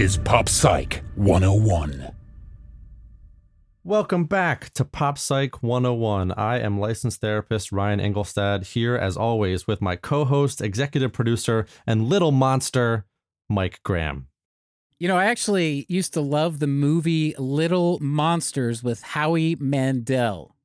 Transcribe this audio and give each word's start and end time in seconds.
Is 0.00 0.16
Pop 0.16 0.48
Psych 0.48 1.04
101. 1.16 2.10
Welcome 3.84 4.24
back 4.24 4.72
to 4.72 4.82
Pop 4.82 5.18
Psych 5.18 5.62
101. 5.62 6.32
I 6.32 6.58
am 6.58 6.80
licensed 6.80 7.20
therapist 7.20 7.70
Ryan 7.70 8.00
Engelstad 8.00 8.64
here 8.64 8.96
as 8.96 9.18
always 9.18 9.66
with 9.66 9.82
my 9.82 9.96
co-host, 9.96 10.62
executive 10.62 11.12
producer, 11.12 11.66
and 11.86 12.08
little 12.08 12.32
monster 12.32 13.04
Mike 13.50 13.80
Graham. 13.82 14.28
You 14.98 15.06
know, 15.06 15.18
I 15.18 15.26
actually 15.26 15.84
used 15.90 16.14
to 16.14 16.22
love 16.22 16.60
the 16.60 16.66
movie 16.66 17.34
Little 17.38 17.98
Monsters 18.00 18.82
with 18.82 19.02
Howie 19.02 19.56
Mandel. 19.56 20.56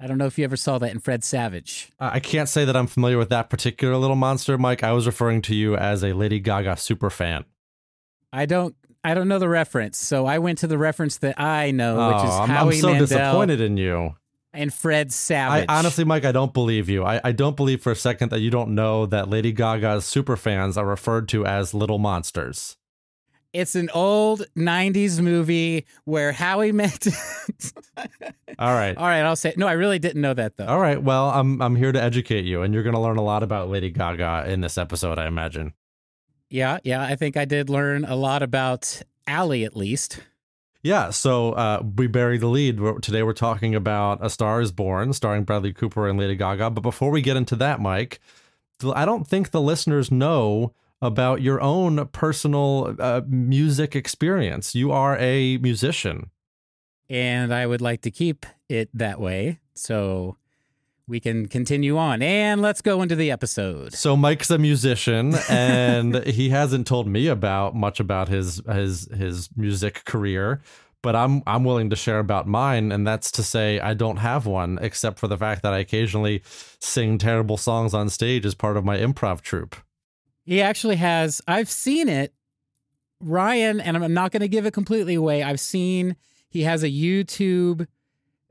I 0.00 0.06
don't 0.06 0.16
know 0.16 0.24
if 0.24 0.38
you 0.38 0.44
ever 0.44 0.56
saw 0.56 0.78
that 0.78 0.92
in 0.92 1.00
Fred 1.00 1.24
Savage. 1.24 1.92
I 2.00 2.20
can't 2.20 2.48
say 2.48 2.64
that 2.64 2.74
I'm 2.74 2.86
familiar 2.86 3.18
with 3.18 3.28
that 3.28 3.50
particular 3.50 3.98
little 3.98 4.16
monster, 4.16 4.56
Mike. 4.56 4.82
I 4.82 4.92
was 4.92 5.06
referring 5.06 5.42
to 5.42 5.54
you 5.54 5.76
as 5.76 6.02
a 6.02 6.14
Lady 6.14 6.40
Gaga 6.40 6.78
super 6.78 7.10
fan. 7.10 7.44
I 8.36 8.46
don't 8.46 8.74
I 9.04 9.14
don't 9.14 9.28
know 9.28 9.38
the 9.38 9.48
reference, 9.48 9.98
so 9.98 10.26
I 10.26 10.38
went 10.38 10.58
to 10.58 10.66
the 10.66 10.78
reference 10.78 11.18
that 11.18 11.40
I 11.40 11.70
know, 11.70 12.08
which 12.08 12.24
is 12.24 12.30
Oh, 12.30 12.42
I'm, 12.42 12.48
Howie 12.48 12.74
I'm 12.74 12.80
so 12.80 12.86
Mandel 12.88 13.06
disappointed 13.06 13.60
in 13.60 13.76
you. 13.76 14.16
and 14.52 14.74
Fred 14.74 15.06
I 15.08 15.10
Savage. 15.10 15.66
honestly, 15.68 16.04
Mike, 16.04 16.24
I 16.24 16.32
don't 16.32 16.52
believe 16.52 16.88
you. 16.88 17.04
I, 17.04 17.20
I 17.22 17.32
don't 17.32 17.56
believe 17.56 17.80
for 17.82 17.92
a 17.92 17.96
second 17.96 18.30
that 18.30 18.40
you 18.40 18.50
don't 18.50 18.74
know 18.74 19.06
that 19.06 19.28
Lady 19.28 19.52
Gaga's 19.52 20.04
super 20.06 20.36
fans 20.36 20.76
are 20.76 20.86
referred 20.86 21.28
to 21.30 21.46
as 21.46 21.72
little 21.74 21.98
monsters. 21.98 22.76
it's 23.52 23.74
an 23.76 23.88
old 23.94 24.44
'90s 24.56 25.20
movie 25.20 25.86
where 26.04 26.32
Howie 26.32 26.72
met. 26.72 27.06
All 28.58 28.74
right. 28.74 28.96
All 28.96 29.06
right, 29.06 29.20
I'll 29.22 29.36
say 29.36 29.54
no. 29.56 29.66
I 29.68 29.72
really 29.72 29.98
didn't 29.98 30.20
know 30.20 30.34
that 30.34 30.56
though. 30.56 30.66
All 30.66 30.80
right. 30.80 31.00
Well, 31.02 31.30
I'm 31.30 31.60
I'm 31.62 31.76
here 31.76 31.92
to 31.92 32.02
educate 32.02 32.44
you, 32.44 32.62
and 32.62 32.74
you're 32.74 32.82
going 32.82 32.94
to 32.94 33.00
learn 33.00 33.18
a 33.18 33.22
lot 33.24 33.42
about 33.42 33.68
Lady 33.70 33.90
Gaga 33.90 34.46
in 34.50 34.60
this 34.62 34.76
episode, 34.78 35.18
I 35.18 35.26
imagine. 35.26 35.74
Yeah, 36.48 36.78
yeah. 36.84 37.02
I 37.02 37.16
think 37.16 37.36
I 37.36 37.44
did 37.44 37.68
learn 37.68 38.04
a 38.04 38.16
lot 38.16 38.42
about 38.42 39.02
Ally 39.26 39.62
at 39.62 39.76
least. 39.76 40.20
Yeah. 40.82 41.10
So 41.10 41.52
uh, 41.52 41.82
we 41.96 42.06
bury 42.06 42.38
the 42.38 42.46
lead. 42.46 42.78
We're- 42.80 43.00
Today 43.00 43.22
we're 43.22 43.32
talking 43.32 43.74
about 43.74 44.24
A 44.24 44.30
Star 44.30 44.60
Is 44.60 44.70
Born, 44.72 45.12
starring 45.12 45.42
Bradley 45.44 45.72
Cooper 45.72 46.08
and 46.08 46.18
Lady 46.18 46.36
Gaga. 46.36 46.70
But 46.70 46.82
before 46.82 47.10
we 47.10 47.22
get 47.22 47.36
into 47.36 47.56
that, 47.56 47.80
Mike, 47.80 48.20
I 48.94 49.04
don't 49.04 49.26
think 49.26 49.50
the 49.50 49.60
listeners 49.60 50.12
know 50.12 50.72
about 51.02 51.42
your 51.42 51.60
own 51.60 52.06
personal 52.08 52.94
uh, 52.98 53.22
music 53.26 53.96
experience. 53.96 54.74
You 54.74 54.92
are 54.92 55.16
a 55.18 55.56
musician. 55.58 56.30
and 57.10 57.52
I 57.52 57.66
would 57.66 57.80
like 57.80 58.02
to 58.02 58.10
keep 58.10 58.46
it 58.68 58.88
that 58.94 59.20
way. 59.20 59.58
So 59.74 60.36
we 61.08 61.20
can 61.20 61.46
continue 61.46 61.96
on 61.96 62.20
and 62.22 62.60
let's 62.60 62.82
go 62.82 63.02
into 63.02 63.14
the 63.14 63.30
episode. 63.30 63.94
So 63.94 64.16
Mike's 64.16 64.50
a 64.50 64.58
musician, 64.58 65.34
and 65.48 66.24
he 66.26 66.48
hasn't 66.50 66.86
told 66.86 67.06
me 67.06 67.28
about 67.28 67.74
much 67.74 68.00
about 68.00 68.28
his 68.28 68.60
his 68.68 69.08
his 69.14 69.48
music 69.56 70.04
career. 70.04 70.60
But 71.02 71.14
I'm 71.14 71.42
I'm 71.46 71.62
willing 71.62 71.90
to 71.90 71.96
share 71.96 72.18
about 72.18 72.48
mine, 72.48 72.90
and 72.90 73.06
that's 73.06 73.30
to 73.32 73.42
say 73.42 73.78
I 73.78 73.94
don't 73.94 74.16
have 74.16 74.46
one, 74.46 74.78
except 74.80 75.18
for 75.18 75.28
the 75.28 75.36
fact 75.36 75.62
that 75.62 75.72
I 75.72 75.78
occasionally 75.78 76.42
sing 76.80 77.18
terrible 77.18 77.56
songs 77.56 77.94
on 77.94 78.08
stage 78.08 78.44
as 78.44 78.54
part 78.54 78.76
of 78.76 78.84
my 78.84 78.98
improv 78.98 79.40
troupe. 79.40 79.76
He 80.44 80.62
actually 80.62 80.96
has, 80.96 81.42
I've 81.46 81.68
seen 81.68 82.08
it, 82.08 82.32
Ryan, 83.20 83.80
and 83.80 83.96
I'm 83.96 84.14
not 84.14 84.30
going 84.30 84.40
to 84.40 84.48
give 84.48 84.64
it 84.64 84.72
completely 84.72 85.14
away. 85.14 85.42
I've 85.42 85.60
seen 85.60 86.16
he 86.48 86.62
has 86.62 86.82
a 86.82 86.88
YouTube, 86.88 87.86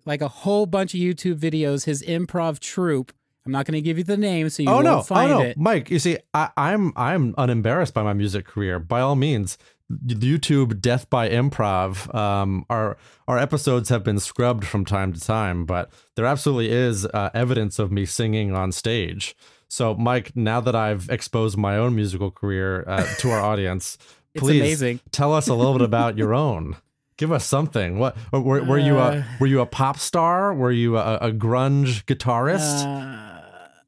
like 0.06 0.22
a 0.22 0.28
whole 0.28 0.66
bunch 0.66 0.94
of 0.94 1.00
YouTube 1.00 1.40
videos, 1.40 1.86
his 1.86 2.04
improv 2.04 2.60
troupe. 2.60 3.12
I'm 3.46 3.52
not 3.52 3.66
going 3.66 3.74
to 3.74 3.82
give 3.82 4.00
you 4.00 4.04
the 4.04 4.18
name 4.18 4.50
so 4.50 4.64
you 4.64 4.70
oh 4.70 4.76
won't 4.76 4.86
no, 4.86 5.02
find 5.04 5.32
oh 5.32 5.40
no, 5.40 5.46
it. 5.46 5.58
Mike. 5.58 5.92
You 5.92 6.00
see, 6.00 6.18
I, 6.34 6.50
I'm 6.58 6.94
I'm 6.96 7.36
unembarrassed 7.38 7.94
by 7.94 8.02
my 8.02 8.14
music 8.14 8.46
career. 8.46 8.80
By 8.80 9.02
all 9.02 9.16
means, 9.16 9.60
YouTube 9.92 10.82
Death 10.82 11.10
by 11.10 11.30
Improv. 11.30 12.14
Um, 12.14 12.66
our 12.70 12.98
our 13.28 13.38
episodes 13.38 13.90
have 13.90 14.04
been 14.04 14.20
scrubbed 14.20 14.66
from 14.66 14.84
time 14.84 15.14
to 15.14 15.20
time, 15.20 15.66
but 15.66 15.92
there 16.16 16.26
absolutely 16.26 16.72
is 16.72 17.06
uh, 17.06 17.30
evidence 17.34 17.78
of 17.78 17.92
me 17.92 18.06
singing 18.06 18.54
on 18.54 18.72
stage. 18.72 19.36
So, 19.68 19.96
Mike, 19.96 20.36
now 20.36 20.62
that 20.62 20.76
I've 20.76 21.10
exposed 21.10 21.58
my 21.58 21.78
own 21.78 21.96
musical 21.96 22.32
career 22.32 22.84
uh, 22.88 23.06
to 23.20 23.32
our 23.32 23.42
audience, 23.42 23.98
please 24.38 24.84
tell 25.12 25.34
us 25.34 25.48
a 25.48 25.54
little 25.54 25.74
bit 25.74 25.82
about 25.82 26.18
your 26.18 26.34
own. 26.46 26.78
Give 27.18 27.32
us 27.32 27.46
something. 27.46 27.98
What 27.98 28.18
were, 28.32 28.64
were 28.64 28.78
you 28.80 28.98
a 28.98 29.08
Uh, 29.20 29.24
were 29.40 29.48
you 29.48 29.62
a 29.62 29.66
pop 29.66 29.98
star? 30.00 30.54
Were 30.54 30.72
you 30.72 30.98
a, 30.98 31.16
a 31.18 31.32
grunge 31.32 32.04
guitarist? 32.06 32.86
Uh, 32.86 33.42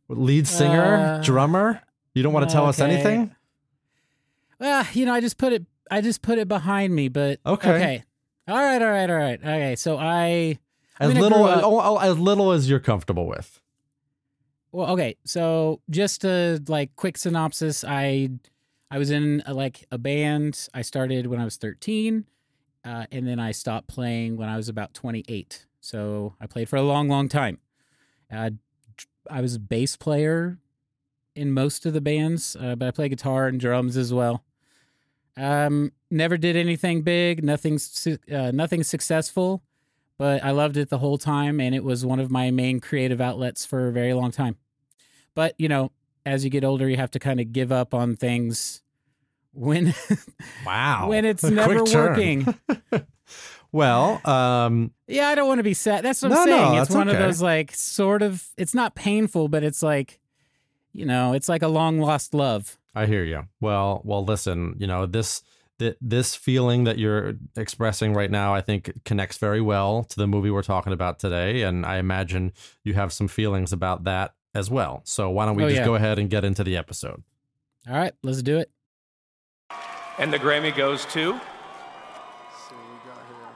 lead 0.09 0.47
singer, 0.47 1.17
Uh, 1.19 1.21
drummer. 1.23 1.81
You 2.13 2.23
don't 2.23 2.31
want 2.33 2.47
to 2.49 2.53
tell 2.53 2.66
us 2.66 2.79
anything? 2.79 3.35
well, 4.59 4.85
you 4.93 5.05
know, 5.05 5.13
I 5.13 5.19
just 5.21 5.37
put 5.37 5.53
it, 5.53 5.66
I 5.91 6.01
just 6.01 6.21
put 6.21 6.37
it 6.37 6.47
behind 6.47 6.95
me, 6.95 7.09
but 7.09 7.39
Okay. 7.45 7.69
okay. 7.75 8.03
All 8.47 8.55
right, 8.55 8.81
all 8.81 8.89
right, 8.89 9.09
all 9.09 9.16
right. 9.17 9.39
Okay, 9.39 9.75
so 9.75 9.97
I, 9.97 10.57
I 10.99 11.05
As 11.05 11.13
mean, 11.13 11.21
little, 11.21 11.43
up- 11.43 11.63
oh, 11.63 11.79
oh, 11.83 11.97
as 11.97 12.17
little 12.17 12.51
as 12.53 12.69
you're 12.69 12.79
comfortable 12.79 13.27
with. 13.27 13.59
Well, 14.71 14.91
okay. 14.93 15.16
So 15.25 15.81
just 15.89 16.23
a 16.23 16.61
like 16.67 16.95
quick 16.95 17.17
synopsis. 17.17 17.83
I 17.83 18.29
I 18.89 18.97
was 18.97 19.11
in 19.11 19.43
a, 19.45 19.53
like 19.53 19.85
a 19.91 19.97
band. 19.97 20.67
I 20.73 20.81
started 20.81 21.27
when 21.27 21.39
I 21.41 21.45
was 21.45 21.57
13, 21.57 22.25
uh, 22.87 23.05
and 23.11 23.27
then 23.27 23.37
I 23.39 23.51
stopped 23.51 23.87
playing 23.87 24.37
when 24.37 24.47
I 24.47 24.55
was 24.55 24.69
about 24.69 24.93
28. 24.93 25.65
So 25.81 26.35
I 26.39 26.47
played 26.47 26.69
for 26.69 26.77
a 26.77 26.81
long, 26.81 27.09
long 27.09 27.27
time. 27.27 27.59
Uh, 28.31 28.51
I 29.29 29.41
was 29.41 29.55
a 29.55 29.59
bass 29.59 29.97
player 29.97 30.57
in 31.35 31.51
most 31.51 31.85
of 31.85 31.91
the 31.91 31.99
bands, 31.99 32.55
uh, 32.59 32.75
but 32.75 32.87
I 32.87 32.91
play 32.91 33.09
guitar 33.09 33.47
and 33.47 33.59
drums 33.59 33.97
as 33.97 34.13
well. 34.13 34.45
Um, 35.35 35.91
never 36.09 36.37
did 36.37 36.55
anything 36.55 37.01
big, 37.01 37.43
nothing, 37.43 37.77
uh, 38.33 38.51
nothing 38.51 38.83
successful, 38.83 39.63
but 40.17 40.41
I 40.43 40.51
loved 40.51 40.77
it 40.77 40.89
the 40.89 40.97
whole 40.99 41.17
time, 41.17 41.59
and 41.59 41.75
it 41.75 41.83
was 41.83 42.05
one 42.05 42.21
of 42.21 42.31
my 42.31 42.51
main 42.51 42.79
creative 42.79 43.19
outlets 43.19 43.65
for 43.65 43.89
a 43.89 43.91
very 43.91 44.13
long 44.13 44.31
time. 44.31 44.55
But 45.35 45.53
you 45.59 45.67
know, 45.67 45.91
as 46.25 46.43
you 46.43 46.49
get 46.49 46.63
older, 46.63 46.89
you 46.89 46.97
have 46.97 47.11
to 47.11 47.19
kind 47.19 47.39
of 47.39 47.51
give 47.51 47.71
up 47.71 47.93
on 47.93 48.15
things 48.15 48.81
when 49.53 49.94
Wow. 50.66 51.08
when 51.09 51.25
it's 51.25 51.44
A 51.46 51.52
never 51.52 51.84
working. 51.84 52.56
Well, 53.74 54.22
um, 54.28 54.91
yeah, 55.08 55.28
I 55.28 55.35
don't 55.35 55.47
want 55.47 55.59
to 55.59 55.63
be 55.63 55.74
sad. 55.74 56.03
That's 56.03 56.22
what 56.22 56.30
No, 56.31 56.41
I'm 56.41 56.50
no, 56.50 56.58
saying. 56.58 56.68
it's 56.80 56.88
that's 56.88 56.96
one 56.96 57.09
of 57.09 57.18
those 57.18 57.41
like 57.41 57.74
sort 57.75 58.22
of. 58.22 58.47
It's 58.58 58.74
not 58.74 58.96
painful, 58.96 59.50
but 59.50 59.62
it's 59.62 59.84
like, 59.84 60.19
you 60.94 61.06
know, 61.06 61.34
it's 61.34 61.50
like 61.50 61.63
a 61.63 61.68
long 61.68 62.00
lost 62.00 62.34
love. 62.34 62.78
I 62.96 63.06
hear 63.08 63.25
you. 63.25 63.44
Well, 63.59 64.02
well, 64.06 64.24
listen, 64.24 64.75
you 64.80 64.88
know, 64.88 65.06
this 65.06 65.44
th- 65.79 65.97
this 66.00 66.34
feeling 66.34 66.85
that 66.85 66.97
you're 66.97 67.34
expressing 67.58 68.14
right 68.14 68.31
now, 68.31 68.56
I 68.56 68.62
think 68.62 69.03
connects 69.03 69.38
very 69.38 69.62
well 69.62 70.06
to 70.06 70.16
the 70.16 70.28
movie 70.28 70.50
we're 70.50 70.64
talking 70.64 70.94
about 70.94 71.19
today, 71.19 71.62
and 71.64 71.85
I 71.85 71.97
imagine 71.97 72.53
you 72.85 72.94
have 72.94 73.12
some 73.12 73.28
feelings 73.28 73.74
about 73.74 74.06
that 74.06 74.34
as 74.56 74.72
well. 74.72 75.02
So 75.03 75.29
why 75.29 75.46
don't 75.46 75.56
we 75.56 75.66
Oh, 75.66 75.68
just 75.68 75.79
yeah. 75.81 75.85
go 75.85 75.96
ahead 75.96 76.17
and 76.20 76.29
get 76.29 76.46
into 76.46 76.64
the 76.64 76.78
episode? 76.78 77.22
All 77.88 77.96
right, 77.96 78.14
let's 78.23 78.41
do 78.41 78.58
it. 78.58 78.72
And 80.19 80.34
the 80.34 80.40
Grammy 80.40 80.75
goes 80.75 81.05
to 81.05 81.11
see 81.11 81.19
what 81.22 81.31
we 81.31 82.97
got 83.08 83.22
here. 83.28 83.53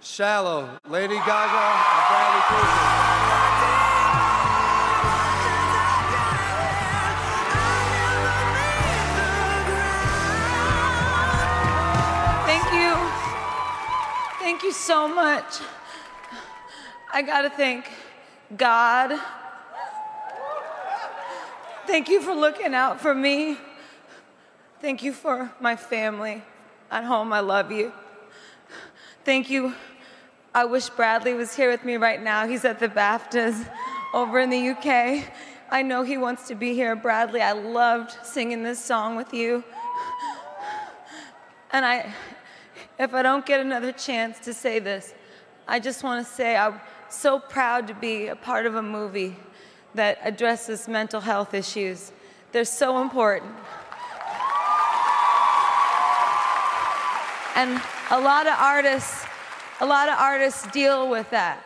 Shallow, 0.00 0.78
Lady 0.88 1.16
Gaga, 1.16 1.32
and 1.32 2.06
Bradley 2.08 2.42
Cooper. 2.46 3.02
Thank 12.46 12.66
you. 12.72 12.94
Thank 14.38 14.62
you 14.62 14.70
so 14.70 15.08
much. 15.08 15.58
I 17.12 17.22
gotta 17.22 17.50
thank 17.50 17.90
God. 18.56 19.18
Thank 21.88 22.08
you 22.08 22.22
for 22.22 22.34
looking 22.34 22.72
out 22.72 23.00
for 23.00 23.16
me. 23.16 23.58
Thank 24.82 25.04
you 25.04 25.12
for 25.12 25.48
my 25.60 25.76
family 25.76 26.42
at 26.90 27.04
home. 27.04 27.32
I 27.32 27.38
love 27.38 27.70
you. 27.70 27.92
Thank 29.24 29.48
you. 29.48 29.74
I 30.52 30.64
wish 30.64 30.88
Bradley 30.88 31.34
was 31.34 31.54
here 31.54 31.70
with 31.70 31.84
me 31.84 31.96
right 31.98 32.20
now. 32.20 32.48
He's 32.48 32.64
at 32.64 32.80
the 32.80 32.88
BAFTAs 32.88 33.64
over 34.12 34.40
in 34.40 34.50
the 34.50 34.70
UK. 34.70 35.24
I 35.70 35.82
know 35.82 36.02
he 36.02 36.18
wants 36.18 36.48
to 36.48 36.56
be 36.56 36.74
here. 36.74 36.96
Bradley, 36.96 37.40
I 37.40 37.52
loved 37.52 38.26
singing 38.26 38.64
this 38.64 38.84
song 38.84 39.14
with 39.14 39.32
you. 39.32 39.62
And 41.70 41.86
I, 41.86 42.12
if 42.98 43.14
I 43.14 43.22
don't 43.22 43.46
get 43.46 43.60
another 43.60 43.92
chance 43.92 44.40
to 44.40 44.52
say 44.52 44.80
this, 44.80 45.14
I 45.68 45.78
just 45.78 46.02
want 46.02 46.26
to 46.26 46.32
say 46.32 46.56
I'm 46.56 46.80
so 47.08 47.38
proud 47.38 47.86
to 47.86 47.94
be 47.94 48.26
a 48.26 48.34
part 48.34 48.66
of 48.66 48.74
a 48.74 48.82
movie 48.82 49.36
that 49.94 50.18
addresses 50.24 50.88
mental 50.88 51.20
health 51.20 51.54
issues. 51.54 52.10
They're 52.50 52.64
so 52.64 53.00
important. 53.00 53.54
And 57.54 57.80
a 58.10 58.20
lot 58.20 58.46
of 58.46 58.54
artists, 58.58 59.24
a 59.80 59.86
lot 59.86 60.08
of 60.08 60.18
artists 60.18 60.66
deal 60.68 61.08
with 61.10 61.28
that. 61.30 61.62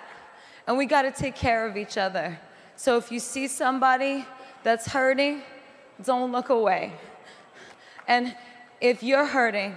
And 0.67 0.77
we 0.77 0.87
got 0.87 1.03
to 1.03 1.13
take 1.13 1.37
care 1.37 1.67
of 1.67 1.77
each 1.77 1.97
other. 1.97 2.39
So 2.75 2.97
if 2.97 3.13
you 3.13 3.21
see 3.21 3.47
somebody 3.47 4.27
that's 4.65 4.89
hurting, 4.89 5.43
don't 6.03 6.33
look 6.33 6.49
away. 6.49 6.93
And 8.09 8.35
if 8.81 9.03
you're 9.03 9.27
hurting, 9.27 9.75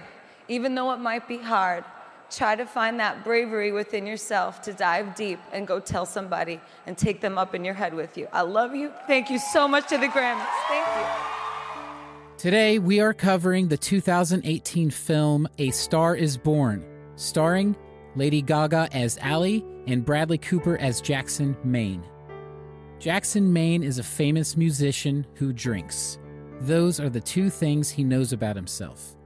even 0.48 0.74
though 0.74 0.92
it 0.92 0.98
might 0.98 1.28
be 1.28 1.38
hard, 1.38 1.84
try 2.30 2.56
to 2.56 2.66
find 2.66 3.00
that 3.00 3.24
bravery 3.24 3.72
within 3.72 4.06
yourself 4.06 4.62
to 4.62 4.72
dive 4.72 5.14
deep 5.14 5.38
and 5.52 5.66
go 5.66 5.80
tell 5.80 6.06
somebody 6.06 6.60
and 6.86 6.96
take 6.96 7.20
them 7.20 7.38
up 7.38 7.54
in 7.54 7.64
your 7.64 7.74
head 7.74 7.94
with 7.94 8.16
you. 8.18 8.28
I 8.32 8.42
love 8.42 8.74
you. 8.74 8.92
Thank 9.06 9.30
you 9.30 9.38
so 9.38 9.66
much 9.66 9.88
to 9.88 9.98
the 9.98 10.06
Grammys. 10.06 10.46
Thank 10.68 10.86
you. 10.86 11.39
Today, 12.40 12.78
we 12.78 13.00
are 13.00 13.12
covering 13.12 13.68
the 13.68 13.76
2018 13.76 14.88
film 14.88 15.46
A 15.58 15.70
Star 15.72 16.16
is 16.16 16.38
Born, 16.38 16.82
starring 17.14 17.76
Lady 18.16 18.40
Gaga 18.40 18.88
as 18.92 19.18
Ally 19.20 19.60
and 19.86 20.06
Bradley 20.06 20.38
Cooper 20.38 20.78
as 20.78 21.02
Jackson 21.02 21.54
Maine. 21.64 22.02
Jackson 22.98 23.52
Maine 23.52 23.82
is 23.82 23.98
a 23.98 24.02
famous 24.02 24.56
musician 24.56 25.26
who 25.34 25.52
drinks. 25.52 26.18
Those 26.62 26.98
are 26.98 27.10
the 27.10 27.20
two 27.20 27.50
things 27.50 27.90
he 27.90 28.04
knows 28.04 28.32
about 28.32 28.56
himself. 28.56 29.16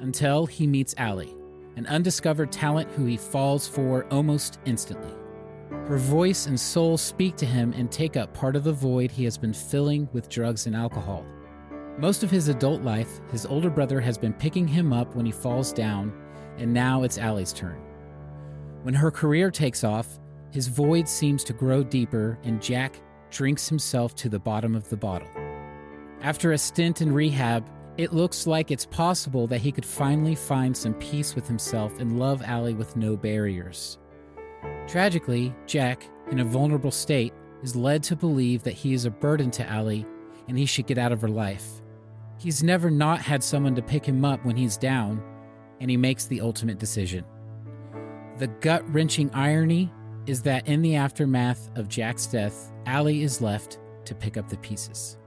Until 0.00 0.44
he 0.44 0.66
meets 0.66 0.94
Ally, 0.98 1.28
an 1.76 1.86
undiscovered 1.86 2.52
talent 2.52 2.90
who 2.90 3.06
he 3.06 3.16
falls 3.16 3.66
for 3.66 4.04
almost 4.10 4.58
instantly. 4.66 5.14
Her 5.70 5.96
voice 5.96 6.44
and 6.44 6.60
soul 6.60 6.98
speak 6.98 7.36
to 7.36 7.46
him 7.46 7.72
and 7.72 7.90
take 7.90 8.18
up 8.18 8.34
part 8.34 8.56
of 8.56 8.64
the 8.64 8.74
void 8.74 9.10
he 9.10 9.24
has 9.24 9.38
been 9.38 9.54
filling 9.54 10.06
with 10.12 10.28
drugs 10.28 10.66
and 10.66 10.76
alcohol. 10.76 11.24
Most 11.98 12.22
of 12.22 12.30
his 12.30 12.46
adult 12.46 12.82
life, 12.82 13.20
his 13.32 13.44
older 13.44 13.70
brother 13.70 14.00
has 14.00 14.16
been 14.16 14.32
picking 14.32 14.68
him 14.68 14.92
up 14.92 15.16
when 15.16 15.26
he 15.26 15.32
falls 15.32 15.72
down, 15.72 16.12
and 16.56 16.72
now 16.72 17.02
it's 17.02 17.18
Ally's 17.18 17.52
turn. 17.52 17.80
When 18.84 18.94
her 18.94 19.10
career 19.10 19.50
takes 19.50 19.82
off, 19.82 20.20
his 20.52 20.68
void 20.68 21.08
seems 21.08 21.42
to 21.44 21.52
grow 21.52 21.82
deeper, 21.82 22.38
and 22.44 22.62
Jack 22.62 23.00
drinks 23.30 23.68
himself 23.68 24.14
to 24.14 24.28
the 24.28 24.38
bottom 24.38 24.76
of 24.76 24.88
the 24.88 24.96
bottle. 24.96 25.28
After 26.22 26.52
a 26.52 26.58
stint 26.58 27.02
in 27.02 27.12
rehab, 27.12 27.68
it 27.96 28.12
looks 28.12 28.46
like 28.46 28.70
it's 28.70 28.86
possible 28.86 29.48
that 29.48 29.60
he 29.60 29.72
could 29.72 29.84
finally 29.84 30.36
find 30.36 30.76
some 30.76 30.94
peace 30.94 31.34
with 31.34 31.48
himself 31.48 31.98
and 31.98 32.20
love 32.20 32.42
Ally 32.44 32.74
with 32.74 32.94
no 32.94 33.16
barriers. 33.16 33.98
Tragically, 34.86 35.52
Jack, 35.66 36.08
in 36.30 36.38
a 36.38 36.44
vulnerable 36.44 36.92
state, 36.92 37.34
is 37.64 37.74
led 37.74 38.04
to 38.04 38.14
believe 38.14 38.62
that 38.62 38.74
he 38.74 38.94
is 38.94 39.04
a 39.04 39.10
burden 39.10 39.50
to 39.50 39.68
Ally 39.68 40.04
and 40.46 40.56
he 40.56 40.64
should 40.64 40.86
get 40.86 40.96
out 40.96 41.10
of 41.10 41.20
her 41.20 41.28
life. 41.28 41.82
He's 42.38 42.62
never 42.62 42.90
not 42.90 43.20
had 43.20 43.42
someone 43.42 43.74
to 43.74 43.82
pick 43.82 44.04
him 44.04 44.24
up 44.24 44.44
when 44.44 44.56
he's 44.56 44.76
down, 44.76 45.22
and 45.80 45.90
he 45.90 45.96
makes 45.96 46.26
the 46.26 46.40
ultimate 46.40 46.78
decision. 46.78 47.24
The 48.38 48.46
gut 48.46 48.88
wrenching 48.92 49.30
irony 49.34 49.92
is 50.26 50.42
that 50.42 50.68
in 50.68 50.80
the 50.80 50.94
aftermath 50.94 51.70
of 51.76 51.88
Jack's 51.88 52.26
death, 52.26 52.70
Ally 52.86 53.14
is 53.14 53.40
left 53.40 53.80
to 54.04 54.14
pick 54.14 54.36
up 54.36 54.48
the 54.48 54.56
pieces. 54.58 55.18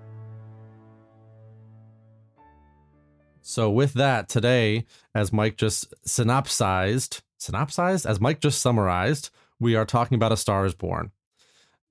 So 3.42 3.70
with 3.70 3.94
that, 3.94 4.30
today, 4.30 4.86
as 5.14 5.34
Mike 5.34 5.58
just 5.58 5.94
synopsized, 6.06 7.22
synopsized, 7.38 8.06
as 8.06 8.22
Mike 8.22 8.40
just 8.40 8.62
summarized, 8.62 9.32
we 9.60 9.76
are 9.76 9.86
talking 9.86 10.16
about 10.16 10.32
A 10.32 10.38
Star 10.38 10.66
is 10.66 10.74
Born. 10.74 11.12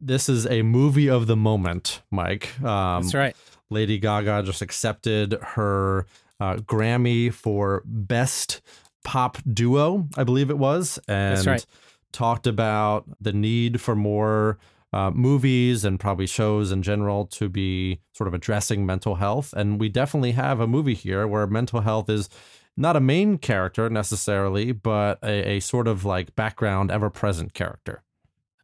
This 0.00 0.30
is 0.30 0.46
a 0.46 0.62
movie 0.62 1.10
of 1.10 1.26
the 1.26 1.36
moment, 1.36 2.00
Mike. 2.10 2.58
Um, 2.62 3.02
That's 3.02 3.14
right. 3.14 3.36
Lady 3.70 3.98
Gaga 3.98 4.42
just 4.42 4.62
accepted 4.62 5.38
her 5.40 6.06
uh, 6.40 6.56
Grammy 6.56 7.32
for 7.32 7.82
Best 7.84 8.60
Pop 9.04 9.38
Duo, 9.50 10.08
I 10.16 10.24
believe 10.24 10.50
it 10.50 10.58
was, 10.58 10.98
and 11.08 11.46
right. 11.46 11.66
talked 12.12 12.46
about 12.46 13.04
the 13.20 13.32
need 13.32 13.80
for 13.80 13.94
more 13.94 14.58
uh, 14.92 15.10
movies 15.10 15.84
and 15.84 16.00
probably 16.00 16.26
shows 16.26 16.72
in 16.72 16.82
general 16.82 17.26
to 17.26 17.48
be 17.48 18.00
sort 18.12 18.28
of 18.28 18.34
addressing 18.34 18.84
mental 18.84 19.16
health. 19.16 19.52
And 19.56 19.78
we 19.78 19.88
definitely 19.88 20.32
have 20.32 20.60
a 20.60 20.66
movie 20.66 20.94
here 20.94 21.26
where 21.26 21.46
mental 21.46 21.80
health 21.80 22.08
is 22.10 22.28
not 22.76 22.96
a 22.96 23.00
main 23.00 23.38
character 23.38 23.88
necessarily, 23.88 24.72
but 24.72 25.18
a, 25.22 25.56
a 25.56 25.60
sort 25.60 25.86
of 25.86 26.04
like 26.04 26.34
background, 26.34 26.90
ever 26.90 27.10
present 27.10 27.54
character. 27.54 28.02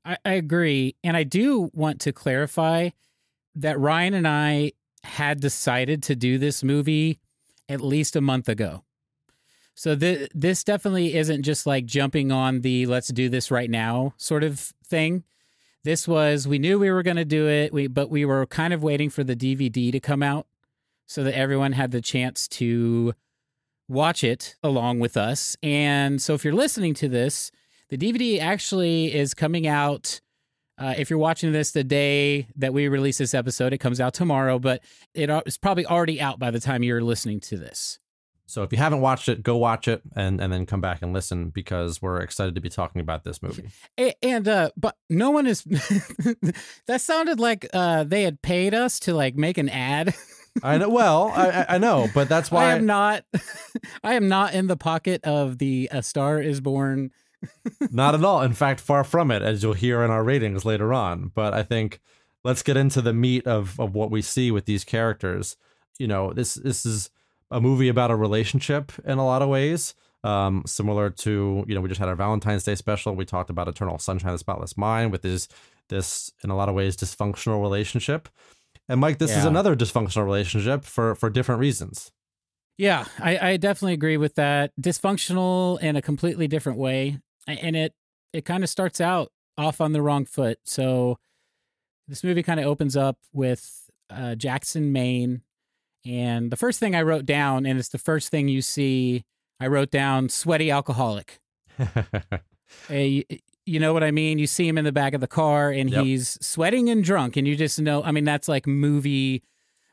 I, 0.04 0.16
I 0.24 0.32
agree. 0.32 0.96
And 1.04 1.16
I 1.16 1.22
do 1.22 1.70
want 1.72 2.00
to 2.02 2.12
clarify 2.12 2.90
that 3.56 3.78
Ryan 3.78 4.14
and 4.14 4.28
I 4.28 4.72
had 5.06 5.40
decided 5.40 6.02
to 6.04 6.16
do 6.16 6.38
this 6.38 6.62
movie 6.62 7.20
at 7.68 7.80
least 7.80 8.16
a 8.16 8.20
month 8.20 8.48
ago. 8.48 8.82
So 9.74 9.94
th- 9.94 10.30
this 10.34 10.64
definitely 10.64 11.14
isn't 11.14 11.42
just 11.42 11.66
like 11.66 11.84
jumping 11.84 12.32
on 12.32 12.62
the 12.62 12.86
let's 12.86 13.08
do 13.08 13.28
this 13.28 13.50
right 13.50 13.70
now 13.70 14.14
sort 14.16 14.42
of 14.42 14.72
thing. 14.84 15.24
This 15.84 16.08
was 16.08 16.48
we 16.48 16.58
knew 16.58 16.78
we 16.78 16.90
were 16.90 17.02
going 17.02 17.16
to 17.18 17.24
do 17.24 17.46
it, 17.48 17.72
we 17.72 17.86
but 17.86 18.10
we 18.10 18.24
were 18.24 18.46
kind 18.46 18.72
of 18.72 18.82
waiting 18.82 19.10
for 19.10 19.22
the 19.22 19.36
DVD 19.36 19.92
to 19.92 20.00
come 20.00 20.22
out 20.22 20.46
so 21.06 21.22
that 21.22 21.36
everyone 21.36 21.72
had 21.72 21.90
the 21.90 22.00
chance 22.00 22.48
to 22.48 23.14
watch 23.88 24.24
it 24.24 24.56
along 24.62 24.98
with 24.98 25.16
us. 25.16 25.56
And 25.62 26.20
so 26.20 26.34
if 26.34 26.44
you're 26.44 26.54
listening 26.54 26.94
to 26.94 27.08
this, 27.08 27.52
the 27.88 27.98
DVD 27.98 28.40
actually 28.40 29.14
is 29.14 29.34
coming 29.34 29.66
out. 29.66 30.20
Uh, 30.78 30.94
if 30.98 31.08
you're 31.10 31.18
watching 31.18 31.52
this 31.52 31.70
the 31.72 31.84
day 31.84 32.48
that 32.56 32.72
we 32.74 32.88
release 32.88 33.18
this 33.18 33.32
episode, 33.34 33.72
it 33.72 33.78
comes 33.78 34.00
out 34.00 34.12
tomorrow, 34.14 34.58
but 34.58 34.82
it, 35.14 35.30
it's 35.46 35.56
probably 35.58 35.86
already 35.86 36.20
out 36.20 36.38
by 36.38 36.50
the 36.50 36.60
time 36.60 36.82
you're 36.82 37.02
listening 37.02 37.40
to 37.40 37.56
this. 37.56 37.98
So 38.48 38.62
if 38.62 38.70
you 38.70 38.78
haven't 38.78 39.00
watched 39.00 39.28
it, 39.28 39.42
go 39.42 39.56
watch 39.56 39.88
it 39.88 40.02
and, 40.14 40.40
and 40.40 40.52
then 40.52 40.66
come 40.66 40.80
back 40.80 41.02
and 41.02 41.12
listen 41.12 41.48
because 41.48 42.00
we're 42.00 42.20
excited 42.20 42.54
to 42.54 42.60
be 42.60 42.68
talking 42.68 43.00
about 43.00 43.24
this 43.24 43.42
movie. 43.42 43.68
And 44.22 44.46
uh, 44.46 44.70
but 44.76 44.96
no 45.10 45.30
one 45.30 45.46
is. 45.46 45.62
that 46.86 47.00
sounded 47.00 47.40
like 47.40 47.66
uh, 47.72 48.04
they 48.04 48.22
had 48.22 48.42
paid 48.42 48.74
us 48.74 49.00
to 49.00 49.14
like 49.14 49.34
make 49.36 49.58
an 49.58 49.68
ad. 49.68 50.14
I 50.62 50.78
know. 50.78 50.88
Well, 50.88 51.32
I, 51.34 51.48
I- 51.50 51.66
I 51.74 51.78
know, 51.78 52.08
but 52.14 52.28
that's 52.28 52.50
why 52.52 52.66
I 52.66 52.74
am 52.76 52.86
not. 52.86 53.24
I 54.04 54.14
am 54.14 54.28
not 54.28 54.54
in 54.54 54.66
the 54.68 54.76
pocket 54.76 55.24
of 55.24 55.58
the 55.58 55.88
A 55.92 56.02
Star 56.02 56.40
Is 56.40 56.60
Born. 56.60 57.10
Not 57.90 58.14
at 58.14 58.24
all. 58.24 58.42
In 58.42 58.52
fact, 58.52 58.80
far 58.80 59.04
from 59.04 59.30
it, 59.30 59.42
as 59.42 59.62
you'll 59.62 59.72
hear 59.74 60.02
in 60.02 60.10
our 60.10 60.24
ratings 60.24 60.64
later 60.64 60.92
on. 60.92 61.30
But 61.34 61.54
I 61.54 61.62
think 61.62 62.00
let's 62.44 62.62
get 62.62 62.76
into 62.76 63.02
the 63.02 63.12
meat 63.12 63.46
of, 63.46 63.78
of 63.80 63.94
what 63.94 64.10
we 64.10 64.22
see 64.22 64.50
with 64.50 64.64
these 64.64 64.84
characters. 64.84 65.56
You 65.98 66.06
know, 66.06 66.32
this 66.32 66.54
this 66.54 66.84
is 66.84 67.10
a 67.50 67.60
movie 67.60 67.88
about 67.88 68.10
a 68.10 68.16
relationship 68.16 68.92
in 69.04 69.18
a 69.18 69.24
lot 69.24 69.42
of 69.42 69.48
ways. 69.48 69.94
Um, 70.24 70.64
similar 70.66 71.10
to, 71.10 71.64
you 71.68 71.74
know, 71.74 71.80
we 71.80 71.88
just 71.88 72.00
had 72.00 72.08
our 72.08 72.16
Valentine's 72.16 72.64
Day 72.64 72.74
special. 72.74 73.14
We 73.14 73.24
talked 73.24 73.50
about 73.50 73.68
Eternal 73.68 73.98
Sunshine 73.98 74.30
of 74.30 74.34
the 74.34 74.38
Spotless 74.38 74.76
Mind 74.76 75.12
with 75.12 75.22
this 75.22 75.48
this 75.88 76.32
in 76.42 76.50
a 76.50 76.56
lot 76.56 76.68
of 76.68 76.74
ways 76.74 76.96
dysfunctional 76.96 77.62
relationship. 77.62 78.28
And 78.88 79.00
Mike, 79.00 79.18
this 79.18 79.36
is 79.36 79.44
another 79.44 79.74
dysfunctional 79.74 80.24
relationship 80.24 80.84
for 80.84 81.14
for 81.14 81.30
different 81.30 81.60
reasons. 81.60 82.12
Yeah, 82.78 83.06
I, 83.18 83.38
I 83.38 83.56
definitely 83.56 83.94
agree 83.94 84.16
with 84.16 84.34
that. 84.34 84.70
Dysfunctional 84.80 85.80
in 85.80 85.96
a 85.96 86.02
completely 86.02 86.46
different 86.46 86.78
way, 86.78 87.18
and 87.46 87.76
it 87.76 87.94
it 88.32 88.44
kind 88.44 88.62
of 88.64 88.70
starts 88.70 89.00
out 89.00 89.30
off 89.58 89.80
on 89.80 89.92
the 89.92 90.02
wrong 90.02 90.24
foot. 90.26 90.58
So 90.64 91.18
this 92.08 92.22
movie 92.24 92.42
kind 92.42 92.60
of 92.60 92.66
opens 92.66 92.96
up 92.96 93.18
with 93.32 93.90
uh, 94.10 94.34
Jackson, 94.34 94.92
Maine, 94.92 95.42
and 96.04 96.50
the 96.50 96.56
first 96.56 96.78
thing 96.80 96.94
I 96.94 97.02
wrote 97.02 97.26
down, 97.26 97.66
and 97.66 97.78
it's 97.78 97.88
the 97.88 97.98
first 97.98 98.28
thing 98.30 98.48
you 98.48 98.62
see. 98.62 99.24
I 99.58 99.66
wrote 99.68 99.90
down 99.90 100.28
sweaty 100.28 100.70
alcoholic. 100.70 101.40
Y- 102.90 103.24
you 103.68 103.80
know 103.80 103.92
what 103.92 104.04
I 104.04 104.12
mean? 104.12 104.38
You 104.38 104.46
see 104.46 104.68
him 104.68 104.78
in 104.78 104.84
the 104.84 104.92
back 104.92 105.12
of 105.12 105.20
the 105.20 105.26
car 105.26 105.70
and 105.70 105.90
Yep. 105.90 106.04
he's 106.04 106.38
sweating 106.40 106.88
and 106.88 107.02
drunk, 107.02 107.36
and 107.36 107.48
you 107.48 107.56
just 107.56 107.80
know. 107.80 108.02
I 108.04 108.12
mean, 108.12 108.24
that's 108.24 108.48
like 108.48 108.66
movie 108.66 109.42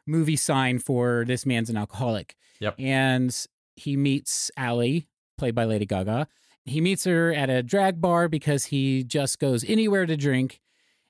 movie 0.06 0.36
sign 0.36 0.78
for 0.80 1.24
this 1.26 1.46
man's 1.46 1.70
an 1.72 1.78
alcoholic. 1.78 2.36
Yep. 2.60 2.76
And 2.78 3.36
he 3.76 3.98
meets 3.98 4.52
Ally, 4.58 5.00
played 5.38 5.56
by 5.56 5.64
Lady 5.66 5.86
Gaga. 5.88 6.28
He 6.66 6.80
meets 6.82 7.04
her 7.04 7.34
at 7.34 7.50
a 7.50 7.62
drag 7.64 8.00
bar 8.00 8.28
because 8.30 8.66
he 8.66 9.04
just 9.04 9.40
goes 9.40 9.64
anywhere 9.68 10.06
to 10.06 10.16
drink. 10.16 10.60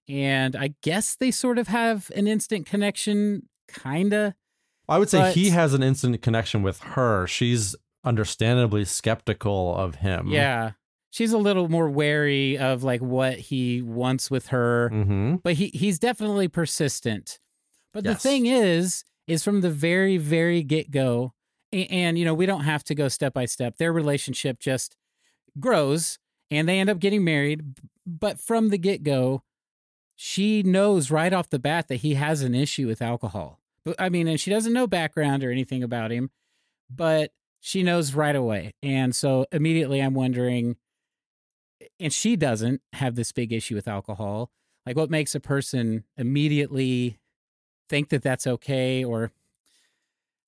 And 0.09 0.55
I 0.55 0.73
guess 0.81 1.15
they 1.15 1.31
sort 1.31 1.57
of 1.57 1.67
have 1.67 2.11
an 2.15 2.27
instant 2.27 2.65
connection, 2.65 3.47
kinda. 3.81 4.35
I 4.89 4.97
would 4.97 5.09
say 5.09 5.19
But- 5.19 5.35
he 5.35 5.49
has 5.51 5.73
an 5.73 5.83
instant 5.83 6.21
connection 6.21 6.61
with 6.63 6.79
her. 6.81 7.25
She's 7.27 7.75
understandably 8.03 8.83
skeptical 8.85 9.75
of 9.75 9.95
him. 9.95 10.27
Yeah. 10.29 10.71
She's 11.09 11.31
a 11.31 11.37
little 11.37 11.69
more 11.69 11.89
wary 11.89 12.57
of 12.57 12.83
like 12.83 13.01
what 13.01 13.37
he 13.37 13.81
wants 13.81 14.29
with 14.31 14.47
her. 14.47 14.89
Mm-hmm. 14.91 15.35
but 15.43 15.53
he 15.53 15.67
he's 15.67 15.99
definitely 15.99 16.47
persistent 16.47 17.39
But 17.93 18.03
the 18.03 18.15
thing 18.15 18.47
is, 18.47 19.05
is 19.27 19.43
from 19.43 19.61
the 19.61 19.69
very, 19.69 20.17
very 20.17 20.63
get 20.63 20.89
go, 20.91 21.33
and, 21.71 21.91
and 21.91 22.19
you 22.19 22.25
know, 22.25 22.33
we 22.33 22.45
don't 22.47 22.63
have 22.63 22.83
to 22.85 22.95
go 22.95 23.07
step 23.07 23.33
by 23.33 23.45
step. 23.45 23.77
Their 23.77 23.93
relationship 23.93 24.59
just 24.59 24.97
grows 25.59 26.19
and 26.51 26.67
they 26.67 26.79
end 26.79 26.89
up 26.89 26.99
getting 26.99 27.23
married. 27.23 27.61
But 28.05 28.39
from 28.39 28.69
the 28.69 28.77
get 28.77 29.03
go, 29.03 29.43
she 30.15 30.63
knows 30.63 31.11
right 31.11 31.33
off 31.33 31.49
the 31.49 31.59
bat 31.59 31.87
that 31.87 31.97
he 31.97 32.15
has 32.15 32.41
an 32.41 32.53
issue 32.53 32.87
with 32.87 33.01
alcohol. 33.01 33.59
But 33.85 33.95
I 33.99 34.09
mean, 34.09 34.27
and 34.27 34.39
she 34.39 34.51
doesn't 34.51 34.73
know 34.73 34.87
background 34.87 35.43
or 35.43 35.51
anything 35.51 35.83
about 35.83 36.11
him, 36.11 36.29
but 36.89 37.31
she 37.59 37.83
knows 37.83 38.13
right 38.13 38.35
away. 38.35 38.73
And 38.81 39.15
so 39.15 39.45
immediately 39.51 40.01
I'm 40.01 40.13
wondering, 40.13 40.75
and 41.99 42.13
she 42.13 42.35
doesn't 42.35 42.81
have 42.93 43.15
this 43.15 43.31
big 43.31 43.51
issue 43.51 43.75
with 43.75 43.87
alcohol. 43.87 44.51
Like, 44.85 44.97
what 44.97 45.09
makes 45.09 45.33
a 45.33 45.39
person 45.39 46.03
immediately 46.17 47.19
think 47.89 48.09
that 48.09 48.21
that's 48.21 48.47
okay? 48.47 49.03
Or 49.03 49.31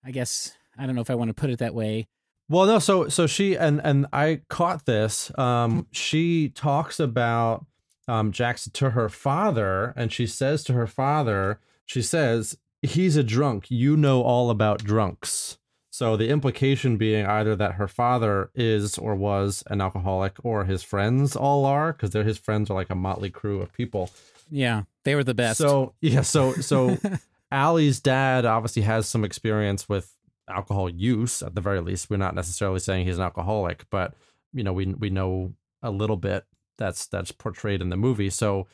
I 0.04 0.12
guess, 0.12 0.58
I 0.78 0.86
don't 0.86 0.96
know 0.96 1.02
if 1.02 1.10
I 1.10 1.16
want 1.16 1.30
to 1.30 1.34
put 1.34 1.50
it 1.50 1.60
that 1.60 1.74
way. 1.74 2.08
Well, 2.48 2.66
no, 2.66 2.80
so 2.80 3.10
so 3.10 3.26
she 3.28 3.58
and 3.58 3.82
and 3.84 4.06
I 4.14 4.42
caught 4.50 4.86
this. 4.86 5.32
Um, 5.38 5.88
she 5.92 6.50
talks 6.50 7.00
about 7.00 7.66
um 8.08 8.32
Jackson 8.32 8.72
to 8.74 8.92
her 8.92 9.10
father, 9.10 9.94
and 9.96 10.12
she 10.12 10.28
says 10.28 10.64
to 10.66 10.74
her 10.74 10.88
father, 10.88 11.60
she 11.86 12.02
says, 12.02 12.58
"He's 12.82 13.18
a 13.18 13.24
drunk. 13.24 13.66
You 13.70 13.98
know 13.98 14.22
all 14.22 14.50
about 14.50 14.84
drunks." 14.84 15.58
So 15.90 16.18
the 16.18 16.28
implication 16.28 16.98
being 16.98 17.26
either 17.26 17.56
that 17.56 17.76
her 17.76 17.88
father 17.88 18.52
is 18.54 18.98
or 18.98 19.16
was 19.16 19.64
an 19.68 19.80
alcoholic, 19.80 20.34
or 20.44 20.66
his 20.66 20.84
friends 20.84 21.38
all 21.38 21.66
are, 21.66 21.94
because 21.94 22.12
they're 22.12 22.24
his 22.24 22.38
friends 22.38 22.70
are 22.70 22.74
like 22.74 22.90
a 22.90 22.96
motley 22.96 23.30
crew 23.30 23.62
of 23.62 23.74
people. 23.74 24.12
Yeah, 24.52 24.84
they 25.04 25.16
were 25.16 25.24
the 25.24 25.34
best. 25.34 25.58
So 25.58 25.94
yeah, 26.02 26.22
so 26.22 26.54
so 26.54 26.98
Ally's 27.52 28.02
dad 28.02 28.46
obviously 28.46 28.84
has 28.84 29.08
some 29.08 29.24
experience 29.24 29.88
with 29.88 30.15
alcohol 30.50 30.90
use 30.90 31.42
at 31.42 31.56
the 31.56 31.62
very 31.62 31.82
least. 31.82 32.10
We're 32.10 32.18
not 32.18 32.36
necessarily 32.36 32.80
saying 32.80 33.06
he's 33.06 33.18
an 33.18 33.24
alcoholic, 33.24 33.86
but 33.90 34.14
you 34.54 34.64
know, 34.64 34.74
we 34.74 34.88
we 34.88 35.10
know 35.10 35.54
a 35.82 35.92
little 35.92 36.18
bit 36.18 36.46
that's 36.78 37.08
that's 37.08 37.32
portrayed 37.32 37.82
in 37.82 37.90
the 37.90 37.98
movie. 37.98 38.30
So 38.30 38.68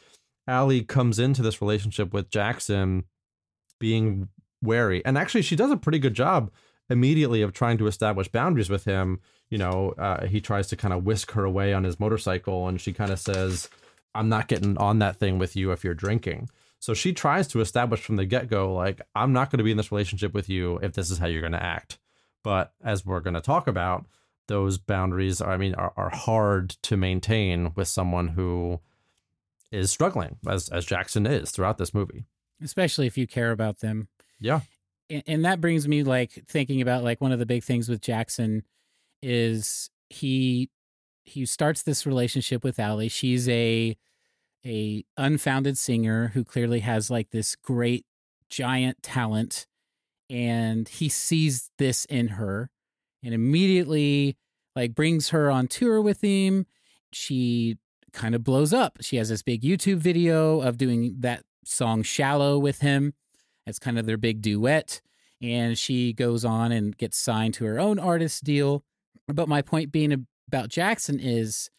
Ally 0.47 0.81
comes 0.81 1.19
into 1.19 1.41
this 1.41 1.61
relationship 1.61 2.13
with 2.13 2.29
Jackson 2.29 3.05
being 3.79 4.29
wary. 4.61 5.03
And 5.05 5.17
actually 5.17 5.41
she 5.41 5.55
does 5.55 5.71
a 5.71 5.77
pretty 5.77 5.99
good 5.99 6.13
job 6.13 6.51
immediately 6.89 7.41
of 7.41 7.53
trying 7.53 7.77
to 7.79 7.87
establish 7.87 8.27
boundaries 8.27 8.69
with 8.69 8.85
him. 8.85 9.19
You 9.49 9.57
know, 9.57 9.93
uh, 9.97 10.25
he 10.25 10.41
tries 10.41 10.67
to 10.67 10.75
kind 10.75 10.93
of 10.93 11.03
whisk 11.03 11.31
her 11.31 11.43
away 11.43 11.73
on 11.73 11.83
his 11.83 11.99
motorcycle 11.99 12.67
and 12.67 12.79
she 12.79 12.93
kind 12.93 13.11
of 13.11 13.19
says, 13.19 13.69
I'm 14.13 14.29
not 14.29 14.47
getting 14.47 14.77
on 14.77 14.99
that 14.99 15.17
thing 15.17 15.39
with 15.39 15.55
you 15.55 15.71
if 15.71 15.83
you're 15.83 15.93
drinking. 15.93 16.49
So 16.81 16.93
she 16.93 17.13
tries 17.13 17.47
to 17.49 17.61
establish 17.61 18.01
from 18.01 18.15
the 18.15 18.25
get 18.25 18.49
go, 18.49 18.73
like, 18.73 19.01
I'm 19.15 19.33
not 19.33 19.51
going 19.51 19.59
to 19.59 19.63
be 19.63 19.69
in 19.69 19.77
this 19.77 19.91
relationship 19.91 20.33
with 20.33 20.49
you 20.49 20.77
if 20.79 20.93
this 20.93 21.11
is 21.11 21.19
how 21.19 21.27
you're 21.27 21.39
going 21.39 21.53
to 21.53 21.63
act. 21.63 21.99
But 22.43 22.73
as 22.83 23.05
we're 23.05 23.19
going 23.19 23.35
to 23.35 23.39
talk 23.41 23.67
about, 23.67 24.07
those 24.47 24.79
boundaries, 24.79 25.41
are, 25.41 25.53
I 25.53 25.57
mean, 25.57 25.75
are, 25.75 25.93
are 25.95 26.09
hard 26.09 26.71
to 26.81 26.97
maintain 26.97 27.71
with 27.75 27.87
someone 27.87 28.29
who 28.29 28.79
is 29.71 29.91
struggling, 29.91 30.37
as 30.49 30.67
as 30.69 30.83
Jackson 30.83 31.25
is 31.27 31.51
throughout 31.51 31.77
this 31.77 31.93
movie. 31.93 32.25
especially 32.63 33.07
if 33.07 33.17
you 33.17 33.27
care 33.27 33.51
about 33.51 33.79
them. 33.79 34.07
Yeah. 34.39 34.61
and, 35.09 35.23
and 35.27 35.45
that 35.45 35.61
brings 35.61 35.87
me 35.87 36.03
like 36.03 36.31
thinking 36.47 36.81
about 36.81 37.03
like 37.03 37.21
one 37.21 37.31
of 37.31 37.39
the 37.39 37.45
big 37.45 37.63
things 37.63 37.87
with 37.89 38.01
Jackson 38.01 38.63
is 39.21 39.89
he 40.09 40.69
he 41.23 41.45
starts 41.45 41.83
this 41.83 42.05
relationship 42.07 42.63
with 42.63 42.79
Ally. 42.79 43.07
She's 43.07 43.47
a 43.47 43.95
a 44.65 45.03
unfounded 45.17 45.77
singer 45.77 46.29
who 46.33 46.43
clearly 46.43 46.81
has 46.81 47.09
like 47.09 47.31
this 47.31 47.55
great 47.55 48.05
giant 48.49 49.01
talent 49.01 49.65
and 50.29 50.87
he 50.87 51.09
sees 51.09 51.71
this 51.77 52.05
in 52.05 52.29
her 52.29 52.69
and 53.23 53.33
immediately 53.33 54.37
like 54.75 54.95
brings 54.95 55.29
her 55.29 55.51
on 55.51 55.67
tour 55.67 56.01
with 56.01 56.21
him. 56.21 56.65
She 57.11 57.77
kind 58.13 58.35
of 58.35 58.43
blows 58.43 58.73
up. 58.73 58.97
She 59.01 59.17
has 59.17 59.29
this 59.29 59.41
big 59.41 59.61
YouTube 59.61 59.97
video 59.97 60.61
of 60.61 60.77
doing 60.77 61.15
that 61.19 61.43
song 61.65 62.03
Shallow 62.03 62.57
with 62.57 62.79
him. 62.79 63.13
It's 63.65 63.79
kind 63.79 63.99
of 63.99 64.05
their 64.05 64.17
big 64.17 64.41
duet. 64.41 65.01
And 65.41 65.77
she 65.77 66.13
goes 66.13 66.45
on 66.45 66.71
and 66.71 66.95
gets 66.97 67.17
signed 67.17 67.55
to 67.55 67.65
her 67.65 67.79
own 67.79 67.99
artist 67.99 68.43
deal. 68.43 68.83
But 69.27 69.49
my 69.49 69.61
point 69.61 69.91
being 69.91 70.27
about 70.47 70.69
Jackson 70.69 71.19
is 71.19 71.69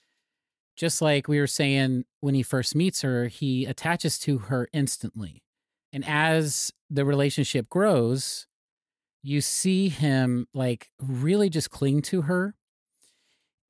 just 0.76 1.02
like 1.02 1.28
we 1.28 1.38
were 1.38 1.46
saying 1.46 2.04
when 2.20 2.34
he 2.34 2.42
first 2.42 2.74
meets 2.74 3.02
her, 3.02 3.26
he 3.28 3.64
attaches 3.64 4.18
to 4.20 4.38
her 4.38 4.68
instantly. 4.72 5.42
And 5.92 6.04
as 6.06 6.72
the 6.88 7.04
relationship 7.04 7.68
grows, 7.68 8.46
you 9.22 9.40
see 9.40 9.88
him 9.88 10.46
like 10.54 10.88
really 10.98 11.50
just 11.50 11.70
cling 11.70 12.02
to 12.02 12.22
her. 12.22 12.54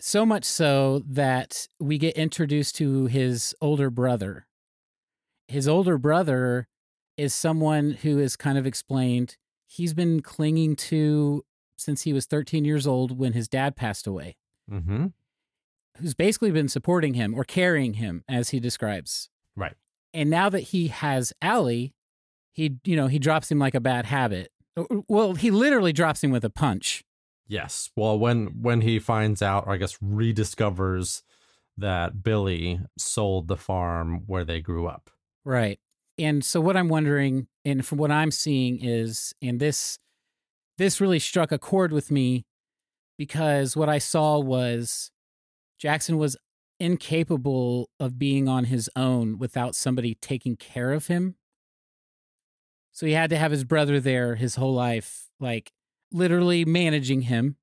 So 0.01 0.27
much 0.27 0.45
so 0.45 1.03
that 1.07 1.69
we 1.79 1.99
get 1.99 2.17
introduced 2.17 2.77
to 2.77 3.07
his 3.07 3.55
older 3.61 3.91
brother. 3.91 4.47
His 5.49 5.69
older 5.69 5.99
brother 5.99 6.69
is 7.17 7.35
someone 7.35 7.93
who 8.03 8.19
is 8.19 8.37
kind 8.37 8.59
of 8.59 8.67
explained 8.67 9.37
he's 9.67 9.95
been 9.95 10.21
clinging 10.21 10.77
to 10.77 11.45
since 11.77 12.03
he 12.03 12.13
was 12.13 12.27
13 12.27 12.65
years 12.65 12.87
old 12.87 13.19
when 13.19 13.33
his 13.33 13.49
dad 13.49 13.75
passed 13.77 14.07
away, 14.07 14.37
Mm-hmm. 14.71 15.07
Who's 15.99 16.15
basically 16.15 16.51
been 16.51 16.69
supporting 16.69 17.15
him 17.15 17.35
or 17.35 17.45
carrying 17.45 17.95
him, 17.95 18.25
as 18.29 18.51
he 18.51 18.61
describes. 18.61 19.29
Right. 19.57 19.75
And 20.15 20.31
now 20.31 20.49
that 20.49 20.61
he 20.61 20.89
has 20.89 21.33
Ally, 21.43 21.89
he, 22.53 22.77
you 22.85 22.97
know, 22.97 23.07
he 23.07 23.19
drops 23.19 23.51
him 23.51 23.59
like 23.59 23.75
a 23.75 23.81
bad 23.81 24.07
habit. 24.07 24.51
Well, 25.09 25.35
he 25.35 25.51
literally 25.51 25.93
drops 25.93 26.25
him 26.25 26.31
with 26.31 26.45
a 26.45 26.51
punch. 26.51 27.05
Yes. 27.47 27.91
Well, 27.97 28.19
when 28.19 28.63
when 28.63 28.81
he 28.81 28.99
finds 28.99 29.43
out, 29.43 29.67
or 29.67 29.75
I 29.75 29.77
guess 29.77 29.99
rediscovers 29.99 31.23
that 31.77 32.23
Billy 32.23 32.81
sold 32.99 33.49
the 33.49 33.57
farm 33.57 34.23
where 34.27 34.45
they 34.45 34.61
grew 34.61 34.87
up. 34.87 35.11
Right. 35.45 35.79
And 36.19 36.45
so 36.45 36.61
what 36.61 36.77
I'm 36.77 36.89
wondering, 36.89 37.49
and 37.65 37.85
from 37.85 37.99
what 37.99 38.11
I'm 38.11 38.31
seeing 38.31 38.83
is, 38.83 39.35
and 39.43 39.61
this 39.61 39.99
this 40.79 41.01
really 41.01 41.19
struck 41.19 41.53
a 41.53 41.59
chord 41.59 41.93
with 41.93 42.11
me 42.11 42.45
because 43.19 43.77
what 43.77 43.89
I 43.89 43.99
saw 43.99 44.39
was 44.39 45.12
Jackson 45.83 46.17
was 46.17 46.37
incapable 46.79 47.91
of 47.99 48.17
being 48.17 48.47
on 48.47 48.67
his 48.67 48.89
own 48.95 49.37
without 49.37 49.75
somebody 49.75 50.15
taking 50.15 50.55
care 50.55 50.93
of 50.93 51.09
him. 51.09 51.35
So 52.93 53.05
he 53.05 53.15
had 53.15 53.31
to 53.31 53.37
have 53.37 53.51
his 53.51 53.65
brother 53.65 53.99
there 53.99 54.37
his 54.37 54.55
whole 54.55 54.75
life, 54.75 55.29
like 55.41 55.73
literally 56.13 56.65
managing 56.65 57.23
him, 57.23 57.57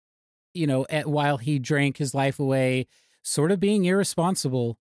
you 0.53 0.67
know, 0.67 0.85
at, 0.89 1.07
while 1.07 1.37
he 1.37 1.59
drank 1.59 1.95
his 1.95 2.13
life 2.13 2.41
away, 2.41 2.87
sort 3.23 3.53
of 3.53 3.61
being 3.61 3.85
irresponsible 3.85 4.77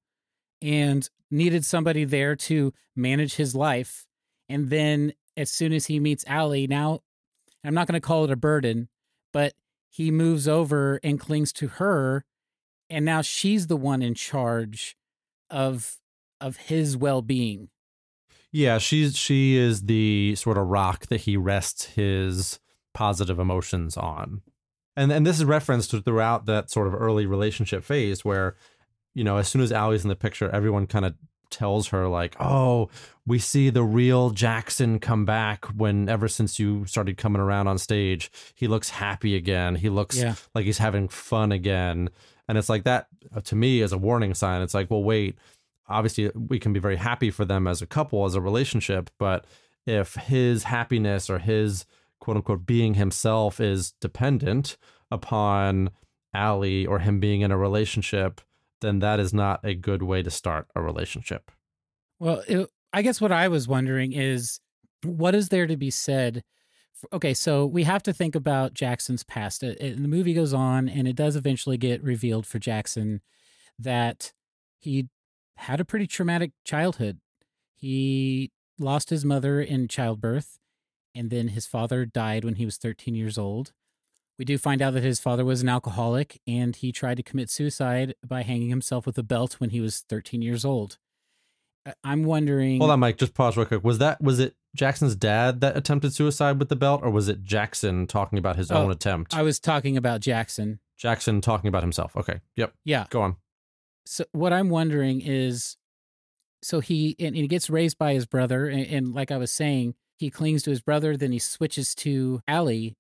and 0.61 1.09
needed 1.31 1.65
somebody 1.65 2.05
there 2.05 2.35
to 2.35 2.73
manage 2.97 3.37
his 3.37 3.55
life. 3.55 4.09
And 4.49 4.69
then 4.69 5.13
as 5.37 5.49
soon 5.49 5.73
as 5.73 5.87
he 5.87 6.01
meets 6.01 6.25
Ally, 6.27 6.67
now 6.69 7.03
I'm 7.63 7.75
not 7.75 7.87
going 7.87 8.01
to 8.01 8.05
call 8.05 8.25
it 8.25 8.33
a 8.33 8.37
burden, 8.37 8.89
but 9.33 9.53
he 9.89 10.11
moves 10.11 10.49
over 10.49 10.99
and 11.05 11.21
clings 11.21 11.53
to 11.53 11.69
her. 11.69 12.25
And 12.91 13.05
now 13.05 13.21
she's 13.23 13.67
the 13.67 13.77
one 13.77 14.03
in 14.03 14.15
charge 14.15 14.97
of 15.51 15.97
of 16.41 16.57
his 16.57 16.97
well-being. 16.97 17.69
Yeah, 18.53 18.79
she's 18.79 19.17
she 19.17 19.57
is 19.57 19.83
the 19.83 20.35
sort 20.37 20.57
of 20.57 20.67
rock 20.69 21.07
that 21.09 21.23
he 21.23 21.37
rests 21.37 21.87
his 21.87 22.59
positive 22.95 23.39
emotions 23.39 23.97
on. 23.97 24.41
And 24.97 25.13
and 25.13 25.27
this 25.27 25.39
is 25.39 25.45
referenced 25.45 25.91
throughout 25.91 26.47
that 26.47 26.71
sort 26.71 26.87
of 26.87 26.95
early 26.95 27.27
relationship 27.27 27.85
phase 27.85 28.25
where, 28.25 28.57
you 29.15 29.23
know, 29.25 29.37
as 29.37 29.49
soon 29.49 29.61
as 29.63 29.71
Ally's 29.73 30.03
in 30.05 30.09
the 30.09 30.17
picture, 30.17 30.49
everyone 30.51 30.87
kind 30.87 31.05
of 31.05 31.15
tells 31.51 31.89
her 31.89 32.09
like, 32.09 32.37
"Oh, 32.41 32.89
we 33.27 33.39
see 33.39 33.71
the 33.71 33.83
real 33.85 34.31
Jackson 34.31 34.99
come 34.99 35.25
back 35.25 35.65
when 35.67 36.09
ever 36.09 36.29
since 36.29 36.59
you 36.59 36.85
started 36.87 37.17
coming 37.17 37.41
around 37.41 37.69
on 37.69 37.79
stage, 37.79 38.31
he 38.55 38.67
looks 38.67 38.91
happy 38.91 39.35
again. 39.35 39.75
He 39.77 39.89
looks 39.89 40.17
Yeah. 40.19 40.35
like 40.55 40.65
he's 40.65 40.79
having 40.79 41.09
fun 41.09 41.53
again." 41.53 42.11
And 42.49 42.57
it's 42.57 42.69
like 42.69 42.85
that 42.85 43.09
uh, 43.35 43.41
to 43.43 43.57
me 43.57 43.83
is 43.83 43.93
a 43.93 43.99
warning 43.99 44.35
sign. 44.35 44.63
It's 44.63 44.75
like, 44.75 44.91
"Well, 44.91 45.05
wait, 45.05 45.37
obviously 45.89 46.31
we 46.35 46.59
can 46.59 46.73
be 46.73 46.81
very 46.81 46.97
happy 46.97 47.31
for 47.31 47.45
them 47.45 47.67
as 47.67 47.83
a 47.83 47.87
couple 47.87 48.25
as 48.25 48.35
a 48.35 48.41
relationship 48.41 49.11
but 49.19 49.47
if 49.87 50.15
his 50.15 50.65
happiness 50.65 51.31
or 51.31 51.39
his 51.39 51.87
quote 52.21 52.37
unquote 52.37 52.67
being 52.67 52.95
himself 52.95 53.61
is 53.61 53.93
dependent 54.01 54.77
upon 55.11 55.91
Ally 56.35 56.85
or 56.87 56.99
him 56.99 57.21
being 57.21 57.41
in 57.41 57.51
a 57.51 57.59
relationship 57.59 58.41
then 58.81 58.99
that 59.01 59.19
is 59.19 59.33
not 59.33 59.61
a 59.65 59.75
good 59.75 60.03
way 60.03 60.23
to 60.23 60.31
start 60.31 60.69
a 60.75 60.83
relationship 60.83 61.51
Well, 62.21 62.43
it, 62.47 62.69
I 62.93 63.03
guess 63.03 63.21
what 63.21 63.33
I 63.33 63.49
was 63.49 63.67
wondering 63.67 64.13
is 64.13 64.61
what 65.05 65.35
is 65.35 65.49
there 65.49 65.67
to 65.67 65.77
be 65.77 65.91
said? 65.91 66.43
Okay, 67.13 67.33
so 67.35 67.65
we 67.67 67.85
have 67.85 68.03
to 68.05 68.13
think 68.13 68.35
about 68.35 68.75
Jackson's 68.75 69.23
past. 69.23 69.63
Uh, 69.63 69.69
it- 69.69 69.81
it- 69.81 70.03
the 70.03 70.09
movie 70.09 70.35
goes 70.35 70.53
on, 70.53 70.89
and 70.89 71.07
it 71.07 71.15
does 71.17 71.37
eventually 71.37 71.77
get 71.79 72.03
revealed 72.03 72.47
for 72.47 72.59
Jackson 72.59 73.21
that 73.79 74.33
he 74.81 75.09
had 75.57 75.81
a 75.81 75.85
pretty 75.85 76.07
traumatic 76.07 76.53
childhood. 76.65 77.21
He 77.75 78.51
lost 78.79 79.11
his 79.11 79.25
mother 79.25 79.61
in 79.61 79.89
childbirth. 79.89 80.59
and 81.15 81.31
then 81.31 81.49
his 81.49 81.67
father 81.67 82.05
died 82.05 82.45
when 82.45 82.57
he 82.57 82.65
was 82.65 82.77
13 82.77 83.15
years 83.17 83.37
old. 83.39 83.73
We 84.39 84.45
do 84.45 84.57
find 84.57 84.81
out 84.81 84.93
that 84.93 85.03
his 85.03 85.19
father 85.19 85.45
was 85.45 85.63
an 85.63 85.69
alcoholic 85.69 86.41
and 86.47 86.77
he 86.77 86.93
tried 86.93 87.17
to 87.17 87.25
commit 87.25 87.51
suicide 87.51 88.15
by 88.25 88.43
hanging 88.43 88.69
himself 88.69 89.05
with 89.05 89.19
a 89.19 89.25
belt 89.25 89.55
when 89.59 89.71
he 89.71 89.81
was 89.81 90.01
13 90.09 90.43
years 90.43 90.65
old. 90.65 90.99
Uh, 91.85 91.93
I'm 92.05 92.23
wondering. 92.23 92.79
Hold 92.79 92.93
on, 92.93 93.01
Mike. 93.01 93.17
Just 93.17 93.35
pause 93.35 93.57
real 93.57 93.67
quick. 93.67 93.83
Was 93.83 93.99
that 93.99 94.21
was 94.21 94.39
it 94.39 94.55
Jackson's 94.75 95.17
dad 95.17 95.61
that 95.61 95.77
attempted 95.77 96.13
suicide 96.13 96.59
with 96.59 96.69
the 96.69 96.77
belt, 96.77 97.01
or 97.03 97.11
was 97.11 97.29
it 97.29 97.43
Jackson 97.45 98.07
talking 98.07 98.39
about 98.39 98.57
his 98.57 98.71
Oh, 98.71 98.77
own 98.85 98.91
attempt? 98.91 99.35
I 99.35 99.43
was 99.43 99.59
talking 99.59 99.97
about 99.97 100.21
Jackson. 100.21 100.79
Jackson 100.97 101.41
talking 101.41 101.69
about 101.69 101.83
himself. 101.83 102.17
Okay. 102.17 102.41
Yep. 102.57 102.73
Yeah. 102.85 103.07
Go 103.11 103.23
on. 103.23 103.37
so 104.07 104.25
what 104.33 104.53
I'm 104.53 104.69
wondering 104.69 105.21
is, 105.21 105.77
so 106.63 106.81
he 106.81 107.15
and, 107.19 107.37
he 107.37 107.47
gets 107.47 107.71
raised 107.71 107.99
by 107.99 108.15
his 108.15 108.27
brother, 108.27 108.67
and, 108.67 108.87
and 108.87 109.15
like 109.15 109.31
I 109.31 109.37
was 109.37 109.51
saying, 109.53 109.95
he 110.19 110.29
clings 110.31 110.63
to 110.65 110.71
his 110.71 110.81
brother, 110.81 111.17
then 111.17 111.31
he 111.33 111.39
switches 111.39 111.95
to 111.97 112.41
Ally. 112.49 112.91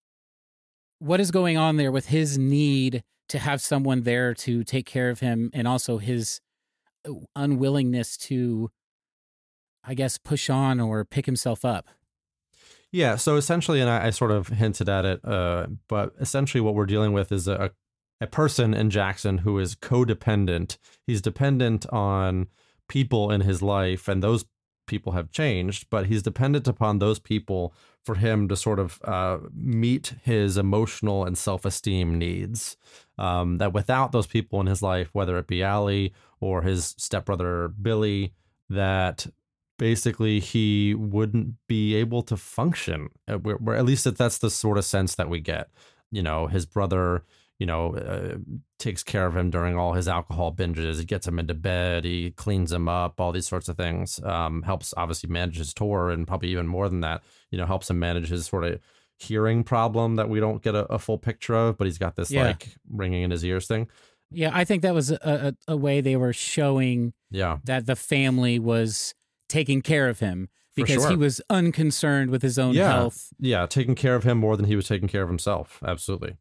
What 1.00 1.20
is 1.20 1.30
going 1.30 1.56
on 1.56 1.76
there 1.76 1.92
with 1.92 2.06
his 2.06 2.38
need 2.38 3.02
to 3.28 3.38
have 3.38 3.60
someone 3.60 4.02
there 4.02 4.32
to 4.34 4.64
take 4.64 4.86
care 4.86 5.10
of 5.10 5.20
him, 5.20 5.50
and 5.52 5.66
also 5.68 5.98
his 5.98 6.40
uh, 7.08 7.12
unwillingness 7.36 8.16
to, 8.16 8.70
I 9.84 9.94
guess, 9.94 10.18
push 10.18 10.50
on 10.50 10.80
or 10.80 11.04
pick 11.04 11.26
himself 11.26 11.64
up? 11.64 11.88
Yeah. 12.90 13.16
So 13.16 13.36
essentially, 13.36 13.80
and 13.80 13.90
I, 13.90 14.06
I 14.06 14.10
sort 14.10 14.30
of 14.30 14.48
hinted 14.48 14.88
at 14.88 15.04
it, 15.04 15.24
uh, 15.24 15.66
but 15.88 16.14
essentially, 16.20 16.60
what 16.60 16.74
we're 16.74 16.86
dealing 16.86 17.12
with 17.12 17.32
is 17.32 17.46
a 17.48 17.72
a 18.20 18.26
person 18.26 18.74
in 18.74 18.90
Jackson 18.90 19.38
who 19.38 19.58
is 19.58 19.74
codependent. 19.74 20.76
He's 21.06 21.22
dependent 21.22 21.86
on 21.90 22.48
people 22.88 23.30
in 23.30 23.42
his 23.42 23.62
life, 23.62 24.08
and 24.08 24.22
those 24.22 24.44
people 24.86 25.12
have 25.12 25.30
changed, 25.30 25.88
but 25.90 26.06
he's 26.06 26.22
dependent 26.22 26.66
upon 26.66 26.98
those 26.98 27.18
people 27.18 27.74
for 28.04 28.16
him 28.16 28.48
to 28.48 28.56
sort 28.56 28.78
of 28.78 28.98
uh, 29.04 29.38
meet 29.54 30.14
his 30.22 30.56
emotional 30.56 31.24
and 31.24 31.36
self 31.36 31.64
esteem 31.64 32.18
needs. 32.18 32.76
Um, 33.18 33.58
that 33.58 33.72
without 33.72 34.12
those 34.12 34.26
people 34.26 34.60
in 34.60 34.66
his 34.66 34.82
life, 34.82 35.10
whether 35.12 35.38
it 35.38 35.46
be 35.46 35.62
Ally 35.62 36.08
or 36.40 36.62
his 36.62 36.94
stepbrother 36.98 37.68
Billy, 37.68 38.32
that 38.70 39.26
basically 39.78 40.40
he 40.40 40.94
wouldn't 40.94 41.54
be 41.68 41.94
able 41.94 42.22
to 42.22 42.36
function. 42.36 43.08
Uh, 43.26 43.38
Where, 43.38 43.56
where 43.56 43.76
at 43.76 43.84
least 43.84 44.04
that 44.04 44.18
that's 44.18 44.38
the 44.38 44.50
sort 44.50 44.76
of 44.78 44.84
sense 44.84 45.14
that 45.14 45.28
we 45.30 45.40
get. 45.40 45.70
You 46.10 46.22
know, 46.22 46.46
his 46.46 46.66
brother, 46.66 47.22
you 47.58 47.66
know, 47.66 47.94
uh, 47.94 48.36
takes 48.78 49.02
care 49.02 49.26
of 49.26 49.36
him 49.36 49.50
during 49.50 49.76
all 49.76 49.92
his 49.92 50.08
alcohol 50.08 50.52
binges. 50.54 50.98
He 50.98 51.04
gets 51.04 51.26
him 51.26 51.38
into 51.38 51.54
bed. 51.54 52.04
He 52.04 52.30
cleans 52.32 52.72
him 52.72 52.88
up. 52.88 53.20
All 53.20 53.32
these 53.32 53.46
sorts 53.48 53.68
of 53.68 53.76
things. 53.76 54.20
Um, 54.22 54.62
helps 54.62 54.94
obviously 54.96 55.28
manage 55.30 55.58
his 55.58 55.74
tour, 55.74 56.10
and 56.10 56.26
probably 56.26 56.50
even 56.50 56.66
more 56.66 56.88
than 56.88 57.00
that. 57.00 57.22
You 57.50 57.58
know, 57.58 57.66
helps 57.66 57.90
him 57.90 57.98
manage 57.98 58.28
his 58.28 58.46
sort 58.46 58.64
of 58.64 58.80
hearing 59.18 59.64
problem 59.64 60.16
that 60.16 60.28
we 60.28 60.38
don't 60.40 60.62
get 60.62 60.74
a, 60.74 60.84
a 60.92 60.98
full 60.98 61.18
picture 61.18 61.54
of. 61.54 61.76
But 61.76 61.86
he's 61.86 61.98
got 61.98 62.16
this 62.16 62.30
Yeah. 62.30 62.44
like 62.44 62.68
ringing 62.90 63.22
in 63.22 63.30
his 63.30 63.44
ears 63.44 63.66
thing. 63.66 63.88
Yeah, 64.30 64.50
I 64.52 64.64
think 64.64 64.82
that 64.82 64.94
was 64.94 65.10
a, 65.10 65.18
a, 65.22 65.72
a 65.72 65.76
way 65.76 66.00
they 66.02 66.16
were 66.16 66.34
showing 66.34 67.14
Yeah, 67.30 67.58
that 67.64 67.86
the 67.86 67.96
family 67.96 68.58
was 68.58 69.14
taking 69.48 69.82
care 69.82 70.08
of 70.08 70.20
him 70.20 70.48
because 70.74 71.08
he 71.08 71.16
was 71.16 71.40
unconcerned 71.50 72.30
with 72.30 72.42
his 72.42 72.58
own 72.58 72.74
Yeah. 72.74 72.92
health. 72.92 73.32
yeah, 73.40 73.66
taking 73.66 73.94
care 73.94 74.14
of 74.14 74.24
him 74.24 74.38
more 74.38 74.56
than 74.56 74.66
he 74.66 74.76
was 74.76 74.86
taking 74.86 75.08
care 75.08 75.22
of 75.22 75.28
himself. 75.28 75.80
Absolutely. 75.84 76.36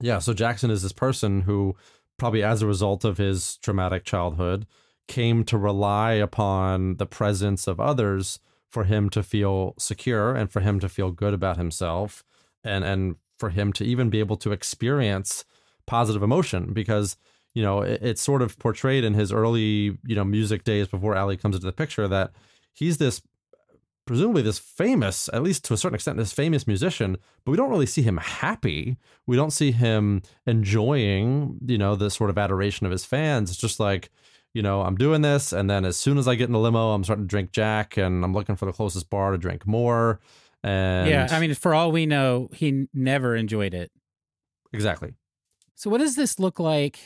Yeah. 0.00 0.18
So 0.20 0.32
Jackson 0.32 0.70
is 0.70 0.82
this 0.82 0.92
person 0.92 1.42
who, 1.42 1.76
probably 2.18 2.42
as 2.42 2.62
a 2.62 2.66
result 2.66 3.04
of 3.04 3.18
his 3.18 3.58
traumatic 3.58 4.04
childhood, 4.04 4.66
came 5.06 5.44
to 5.44 5.58
rely 5.58 6.12
upon 6.12 6.96
the 6.96 7.06
presence 7.06 7.66
of 7.66 7.78
others 7.78 8.38
for 8.70 8.84
him 8.84 9.10
to 9.10 9.22
feel 9.22 9.74
secure 9.78 10.34
and 10.34 10.50
for 10.50 10.60
him 10.60 10.80
to 10.80 10.88
feel 10.88 11.10
good 11.10 11.34
about 11.34 11.56
himself 11.58 12.24
and 12.64 12.84
and 12.84 13.16
for 13.38 13.50
him 13.50 13.72
to 13.74 13.84
even 13.84 14.08
be 14.10 14.18
able 14.20 14.36
to 14.38 14.50
experience 14.52 15.44
positive 15.86 16.22
emotion 16.22 16.72
because 16.72 17.16
you 17.54 17.62
know 17.62 17.82
it, 17.82 18.00
it's 18.02 18.22
sort 18.22 18.42
of 18.42 18.58
portrayed 18.58 19.04
in 19.04 19.14
his 19.14 19.32
early 19.32 19.98
you 20.04 20.14
know 20.14 20.24
music 20.24 20.64
days 20.64 20.88
before 20.88 21.14
Ally 21.14 21.36
comes 21.36 21.56
into 21.56 21.66
the 21.66 21.72
picture 21.72 22.06
that 22.08 22.32
he's 22.72 22.98
this 22.98 23.22
presumably 24.06 24.42
this 24.42 24.58
famous, 24.58 25.30
at 25.32 25.42
least 25.42 25.64
to 25.64 25.74
a 25.74 25.76
certain 25.76 25.94
extent, 25.94 26.16
this 26.16 26.32
famous 26.32 26.66
musician, 26.66 27.16
but 27.44 27.50
we 27.50 27.56
don't 27.56 27.70
really 27.70 27.86
see 27.86 28.02
him 28.02 28.18
happy. 28.18 28.96
We 29.26 29.36
don't 29.36 29.52
see 29.52 29.72
him 29.72 30.22
enjoying, 30.46 31.58
you 31.66 31.78
know, 31.78 31.96
the 31.96 32.10
sort 32.10 32.30
of 32.30 32.38
adoration 32.38 32.86
of 32.86 32.92
his 32.92 33.04
fans. 33.04 33.50
It's 33.50 33.58
just 33.58 33.80
like, 33.80 34.10
you 34.52 34.62
know, 34.62 34.82
I'm 34.82 34.96
doing 34.96 35.22
this, 35.22 35.52
and 35.52 35.68
then 35.68 35.84
as 35.84 35.96
soon 35.96 36.16
as 36.16 36.28
I 36.28 36.34
get 36.36 36.48
in 36.48 36.52
the 36.52 36.60
limo, 36.60 36.92
I'm 36.92 37.02
starting 37.02 37.24
to 37.24 37.28
drink 37.28 37.50
Jack, 37.50 37.96
and 37.96 38.24
I'm 38.24 38.32
looking 38.32 38.56
for 38.56 38.66
the 38.66 38.72
closest 38.72 39.10
bar 39.10 39.32
to 39.32 39.38
drink 39.38 39.66
more. 39.66 40.20
And 40.62 41.10
yeah, 41.10 41.28
I 41.30 41.40
mean, 41.40 41.54
for 41.54 41.74
all 41.74 41.90
we 41.90 42.06
know, 42.06 42.50
he 42.52 42.86
never 42.94 43.34
enjoyed 43.34 43.74
it. 43.74 43.90
exactly. 44.72 45.14
So, 45.74 45.90
what 45.90 45.98
does 45.98 46.14
this 46.14 46.38
look 46.38 46.60
like? 46.60 47.00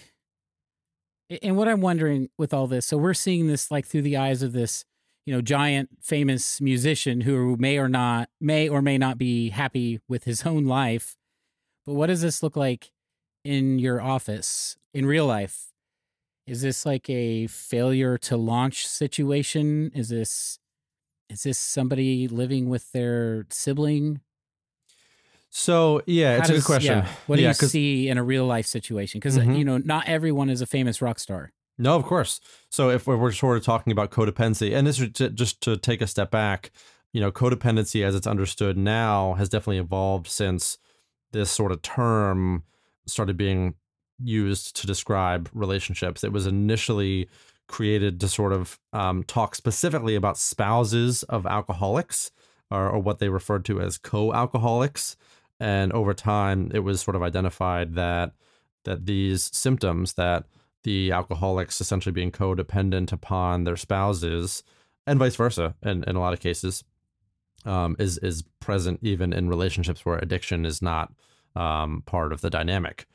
And 1.30 1.56
what 1.56 1.68
I'm 1.68 1.80
wondering 1.80 2.30
with 2.38 2.54
all 2.54 2.66
this, 2.66 2.86
so 2.86 2.96
we're 2.96 3.14
seeing 3.14 3.46
this 3.46 3.70
like 3.70 3.86
through 3.86 4.02
the 4.02 4.16
eyes 4.16 4.42
of 4.42 4.52
this, 4.52 4.84
you 5.26 5.34
know, 5.34 5.42
giant 5.42 5.90
famous 6.00 6.60
musician 6.60 7.22
who 7.22 7.56
may 7.58 7.78
or 7.78 7.88
not, 7.88 8.30
may 8.40 8.68
or 8.68 8.80
may 8.80 8.96
not 8.96 9.18
be 9.18 9.50
happy 9.50 10.00
with 10.08 10.24
his 10.24 10.46
own 10.46 10.64
life. 10.64 11.16
But 11.86 11.94
what 11.94 12.06
does 12.06 12.22
this 12.22 12.42
look 12.42 12.56
like 12.56 12.92
in 13.44 13.78
your 13.78 14.00
office 14.00 14.76
in 14.94 15.04
real 15.04 15.26
life? 15.26 15.72
Is 16.46 16.62
this 16.62 16.86
like 16.86 17.10
a 17.10 17.46
failure 17.46 18.16
to 18.18 18.36
launch 18.38 18.86
situation? 18.86 19.90
Is 19.94 20.08
this 20.08 20.58
is 21.28 21.42
this 21.42 21.58
somebody 21.58 22.26
living 22.26 22.70
with 22.70 22.92
their 22.92 23.44
sibling? 23.50 24.22
So 25.50 26.02
yeah, 26.06 26.38
it's 26.38 26.48
How 26.48 26.54
a 26.54 26.58
good 26.58 26.64
question. 26.64 26.98
yeah, 26.98 27.08
what 27.26 27.36
do 27.36 27.42
yeah, 27.42 27.48
you 27.48 27.54
see 27.54 28.08
in 28.08 28.18
a 28.18 28.22
real 28.22 28.44
life 28.46 28.66
situation? 28.66 29.18
Because 29.18 29.38
Mhm. 29.38 29.56
you 29.58 29.64
know, 29.64 29.78
not 29.78 30.06
everyone 30.06 30.50
is 30.50 30.60
a 30.60 30.66
famous 30.66 31.00
rock 31.00 31.18
star. 31.18 31.52
No, 31.78 31.96
of 31.96 32.04
course. 32.04 32.40
So 32.70 32.90
if 32.90 33.06
we're 33.06 33.32
sort 33.32 33.56
of 33.56 33.64
talking 33.64 33.92
about 33.92 34.10
codependency, 34.10 34.74
and 34.76 34.86
this 34.86 35.00
is 35.00 35.12
to, 35.12 35.30
just 35.30 35.60
to 35.62 35.76
take 35.76 36.02
a 36.02 36.06
step 36.06 36.30
back, 36.30 36.70
you 37.12 37.20
know, 37.20 37.30
codependency 37.32 38.04
as 38.04 38.14
it's 38.14 38.26
understood 38.26 38.76
now 38.76 39.34
has 39.34 39.48
definitely 39.48 39.78
evolved 39.78 40.26
since 40.26 40.76
this 41.32 41.50
sort 41.50 41.72
of 41.72 41.80
term 41.82 42.64
started 43.06 43.36
being 43.36 43.74
used 44.22 44.76
to 44.76 44.86
describe 44.86 45.48
relationships. 45.54 46.24
It 46.24 46.32
was 46.32 46.46
initially 46.46 47.28
created 47.68 48.18
to 48.20 48.28
sort 48.28 48.52
of 48.52 48.78
um, 48.92 49.22
talk 49.22 49.54
specifically 49.54 50.14
about 50.16 50.36
spouses 50.36 51.22
of 51.24 51.46
alcoholics 51.46 52.32
or, 52.70 52.90
or 52.90 52.98
what 52.98 53.18
they 53.18 53.28
referred 53.28 53.64
to 53.66 53.80
as 53.80 53.98
co-alcoholics. 53.98 55.16
And 55.60 55.92
over 55.92 56.14
time, 56.14 56.70
it 56.72 56.80
was 56.80 57.00
sort 57.00 57.16
of 57.16 57.22
identified 57.22 57.94
that 57.94 58.32
that 58.84 59.06
these 59.06 59.50
symptoms 59.54 60.14
that 60.14 60.44
the 60.84 61.12
alcoholics 61.12 61.80
essentially 61.80 62.12
being 62.12 62.30
codependent 62.30 63.12
upon 63.12 63.64
their 63.64 63.76
spouses 63.76 64.62
and 65.06 65.18
vice 65.18 65.36
versa 65.36 65.74
in, 65.82 66.04
in 66.04 66.16
a 66.16 66.20
lot 66.20 66.32
of 66.32 66.40
cases 66.40 66.84
um, 67.64 67.96
is 67.98 68.18
is 68.18 68.42
present 68.60 69.00
even 69.02 69.32
in 69.32 69.48
relationships 69.48 70.04
where 70.04 70.18
addiction 70.18 70.64
is 70.64 70.80
not 70.80 71.12
um, 71.56 72.02
part 72.06 72.32
of 72.32 72.40
the 72.40 72.50
dynamic. 72.50 73.06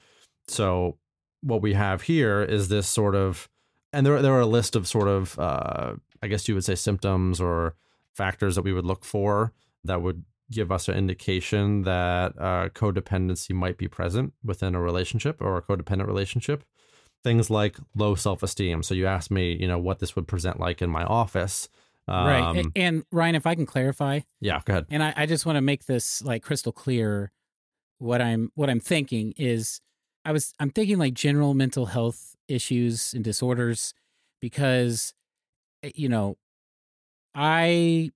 So 0.48 0.98
what 1.42 1.62
we 1.62 1.74
have 1.74 2.04
here 2.04 2.42
is 2.42 2.68
this 2.68 2.88
sort 2.88 3.16
of 3.16 3.50
and 3.92 4.06
there, 4.06 4.22
there 4.22 4.34
are 4.34 4.42
a 4.42 4.46
list 4.46 4.76
of 4.76 4.88
sort 4.88 5.08
of 5.08 5.38
uh, 5.38 5.94
i 6.22 6.28
guess 6.28 6.48
you 6.48 6.56
would 6.56 6.64
say 6.64 6.76
symptoms 6.76 7.40
or 7.40 7.76
factors 8.14 8.56
that 8.56 8.64
we 8.64 8.74
would 8.74 8.86
look 8.86 9.04
for 9.04 9.54
that 9.84 10.02
would 10.02 10.24
give 10.52 10.72
us 10.72 10.88
an 10.88 10.96
indication 10.96 11.84
that 11.84 12.34
uh, 12.38 12.70
codependency 12.70 13.54
might 13.54 13.78
be 13.78 13.88
present 13.88 14.34
within 14.44 14.76
a 14.76 14.82
relationship 14.82 15.42
or 15.42 15.58
a 15.58 15.62
codependent 15.62 16.08
relationship. 16.08 16.64
Things 17.24 17.50
like 17.50 17.78
low 17.96 18.16
self-esteem. 18.16 18.84
So 18.84 18.94
you 18.94 19.08
asked 19.08 19.32
me 19.32 19.58
you 19.60 19.68
know 19.68 19.80
what 19.80 20.00
this 20.00 20.16
would 20.16 20.28
present 20.28 20.60
like 20.60 20.82
in 20.82 20.90
my 20.90 21.04
office. 21.04 21.70
Um, 22.08 22.28
right. 22.28 22.66
And 22.76 23.04
Ryan, 23.12 23.36
if 23.36 23.48
I 23.48 23.56
can 23.56 23.66
clarify, 23.66 24.22
yeah 24.42 24.62
go 24.66 24.74
ahead. 24.74 24.86
And 24.90 25.02
I, 25.02 25.14
I 25.16 25.26
just 25.26 25.46
want 25.46 25.56
to 25.56 25.62
make 25.62 25.86
this 25.86 26.22
like 26.22 26.44
crystal 26.44 26.74
clear, 26.74 27.32
what 28.00 28.22
I'm 28.22 28.52
what 28.56 28.70
I'm 28.70 28.82
thinking 28.82 29.34
is 29.38 29.80
I 30.26 30.32
was 30.34 30.54
I'm 30.60 30.70
thinking 30.70 30.98
like 30.98 31.14
general 31.14 31.54
mental 31.54 31.86
health 31.88 32.36
issues 32.48 33.14
and 33.14 33.24
disorders 33.24 33.94
because 34.42 35.14
eh, 35.84 35.92
you 35.96 36.10
know 36.10 36.38
I 37.34 38.12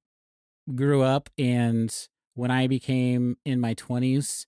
grew 0.75 1.01
up 1.01 1.29
and 1.37 1.93
when 2.37 2.51
I 2.51 2.67
became 2.67 3.35
in 3.43 3.59
my 3.59 3.73
20s, 3.73 4.45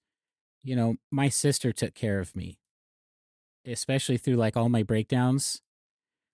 you 0.64 0.76
know, 0.76 0.98
my 1.10 1.28
sister 1.28 1.72
took 1.72 1.96
care 1.96 2.20
of 2.20 2.36
me, 2.36 2.60
especially 3.66 4.18
through 4.18 4.36
like 4.36 4.56
all 4.56 4.70
my 4.70 4.84
breakdowns. 4.84 5.62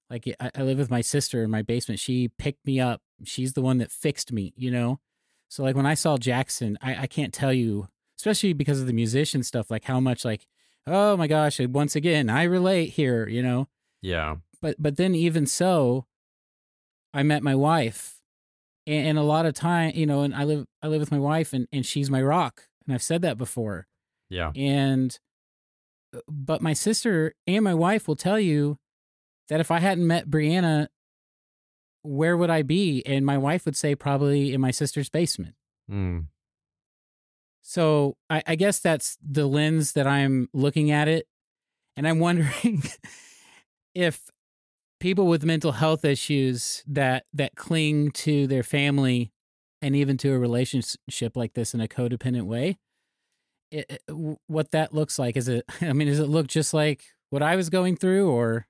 Like 0.09 0.27
I, 0.39 0.51
I 0.53 0.61
live 0.63 0.77
with 0.77 0.91
my 0.91 0.99
sister 0.99 1.43
in 1.43 1.49
my 1.49 1.61
basement. 1.61 2.01
She 2.01 2.27
picked 2.27 2.65
me 2.65 2.81
up. 2.81 3.01
She's 3.23 3.53
the 3.53 3.61
one 3.61 3.77
that 3.77 3.89
fixed 3.89 4.33
me, 4.33 4.53
you 4.57 4.69
know? 4.69 4.99
So 5.47 5.63
like 5.63 5.77
when 5.77 5.85
I 5.85 5.93
saw 5.93 6.17
Jackson, 6.17 6.77
I, 6.81 7.03
I 7.03 7.07
can't 7.07 7.33
tell 7.33 7.53
you, 7.53 7.87
especially 8.19 8.51
because 8.51 8.81
of 8.81 8.87
the 8.87 8.93
musician 8.93 9.41
stuff, 9.41 9.71
like 9.71 9.85
how 9.85 10.01
much 10.01 10.25
like, 10.25 10.45
oh 10.85 11.15
my 11.15 11.27
gosh, 11.27 11.61
once 11.61 11.95
again, 11.95 12.29
I 12.29 12.43
relate 12.43 12.89
here, 12.89 13.29
you 13.29 13.41
know? 13.41 13.69
yeah 14.01 14.35
But 14.61 14.75
but 14.77 14.97
then 14.97 15.15
even 15.15 15.45
so, 15.45 16.05
I 17.13 17.23
met 17.23 17.43
my 17.43 17.55
wife 17.55 18.14
and, 18.87 19.07
and 19.09 19.17
a 19.17 19.23
lot 19.23 19.45
of 19.45 19.53
time, 19.53 19.91
you 19.95 20.05
know, 20.05 20.21
and 20.21 20.33
I 20.33 20.43
live 20.43 20.65
I 20.81 20.87
live 20.87 20.99
with 20.99 21.11
my 21.11 21.19
wife, 21.19 21.53
and 21.53 21.67
and 21.71 21.85
she's 21.85 22.09
my 22.09 22.21
rock, 22.21 22.63
and 22.85 22.93
I've 22.93 23.03
said 23.03 23.21
that 23.23 23.37
before. 23.37 23.87
Yeah. 24.29 24.51
And 24.55 25.17
uh, 26.15 26.19
but 26.27 26.61
my 26.61 26.73
sister 26.73 27.33
and 27.47 27.63
my 27.63 27.73
wife 27.73 28.07
will 28.07 28.15
tell 28.15 28.39
you 28.39 28.77
that 29.49 29.59
if 29.59 29.71
I 29.71 29.79
hadn't 29.79 30.07
met 30.07 30.29
Brianna, 30.29 30.87
where 32.01 32.37
would 32.37 32.49
I 32.49 32.61
be? 32.61 33.03
And 33.05 33.25
my 33.25 33.37
wife 33.37 33.65
would 33.65 33.75
say 33.75 33.95
probably 33.95 34.53
in 34.53 34.61
my 34.61 34.71
sister's 34.71 35.09
basement. 35.09 35.55
Mm. 35.91 36.27
So 37.61 38.17
I, 38.29 38.43
I 38.45 38.55
guess 38.55 38.79
that's 38.79 39.17
the 39.27 39.47
lens 39.47 39.93
that 39.93 40.07
I'm 40.07 40.49
looking 40.53 40.91
at 40.91 41.07
it. 41.07 41.27
And 41.97 42.07
I'm 42.07 42.19
wondering 42.19 42.83
if 43.93 44.21
people 45.05 45.27
with 45.27 45.45
mental 45.45 45.73
health 45.73 46.03
issues 46.03 46.83
that 46.87 47.25
that 47.31 47.55
cling 47.55 48.09
to 48.09 48.47
their 48.47 48.63
family 48.63 49.31
and 49.79 49.95
even 49.95 50.17
to 50.17 50.33
a 50.33 50.39
relationship 50.39 51.37
like 51.37 51.53
this 51.53 51.75
in 51.75 51.79
a 51.79 51.87
codependent 51.87 52.47
way, 52.47 52.79
it, 53.69 53.85
it- 53.87 54.37
what 54.47 54.71
that 54.71 54.95
looks 54.95 55.19
like. 55.19 55.37
Is 55.37 55.47
it? 55.47 55.63
I 55.81 55.93
mean, 55.93 56.07
does 56.07 56.17
it 56.17 56.25
look 56.27 56.47
just 56.47 56.73
like 56.73 57.03
what 57.29 57.43
I 57.43 57.55
was 57.55 57.69
going 57.69 57.97
through, 57.97 58.31
or 58.31 58.65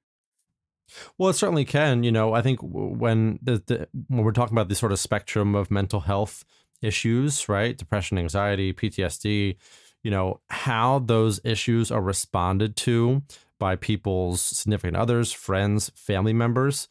Well, 1.17 1.29
it 1.29 1.35
certainly 1.35 1.63
can. 1.63 2.03
You 2.03 2.11
know, 2.11 2.33
I 2.33 2.41
think 2.41 2.59
when 2.61 3.39
the, 3.41 3.63
the 3.65 3.87
when 4.09 4.25
we're 4.25 4.33
talking 4.33 4.53
about 4.57 4.67
the 4.67 4.75
sort 4.75 4.91
of 4.91 4.99
spectrum 4.99 5.55
of 5.55 5.71
mental 5.71 6.01
health 6.01 6.43
issues, 6.81 7.47
right? 7.47 7.77
Depression, 7.77 8.17
anxiety, 8.17 8.73
PTSD, 8.73 9.55
you 10.03 10.11
know, 10.11 10.41
how 10.49 10.99
those 10.99 11.39
issues 11.45 11.91
are 11.91 12.01
responded 12.01 12.75
to 12.75 13.23
by 13.59 13.75
people's 13.75 14.41
significant 14.41 14.97
others, 14.97 15.31
friends, 15.31 15.91
family 15.95 16.33
members 16.33 16.87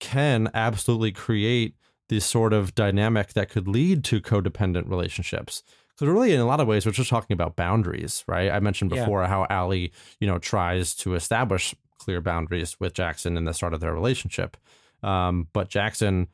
can 0.00 0.50
absolutely 0.54 1.12
create 1.12 1.74
this 2.08 2.24
sort 2.26 2.52
of 2.52 2.74
dynamic 2.74 3.32
that 3.32 3.48
could 3.48 3.66
lead 3.68 4.04
to 4.04 4.20
codependent 4.20 4.88
relationships. 4.88 5.62
So 5.96 6.06
really, 6.06 6.32
in 6.34 6.40
a 6.40 6.46
lot 6.46 6.60
of 6.60 6.66
ways, 6.66 6.84
we're 6.84 6.92
just 6.92 7.10
talking 7.10 7.34
about 7.34 7.56
boundaries, 7.56 8.24
right? 8.26 8.50
I 8.50 8.60
mentioned 8.60 8.90
Yeah. 8.92 9.00
before 9.04 9.24
how 9.26 9.46
Ally, 9.48 9.88
you 10.20 10.26
know, 10.26 10.38
tries 10.38 10.94
to 10.96 11.14
establish 11.14 11.74
clear 11.98 12.20
boundaries 12.20 12.78
with 12.80 12.94
Jackson 12.94 13.36
in 13.36 13.44
the 13.44 13.54
start 13.54 13.72
of 13.74 13.80
their 13.80 13.94
relationship, 13.94 14.56
um, 15.02 15.48
but 15.52 15.68
Jackson, 15.68 16.28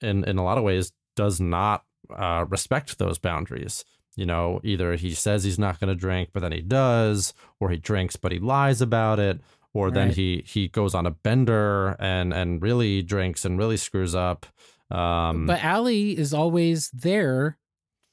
in 0.00 0.24
in 0.24 0.36
a 0.38 0.44
lot 0.44 0.58
of 0.58 0.64
ways, 0.64 0.92
does 1.16 1.40
not 1.40 1.84
uh, 2.14 2.44
respect 2.48 2.98
those 2.98 3.18
boundaries. 3.18 3.84
You 4.16 4.26
know, 4.26 4.60
either 4.62 4.94
he 4.94 5.12
says 5.14 5.42
he's 5.44 5.58
not 5.58 5.80
going 5.80 5.88
to 5.88 5.94
drink, 5.94 6.30
but 6.32 6.40
then 6.40 6.52
he 6.52 6.60
does, 6.60 7.34
or 7.60 7.70
he 7.70 7.76
drinks 7.76 8.16
but 8.16 8.30
he 8.32 8.38
lies 8.38 8.80
about 8.80 9.18
it, 9.18 9.40
or 9.72 9.90
then 9.90 10.08
Right. 10.08 10.16
he 10.16 10.44
he 10.46 10.68
goes 10.68 10.94
on 10.94 11.06
a 11.06 11.10
bender 11.10 11.96
and 11.98 12.32
and 12.32 12.62
really 12.62 13.02
drinks 13.02 13.44
and 13.44 13.58
really 13.58 13.76
screws 13.76 14.14
up. 14.14 14.46
Um, 14.90 15.46
but 15.46 15.64
Ally 15.64 16.14
is 16.16 16.32
always 16.32 16.90
there 16.90 17.58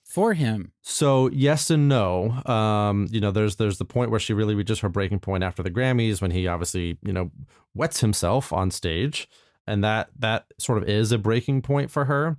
for 0.04 0.34
him. 0.34 0.72
so 0.82 1.30
yes 1.32 1.70
and 1.70 1.88
no. 1.88 2.32
Um, 2.46 3.08
you 3.12 3.22
know, 3.22 3.32
there's 3.32 3.58
there's 3.58 3.78
the 3.78 3.86
point 3.86 4.10
where 4.12 4.20
she 4.20 4.34
really 4.34 4.56
reaches 4.56 4.80
her 4.80 4.90
breaking 4.90 5.20
point 5.20 5.44
after 5.44 5.62
the 5.64 5.70
Grammys 5.72 6.22
when 6.22 6.32
he 6.32 6.48
obviously 6.48 6.98
you 7.04 7.14
know 7.14 7.32
wets 7.76 8.00
himself 8.02 8.52
on 8.52 8.72
stage, 8.72 9.30
and 9.68 9.84
that 9.84 10.10
that 10.18 10.46
sort 10.58 10.82
of 10.82 10.90
is 10.90 11.12
a 11.12 11.18
breaking 11.18 11.62
point 11.62 11.92
for 11.92 12.06
her. 12.06 12.38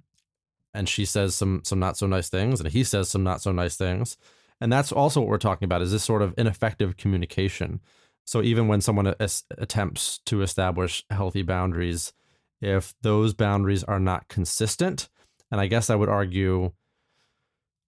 And 0.75 0.89
she 0.89 1.05
says 1.05 1.35
some 1.35 1.63
some 1.65 1.79
not 1.79 1.97
so 1.97 2.07
nice 2.07 2.29
things, 2.29 2.61
and 2.61 2.71
he 2.71 2.83
says 2.85 3.09
some 3.09 3.23
not 3.23 3.43
so 3.43 3.53
nice 3.53 3.77
things, 3.77 4.17
and 4.61 4.73
that's 4.73 4.93
also 4.93 5.21
what 5.21 5.29
we're 5.29 5.39
talking 5.39 5.67
about 5.67 5.83
is 5.83 5.93
this 5.93 6.05
sort 6.05 6.23
of 6.23 6.35
ineffective 6.39 6.97
communication. 6.97 7.81
So 8.25 8.43
even 8.43 8.69
when 8.69 8.81
someone 8.81 9.15
as- 9.19 9.45
attempts 9.59 10.21
to 10.27 10.43
establish 10.43 11.05
healthy 11.11 11.43
boundaries, 11.43 12.13
if 12.61 12.95
those 13.03 13.35
boundaries 13.35 13.85
are 13.85 14.01
not 14.01 14.29
consistent, 14.29 15.09
and 15.51 15.61
I 15.61 15.67
guess 15.67 15.91
I 15.91 15.97
would 15.97 16.09
argue 16.09 16.73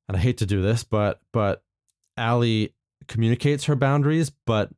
and 0.08 0.16
I 0.16 0.20
hate 0.20 0.38
to 0.38 0.46
do 0.46 0.60
this, 0.60 0.84
but 0.84 1.20
but 1.32 1.62
Ally 2.16 2.68
communicates 3.08 3.64
her 3.64 3.76
boundaries, 3.76 4.30
but 4.46 4.70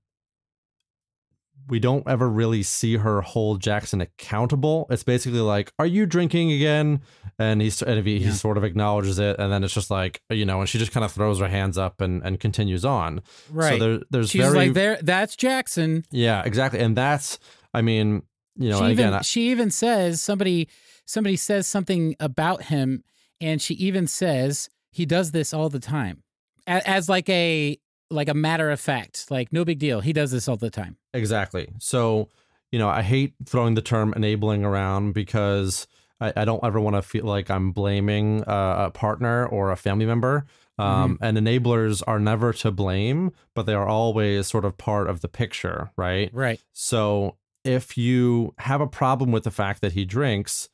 we 1.69 1.81
don't 1.81 2.07
ever 2.09 2.29
really 2.29 2.63
see 2.63 2.97
her 2.97 3.21
hold 3.23 3.61
Jackson 3.61 4.01
accountable. 4.01 4.87
It's 4.91 5.03
basically 5.03 5.41
like, 5.41 5.73
"Are 5.79 5.87
you 5.87 6.07
drinking 6.07 6.53
again?" 6.53 7.01
And 7.39 7.61
he's 7.61 7.83
and 7.83 8.07
he, 8.07 8.19
Yeah. 8.19 8.27
he 8.29 8.33
sort 8.33 8.57
of 8.57 8.65
acknowledges 8.65 9.19
it, 9.19 9.37
and 9.39 9.53
then 9.53 9.63
it's 9.65 9.75
just 9.75 9.91
like 9.91 10.23
you 10.31 10.45
know, 10.45 10.61
and 10.61 10.69
she 10.69 10.79
just 10.79 10.93
kind 10.93 11.05
of 11.05 11.13
throws 11.13 11.39
her 11.41 11.49
hands 11.49 11.77
up 11.79 12.01
and 12.01 12.23
and 12.25 12.39
continues 12.41 12.85
on. 12.85 13.21
Right. 13.51 13.79
So 13.79 13.79
there, 13.79 14.01
there's 14.11 14.31
She's 14.31 14.43
very 14.43 14.57
like, 14.67 14.73
there. 14.75 14.99
That's 15.03 15.37
Jackson. 15.37 16.05
yeah, 16.11 16.43
exactly, 16.45 16.81
and 16.81 16.97
that's 16.97 17.39
I 17.75 17.83
mean, 17.83 18.23
you 18.57 18.71
know, 18.71 18.79
she 18.79 18.85
again, 18.85 18.93
even 19.09 19.15
I, 19.15 19.21
she 19.23 19.51
even 19.51 19.71
says 19.71 20.21
somebody 20.23 20.69
somebody 21.05 21.37
says 21.37 21.67
something 21.67 22.17
about 22.21 22.65
him, 22.65 23.03
and 23.41 23.61
she 23.61 23.75
even 23.75 24.07
says 24.07 24.69
he 24.91 25.05
does 25.05 25.33
this 25.33 25.53
all 25.53 25.69
the 25.69 25.79
time, 25.81 26.23
as, 26.67 26.83
as 26.85 27.09
like 27.09 27.29
a 27.29 27.79
like 28.11 28.29
a 28.29 28.35
matter 28.35 28.71
of 28.71 28.81
fact, 28.81 29.31
like 29.31 29.53
no 29.53 29.65
big 29.65 29.79
deal. 29.79 30.01
He 30.01 30.13
does 30.13 30.31
this 30.31 30.49
all 30.49 30.57
the 30.57 30.71
time. 30.71 30.97
Exactly. 31.13 31.69
So, 31.79 32.29
you 32.71 32.79
know, 32.79 32.89
I 32.89 33.03
hate 33.03 33.35
throwing 33.45 33.75
the 33.75 33.83
term 33.83 34.13
enabling 34.15 34.65
around 34.65 35.13
because 35.13 35.87
I, 36.21 36.33
I 36.37 36.45
don't 36.45 36.63
ever 36.65 36.81
want 36.81 36.97
to 36.97 37.03
feel 37.03 37.25
like 37.25 37.51
I'm 37.51 37.73
blaming 37.73 38.45
uh, 38.45 38.87
a 38.87 38.91
partner 38.91 39.47
or 39.47 39.71
a 39.71 39.77
family 39.77 40.07
member. 40.07 40.47
Um, 40.79 41.19
And 41.23 41.39
enablers 41.39 42.03
are 42.07 42.21
never 42.21 42.53
to 42.53 42.71
blame, 42.71 43.33
but 43.55 43.65
they 43.65 43.73
are 43.73 43.89
always 43.89 44.47
sort 44.47 44.67
of 44.67 44.77
part 44.77 45.09
of 45.09 45.23
the 45.23 45.29
picture, 45.29 45.91
right? 45.97 46.29
Right. 46.35 46.61
So 46.75 47.39
if 47.65 47.97
you 47.97 48.55
have 48.59 48.83
a 48.83 48.87
problem 48.87 49.33
with 49.33 49.45
the 49.45 49.51
fact 49.51 49.81
that 49.81 49.93
he 49.93 50.05
drinks 50.05 50.69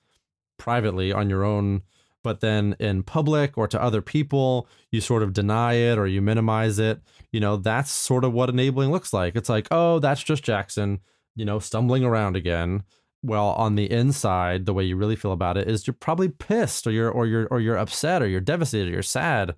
privately 0.58 1.12
on 1.12 1.30
your 1.30 1.44
own, 1.44 1.82
but 2.22 2.40
then 2.40 2.76
in 2.78 3.02
public 3.02 3.58
or 3.58 3.66
to 3.68 3.82
other 3.82 4.02
people, 4.02 4.68
you 4.90 5.00
sort 5.00 5.22
of 5.22 5.32
deny 5.32 5.74
it 5.74 5.98
or 5.98 6.06
you 6.06 6.22
minimize 6.22 6.78
it, 6.78 7.00
you 7.32 7.40
know, 7.40 7.56
that's 7.56 7.90
sort 7.90 8.24
of 8.24 8.32
what 8.32 8.48
enabling 8.48 8.90
looks 8.90 9.12
like. 9.12 9.36
It's 9.36 9.48
like, 9.48 9.68
oh, 9.70 9.98
that's 9.98 10.22
just 10.22 10.44
Jackson, 10.44 11.00
you 11.34 11.44
know, 11.44 11.58
stumbling 11.58 12.04
around 12.04 12.36
again. 12.36 12.84
Well, 13.22 13.50
on 13.50 13.76
the 13.76 13.90
inside, 13.90 14.66
the 14.66 14.74
way 14.74 14.84
you 14.84 14.96
really 14.96 15.16
feel 15.16 15.32
about 15.32 15.56
it 15.56 15.68
is 15.68 15.86
you're 15.86 15.94
probably 15.94 16.28
pissed 16.28 16.86
or 16.86 16.90
you're 16.90 17.10
or 17.10 17.26
you're 17.26 17.46
or 17.50 17.60
you're 17.60 17.76
upset 17.76 18.22
or 18.22 18.26
you're 18.26 18.40
devastated 18.40 18.88
or 18.88 18.92
you're 18.92 19.02
sad. 19.02 19.54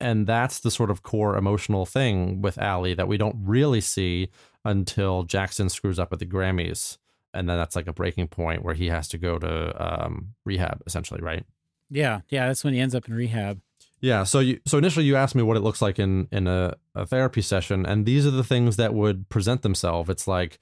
And 0.00 0.26
that's 0.26 0.60
the 0.60 0.70
sort 0.70 0.90
of 0.90 1.02
core 1.02 1.36
emotional 1.36 1.86
thing 1.86 2.42
with 2.42 2.58
Ally 2.58 2.94
that 2.94 3.08
we 3.08 3.16
don't 3.16 3.36
really 3.40 3.80
see 3.80 4.30
until 4.64 5.22
Jackson 5.22 5.70
screws 5.70 5.98
up 5.98 6.12
at 6.12 6.18
the 6.18 6.26
Grammys. 6.26 6.98
And 7.32 7.48
then 7.48 7.56
that's 7.56 7.76
like 7.76 7.86
a 7.86 7.92
breaking 7.92 8.28
point 8.28 8.62
where 8.62 8.74
he 8.74 8.88
has 8.88 9.08
to 9.08 9.18
go 9.18 9.38
to 9.38 10.04
um, 10.04 10.34
rehab, 10.44 10.82
essentially, 10.86 11.20
right? 11.22 11.44
Yeah. 11.90 12.20
Yeah. 12.28 12.46
That's 12.48 12.64
when 12.64 12.74
he 12.74 12.80
ends 12.80 12.94
up 12.94 13.08
in 13.08 13.14
rehab. 13.14 13.60
Yeah. 14.00 14.24
So 14.24 14.40
you 14.40 14.60
so 14.66 14.78
initially 14.78 15.04
you 15.06 15.16
asked 15.16 15.34
me 15.34 15.42
what 15.42 15.56
it 15.56 15.60
looks 15.60 15.80
like 15.80 15.98
in 15.98 16.28
in 16.30 16.46
a, 16.46 16.74
a 16.94 17.06
therapy 17.06 17.42
session, 17.42 17.86
and 17.86 18.04
these 18.04 18.26
are 18.26 18.30
the 18.30 18.44
things 18.44 18.76
that 18.76 18.94
would 18.94 19.28
present 19.28 19.62
themselves. 19.62 20.10
It's 20.10 20.28
like, 20.28 20.58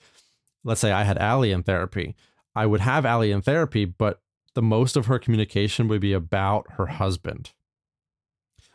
let's 0.62 0.80
say 0.80 0.92
I 0.92 1.04
had 1.04 1.18
Ally 1.18 1.48
in 1.48 1.62
therapy. 1.62 2.14
I 2.54 2.66
would 2.66 2.80
have 2.80 3.04
Ally 3.04 3.26
in 3.26 3.42
therapy, 3.42 3.84
but 3.84 4.20
the 4.54 4.62
most 4.62 4.96
of 4.96 5.06
her 5.06 5.18
communication 5.18 5.88
would 5.88 6.00
be 6.00 6.12
about 6.12 6.66
her 6.72 6.87
husband. 6.87 7.52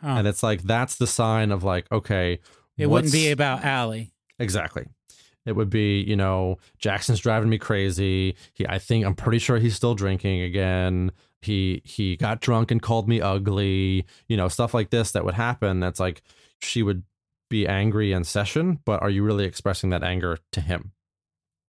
And 0.02 0.28
it's 0.28 0.44
like 0.44 0.64
that's 0.64 0.96
the 0.96 1.08
sign 1.08 1.52
of 1.52 1.64
like, 1.64 1.92
okay, 1.92 2.40
it 2.78 2.88
wouldn't 2.88 3.12
be 3.12 3.32
about 3.32 3.64
Ally. 3.64 4.06
Exactly. 4.38 4.86
It 5.46 5.54
would 5.54 5.70
be, 5.70 6.02
you 6.02 6.16
know, 6.16 6.58
Jackson's 6.78 7.20
driving 7.20 7.50
me 7.50 7.58
crazy. 7.58 8.36
He 8.54 8.68
I 8.68 8.80
think 8.80 9.06
I'm 9.06 9.16
pretty 9.16 9.40
sure 9.40 9.58
he's 9.58 9.76
still 9.76 9.96
drinking 9.96 10.42
again. 10.42 11.12
He 11.42 11.82
he 11.86 12.16
got 12.16 12.42
drunk 12.42 12.72
and 12.72 12.82
called 12.82 13.08
me 13.08 13.22
ugly, 13.22 14.06
you 14.28 14.38
know, 14.38 14.48
stuff 14.48 14.74
like 14.74 14.90
this 14.90 15.12
that 15.12 15.24
would 15.24 15.36
happen. 15.36 15.80
That's 15.80 16.00
like 16.00 16.22
she 16.60 16.84
would 16.84 17.04
be 17.50 17.68
angry 17.68 18.12
in 18.12 18.24
session, 18.24 18.80
but 18.86 19.02
are 19.02 19.10
you 19.10 19.24
really 19.24 19.46
expressing 19.46 19.90
that 19.90 20.04
anger 20.04 20.38
to 20.52 20.62
him? 20.62 20.92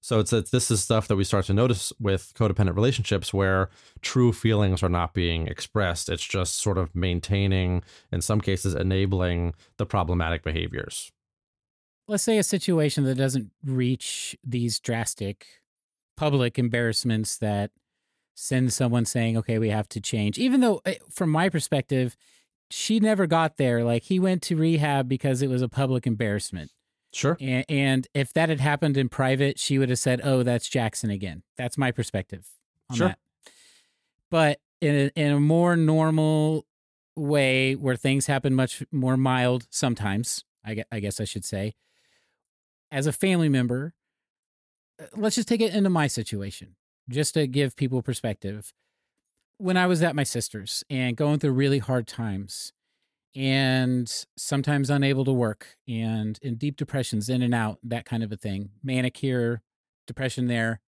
So 0.06 0.20
it's, 0.20 0.32
it's 0.32 0.52
this 0.52 0.70
is 0.70 0.84
stuff 0.84 1.08
that 1.08 1.16
we 1.16 1.24
start 1.24 1.46
to 1.46 1.54
notice 1.54 1.92
with 2.00 2.32
codependent 2.36 2.76
relationships 2.76 3.34
where 3.34 3.70
true 4.02 4.32
feelings 4.32 4.84
are 4.84 4.90
not 4.90 5.16
being 5.16 5.48
expressed. 5.48 6.10
It's 6.10 6.24
just 6.24 6.60
sort 6.60 6.78
of 6.78 6.96
maintaining, 6.96 7.84
in 8.12 8.22
some 8.22 8.40
cases, 8.40 8.76
enabling 8.76 9.56
the 9.78 9.86
problematic 9.88 10.44
behaviors. 10.44 11.12
Let's 12.08 12.22
say 12.22 12.38
a 12.38 12.44
situation 12.44 13.04
that 13.06 13.16
doesn't 13.16 13.50
reach 13.66 14.38
these 14.44 14.80
drastic 14.80 15.48
public 16.16 16.60
embarrassments 16.60 17.38
that 17.40 17.72
send 18.36 18.72
someone 18.74 19.06
saying, 19.06 19.38
okay, 19.38 19.58
we 19.58 19.70
have 19.70 19.90
to 19.90 20.02
change. 20.02 20.38
Even 20.38 20.60
though, 20.62 20.82
eh, 20.86 20.96
from 21.10 21.30
my 21.32 21.50
perspective, 21.50 22.16
she 22.70 23.00
never 23.00 23.26
got 23.26 23.58
there. 23.58 23.84
Like 23.84 24.04
he 24.04 24.20
went 24.20 24.42
to 24.44 24.56
rehab 24.56 25.08
because 25.08 25.42
it 25.42 25.50
was 25.50 25.62
a 25.62 25.70
public 25.70 26.06
embarrassment. 26.06 26.72
Sure. 27.14 27.38
And, 27.40 27.66
and 27.70 28.08
if 28.14 28.34
that 28.34 28.50
had 28.50 28.60
happened 28.60 28.98
in 28.98 29.08
private, 29.08 29.58
she 29.58 29.80
would 29.80 29.90
have 29.90 30.00
said, 30.00 30.20
"Oh, 30.24 30.44
that's 30.44 30.68
Jackson 30.68 31.10
again." 31.10 31.44
That's 31.58 31.78
my 31.78 31.92
perspective 31.92 32.50
on 32.90 32.98
Sure. 32.98 33.08
that. 33.08 33.20
But 34.30 34.60
in 34.82 34.96
a, 34.96 35.20
in 35.20 35.32
a 35.32 35.40
more 35.40 35.78
normal 35.78 36.66
way, 37.16 37.76
where 37.76 37.96
things 37.96 38.26
happen 38.26 38.54
much 38.54 38.84
more 38.92 39.16
mild, 39.16 39.68
sometimes 39.70 40.44
I, 40.66 40.84
I 40.92 41.00
guess 41.00 41.22
I 41.22 41.24
should 41.24 41.46
say, 41.46 41.76
as 42.92 43.08
a 43.08 43.14
family 43.14 43.48
member, 43.48 43.94
uh, 45.00 45.06
let's 45.16 45.38
just 45.38 45.48
take 45.48 45.62
it 45.62 45.74
into 45.74 45.90
my 45.90 46.08
situation, 46.08 46.76
just 47.10 47.34
to 47.36 47.48
give 47.48 47.76
people 47.76 48.02
perspective. 48.02 48.74
when 49.58 49.78
I 49.78 49.88
was 49.88 50.04
at 50.04 50.16
my 50.16 50.24
sister's 50.24 50.84
and 50.90 51.16
going 51.16 51.40
through 51.40 51.52
really 51.52 51.80
hard 51.80 52.08
times 52.08 52.74
and 53.36 54.26
sometimes 54.38 54.90
unable 54.90 55.24
to 55.26 55.32
work 55.32 55.78
and 55.88 56.38
in 56.42 56.56
deep 56.56 56.76
depressions, 56.78 57.30
in 57.30 57.42
and 57.42 57.54
out, 57.54 57.80
that 57.84 58.06
kind 58.06 58.24
of 58.24 58.32
a 58.32 58.38
thing, 58.38 58.70
manic 58.84 59.18
here, 59.18 59.62
depression 60.08 60.48
there. 60.48 60.82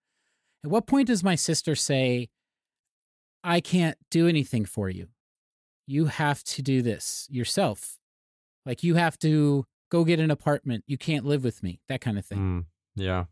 At 0.64 0.70
what 0.72 0.88
point 0.88 1.08
does 1.08 1.24
my 1.24 1.36
sister 1.36 1.76
say, 1.76 2.30
I 3.44 3.62
can't 3.62 3.98
do 4.12 4.28
anything 4.28 4.66
for 4.66 4.90
you? 4.90 5.08
You 5.86 6.06
have 6.06 6.44
to 6.46 6.62
do 6.62 6.82
this 6.82 7.28
yourself. 7.30 7.98
Like 8.66 8.84
you 8.84 8.96
have 8.96 9.18
to 9.20 9.66
go 9.90 10.04
get 10.04 10.20
an 10.20 10.32
apartment. 10.32 10.84
You 10.88 10.98
can't 10.98 11.26
live 11.26 11.44
with 11.44 11.64
me, 11.64 11.80
that 11.88 12.02
kind 12.02 12.18
of 12.18 12.26
thing. 12.26 12.38
Mm, 12.40 12.66
yeah. 13.02 13.26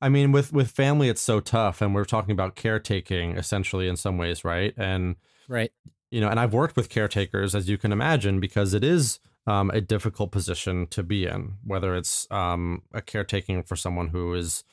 I 0.00 0.08
mean, 0.08 0.32
with 0.32 0.52
with 0.52 0.70
family, 0.70 1.08
it's 1.08 1.22
so 1.22 1.40
tough, 1.40 1.80
and 1.80 1.94
we're 1.94 2.04
talking 2.04 2.32
about 2.32 2.54
caretaking 2.54 3.36
essentially 3.36 3.88
in 3.88 3.96
some 3.96 4.18
ways, 4.18 4.44
right? 4.44 4.74
And 4.76 5.16
Right. 5.48 5.72
you 6.10 6.20
know, 6.20 6.28
and 6.28 6.38
I've 6.40 6.52
worked 6.52 6.76
with 6.76 6.88
caretakers, 6.88 7.54
as 7.54 7.68
you 7.68 7.78
can 7.78 7.92
imagine, 7.92 8.40
because 8.40 8.74
it 8.74 8.84
is 8.84 9.20
um, 9.46 9.70
a 9.70 9.80
difficult 9.80 10.32
position 10.32 10.86
to 10.88 11.02
be 11.02 11.26
in, 11.26 11.54
whether 11.64 11.94
it's 11.94 12.26
um, 12.30 12.82
a 12.92 13.00
caretaking 13.00 13.62
for 13.62 13.76
someone 13.76 14.08
who 14.08 14.34
is 14.34 14.64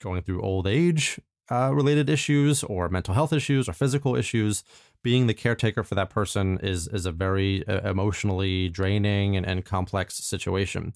going 0.00 0.22
through 0.22 0.42
old 0.42 0.66
age 0.66 1.20
uh, 1.50 1.70
related 1.74 2.08
issues 2.08 2.62
or 2.64 2.88
mental 2.88 3.14
health 3.14 3.32
issues 3.32 3.68
or 3.68 3.72
physical 3.72 4.16
issues. 4.16 4.64
Being 5.02 5.26
the 5.26 5.34
caretaker 5.34 5.82
for 5.82 5.94
that 5.96 6.10
person 6.10 6.58
is 6.62 6.88
is 6.88 7.04
a 7.06 7.12
very 7.12 7.66
uh, 7.68 7.88
emotionally 7.88 8.68
draining 8.68 9.36
and, 9.36 9.44
and 9.46 9.64
complex 9.64 10.16
situation. 10.16 10.94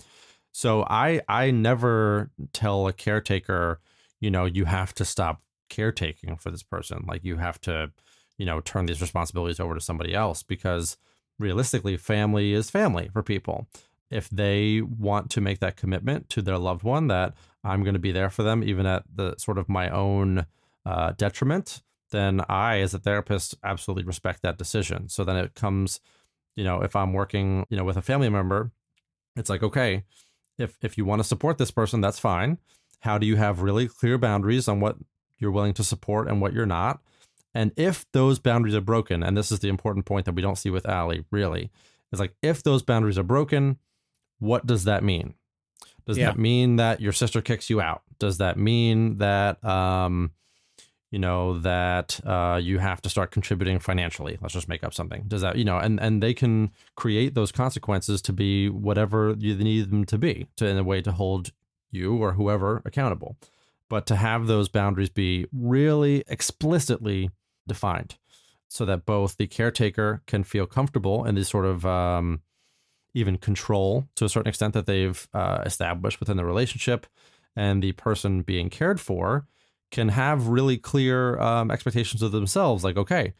So 0.59 0.85
I 0.91 1.21
I 1.29 1.53
never 1.53 2.33
tell 2.53 2.89
a 2.89 2.93
caretaker, 2.93 3.81
you 4.19 4.29
know, 4.29 4.45
you 4.45 4.65
have 4.65 4.93
to 4.95 5.05
stop 5.05 5.41
caretaking 5.69 6.37
for 6.37 6.51
this 6.51 6.65
person. 6.65 7.05
Like 7.07 7.25
you 7.25 7.37
have 7.37 7.61
to, 7.61 7.93
you 8.39 8.45
know, 8.45 8.61
turn 8.61 8.87
these 8.87 9.01
responsibilities 9.01 9.61
over 9.61 9.75
to 9.75 9.81
somebody 9.81 10.15
else 10.15 10.43
because 10.43 10.97
realistically, 11.39 11.97
family 11.97 12.55
is 12.55 12.71
family 12.71 13.09
for 13.13 13.23
people. 13.23 13.69
If 14.11 14.29
they 14.31 14.81
want 14.81 15.31
to 15.31 15.41
make 15.41 15.61
that 15.61 15.77
commitment 15.77 16.29
to 16.31 16.43
their 16.43 16.59
loved 16.59 16.83
one 16.83 17.07
that 17.07 17.35
I'm 17.63 17.85
going 17.85 17.95
to 17.95 18.01
be 18.01 18.11
there 18.11 18.29
for 18.29 18.43
them, 18.43 18.65
even 18.65 18.85
at 18.85 19.05
the 19.15 19.37
sort 19.39 19.59
of 19.59 19.69
my 19.69 19.89
own 19.89 20.45
uh, 20.85 21.13
detriment, 21.13 21.85
then 22.11 22.41
I, 22.49 22.81
as 22.81 22.95
a 22.95 22.99
therapist, 22.99 23.55
absolutely 23.63 24.03
respect 24.03 24.43
that 24.43 24.59
decision. 24.59 25.09
So 25.09 25.23
then 25.23 25.37
it 25.37 25.55
comes, 25.55 26.01
you 26.57 26.65
know, 26.65 26.83
if 26.83 26.97
I'm 26.97 27.13
working, 27.13 27.65
you 27.71 27.77
know, 27.77 27.85
with 27.85 27.97
a 27.97 28.03
family 28.03 28.29
member, 28.29 28.73
it's 29.37 29.51
like, 29.51 29.63
okay, 29.63 30.03
if 30.59 30.77
if 30.83 30.99
you 30.99 31.05
want 31.05 31.21
to 31.21 31.25
support 31.29 31.59
this 31.59 31.71
person, 31.71 32.01
that's 32.01 32.19
fine. 32.19 32.59
How 33.01 33.17
do 33.19 33.27
you 33.27 33.37
have 33.37 33.63
really 33.63 33.89
clear 33.89 34.19
boundaries 34.19 34.69
on 34.69 34.81
what 34.81 34.97
you're 35.39 35.51
willing 35.53 35.75
to 35.75 35.85
support 35.85 36.29
and 36.29 36.41
what 36.41 36.53
you're 36.53 36.67
not? 36.67 37.01
And 37.55 37.73
if 37.77 38.05
those 38.13 38.39
boundaries 38.39 38.75
are 38.75 38.81
broken, 38.81 39.23
and 39.23 39.37
this 39.37 39.51
is 39.51 39.61
the 39.61 39.69
important 39.69 40.05
point 40.05 40.27
that 40.27 40.35
we 40.35 40.43
don't 40.43 40.59
see 40.59 40.71
with 40.71 40.87
Ally, 40.87 41.21
really, 41.31 41.71
is 42.13 42.21
like 42.21 42.35
if 42.43 42.63
those 42.63 42.83
boundaries 42.83 43.19
are 43.19 43.23
broken, 43.23 43.79
what 44.39 44.67
does 44.67 44.85
that 44.85 45.03
mean? 45.03 45.35
Does 46.07 46.19
Yeah. 46.19 46.27
that 46.27 46.39
mean 46.39 46.77
that 46.77 47.01
your 47.01 47.13
sister 47.13 47.41
kicks 47.41 47.71
you 47.71 47.81
out? 47.81 48.03
Does 48.19 48.39
that 48.39 48.59
mean 48.59 49.19
that 49.19 49.63
um, 49.65 50.33
you 51.11 51.19
know 51.19 51.59
that 51.61 52.21
uh, 52.27 52.61
you 52.63 52.79
have 52.79 53.01
to 53.03 53.09
start 53.09 53.31
contributing 53.31 53.79
financially? 53.79 54.39
Let's 54.41 54.55
just 54.55 54.69
make 54.69 54.85
up 54.85 54.93
something. 54.93 55.25
Does 55.27 55.43
that 55.43 55.57
you 55.57 55.65
know? 55.65 55.79
And 55.79 56.01
and 56.01 56.23
they 56.23 56.35
can 56.35 56.71
create 56.97 57.35
those 57.35 57.53
consequences 57.53 58.21
to 58.23 58.33
be 58.33 58.69
whatever 58.69 59.35
you 59.39 59.55
need 59.57 59.91
them 59.91 60.05
to 60.05 60.19
be, 60.19 60.49
to 60.57 60.67
in 60.67 60.77
a 60.79 60.85
way 60.85 61.01
to 61.03 61.13
hold 61.13 61.53
you 61.91 62.17
or 62.17 62.33
whoever 62.33 62.83
accountable. 62.85 63.37
But 63.89 64.07
to 64.07 64.17
have 64.17 64.47
those 64.47 64.69
boundaries 64.69 65.09
be 65.09 65.47
really 65.51 66.25
explicitly 66.29 67.31
defined, 67.67 68.17
so 68.69 68.85
that 68.85 69.07
both 69.07 69.39
the 69.39 69.47
caretaker 69.47 70.23
can 70.27 70.45
feel 70.45 70.67
comfortable 70.67 71.25
in 71.25 71.35
this 71.35 71.49
sort 71.49 71.65
of 71.65 71.87
um, 71.87 72.43
even 73.15 73.39
control 73.39 74.07
to 74.17 74.27
a 74.27 74.29
certain 74.29 74.51
extent 74.51 74.75
that 74.75 74.85
they've 74.85 75.27
uh, 75.33 75.63
established 75.65 76.21
within 76.21 76.37
the 76.37 76.45
relationship, 76.45 77.07
and 77.57 77.83
the 77.83 77.93
person 77.93 78.43
being 78.43 78.69
cared 78.69 79.01
for 79.01 79.47
can 79.91 80.09
have 80.11 80.49
really 80.49 80.77
clear 80.77 81.39
um, 81.41 81.71
expectations 81.71 82.23
of 82.23 82.33
themselves. 82.33 82.85
Like, 82.85 82.97
okay, 82.97 83.33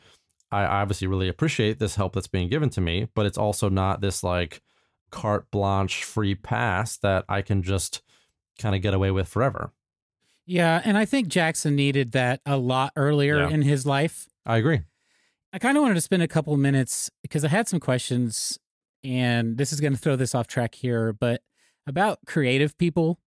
I 0.51 0.65
obviously 0.65 1.07
really 1.07 1.29
appreciate 1.29 1.79
this 1.79 1.97
help 1.97 2.15
that's 2.15 2.27
being 2.27 2.49
given 2.49 2.71
to 2.71 2.81
me, 2.81 3.09
but 3.15 3.27
it's 3.27 3.39
also 3.39 3.69
not 3.69 4.01
this 4.01 4.23
like 4.23 4.63
carte 5.11 5.51
blanche 5.51 6.05
free 6.05 6.35
pass 6.35 6.97
that 6.99 7.25
I 7.29 7.43
can 7.43 7.63
just 7.63 8.03
kind 8.59 8.75
of 8.75 8.83
get 8.83 8.95
away 8.95 9.11
with 9.11 9.29
forever. 9.29 9.73
Yeah. 10.47 10.81
And 10.85 10.97
I 10.97 11.05
think 11.05 11.29
Jackson 11.29 11.77
needed 11.77 12.13
that 12.13 12.41
a 12.47 12.57
lot 12.57 12.93
earlier 12.97 13.41
Yeah. 13.41 13.51
in 13.51 13.63
his 13.63 13.85
life. 13.85 14.27
I 14.47 14.57
agree. 14.57 14.81
I 15.53 15.59
kind 15.59 15.77
of 15.77 15.83
wanted 15.83 15.95
to 15.95 16.01
spend 16.01 16.23
a 16.23 16.29
couple 16.29 16.57
minutes 16.57 17.11
because 17.23 17.45
I 17.45 17.49
had 17.49 17.69
some 17.69 17.81
questions, 17.81 18.59
and 19.05 19.57
this 19.59 19.73
is 19.73 19.81
going 19.81 19.93
to 19.93 19.99
throw 19.99 20.17
this 20.17 20.35
off 20.35 20.47
track 20.47 20.75
here, 20.75 21.13
but 21.13 21.43
about 21.87 22.19
creative 22.27 22.77
people. 22.79 23.19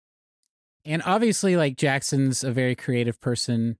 And 0.85 1.01
obviously, 1.05 1.55
like 1.55 1.77
Jackson's 1.77 2.43
a 2.43 2.51
very 2.51 2.75
creative 2.75 3.19
person. 3.21 3.77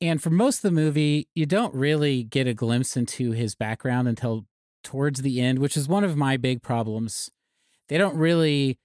And 0.00 0.22
for 0.22 0.30
most 0.30 0.58
of 0.58 0.62
the 0.62 0.70
movie, 0.70 1.28
you 1.34 1.44
don't 1.44 1.74
really 1.74 2.22
get 2.24 2.46
a 2.46 2.54
glimpse 2.54 2.96
into 2.96 3.32
his 3.32 3.54
background 3.54 4.08
until 4.08 4.46
towards 4.82 5.20
the 5.22 5.40
end, 5.40 5.58
which 5.58 5.76
is 5.76 5.86
one 5.88 6.04
of 6.04 6.16
my 6.16 6.36
big 6.38 6.62
problems. 6.62 7.30
They 7.88 7.98
don't 7.98 8.16
really 8.16 8.78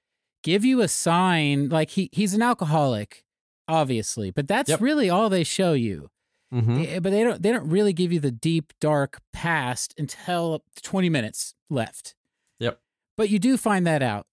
give 0.44 0.66
you 0.66 0.82
a 0.82 0.90
sign 0.90 1.70
like 1.70 1.92
he 1.92 2.10
he's 2.12 2.34
an 2.34 2.42
alcoholic, 2.42 3.24
obviously, 3.68 4.32
but 4.32 4.48
that's 4.48 4.70
Yep. 4.70 4.82
really 4.82 5.10
all 5.10 5.30
they 5.30 5.44
show 5.46 5.72
you. 5.74 6.10
hmm 6.52 6.80
Eh, 6.82 7.00
but 7.00 7.12
they 7.12 7.24
don't 7.24 7.42
they 7.42 7.52
don't 7.54 7.70
really 7.70 7.94
give 7.94 8.12
you 8.12 8.20
the 8.20 8.32
deep 8.32 8.74
dark 8.82 9.22
past 9.32 9.94
until 9.98 10.64
20 10.82 11.08
minutes 11.10 11.54
left 11.70 12.16
Yep. 12.60 12.82
but 13.16 13.30
you 13.30 13.38
do 13.40 13.56
find 13.56 13.86
that 13.88 14.02
out 14.02 14.26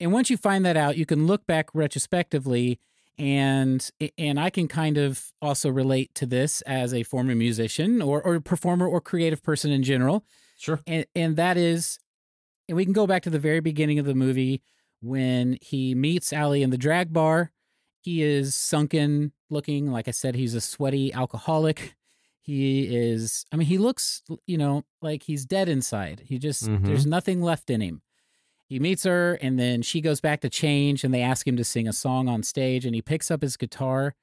and 0.00 0.12
once 0.12 0.30
you 0.30 0.36
find 0.36 0.64
that 0.64 0.76
out 0.76 0.96
you 0.96 1.06
can 1.06 1.26
look 1.26 1.46
back 1.46 1.68
retrospectively 1.74 2.78
and 3.18 3.90
and 4.16 4.38
i 4.38 4.48
can 4.50 4.68
kind 4.68 4.96
of 4.96 5.32
also 5.42 5.68
relate 5.68 6.14
to 6.14 6.24
this 6.26 6.60
as 6.62 6.94
a 6.94 7.02
former 7.02 7.34
musician 7.34 8.00
or 8.00 8.22
or 8.22 8.40
performer 8.40 8.86
or 8.86 9.00
creative 9.00 9.42
person 9.42 9.70
in 9.70 9.82
general 9.82 10.24
Sure. 10.58 10.80
and 10.86 11.04
and 11.14 11.36
that 11.36 11.56
is 11.56 11.98
and 12.68 12.76
we 12.76 12.84
can 12.84 12.92
go 12.92 13.06
back 13.06 13.22
to 13.22 13.30
the 13.30 13.38
very 13.38 13.60
beginning 13.60 13.98
of 13.98 14.06
the 14.06 14.14
movie 14.14 14.60
when 15.00 15.56
he 15.62 15.94
meets 15.94 16.32
Ally 16.32 16.58
in 16.58 16.68
the 16.70 16.76
drag 16.76 17.12
bar. 17.14 17.50
He 18.02 18.22
is 18.22 18.54
sunken 18.54 19.32
looking. 19.48 19.90
Like 19.90 20.06
I 20.06 20.10
said, 20.10 20.34
he's 20.34 20.54
a 20.54 20.60
sweaty 20.60 21.10
alcoholic. 21.14 21.94
He 22.42 22.94
is, 22.94 23.46
I 23.52 23.56
mean, 23.56 23.68
he 23.68 23.78
looks, 23.78 24.22
you 24.46 24.58
know, 24.58 24.84
like 25.00 25.22
he's 25.22 25.46
dead 25.46 25.68
inside. 25.68 26.24
He 26.26 26.38
just, 26.38 26.64
Mhm. 26.66 26.84
there's 26.84 27.06
nothing 27.06 27.40
left 27.40 27.70
in 27.70 27.80
him. 27.80 28.02
He 28.68 28.78
meets 28.78 29.04
her 29.04 29.34
and 29.34 29.58
then 29.58 29.80
she 29.82 30.00
goes 30.00 30.20
back 30.20 30.40
to 30.42 30.50
change 30.50 31.02
and 31.02 31.12
they 31.12 31.22
ask 31.22 31.46
him 31.46 31.56
to 31.56 31.64
sing 31.64 31.88
a 31.88 31.92
song 31.92 32.28
on 32.28 32.42
stage 32.42 32.84
and 32.84 32.94
he 32.94 33.00
picks 33.00 33.30
up 33.30 33.42
his 33.42 33.56
guitar. 33.56 34.14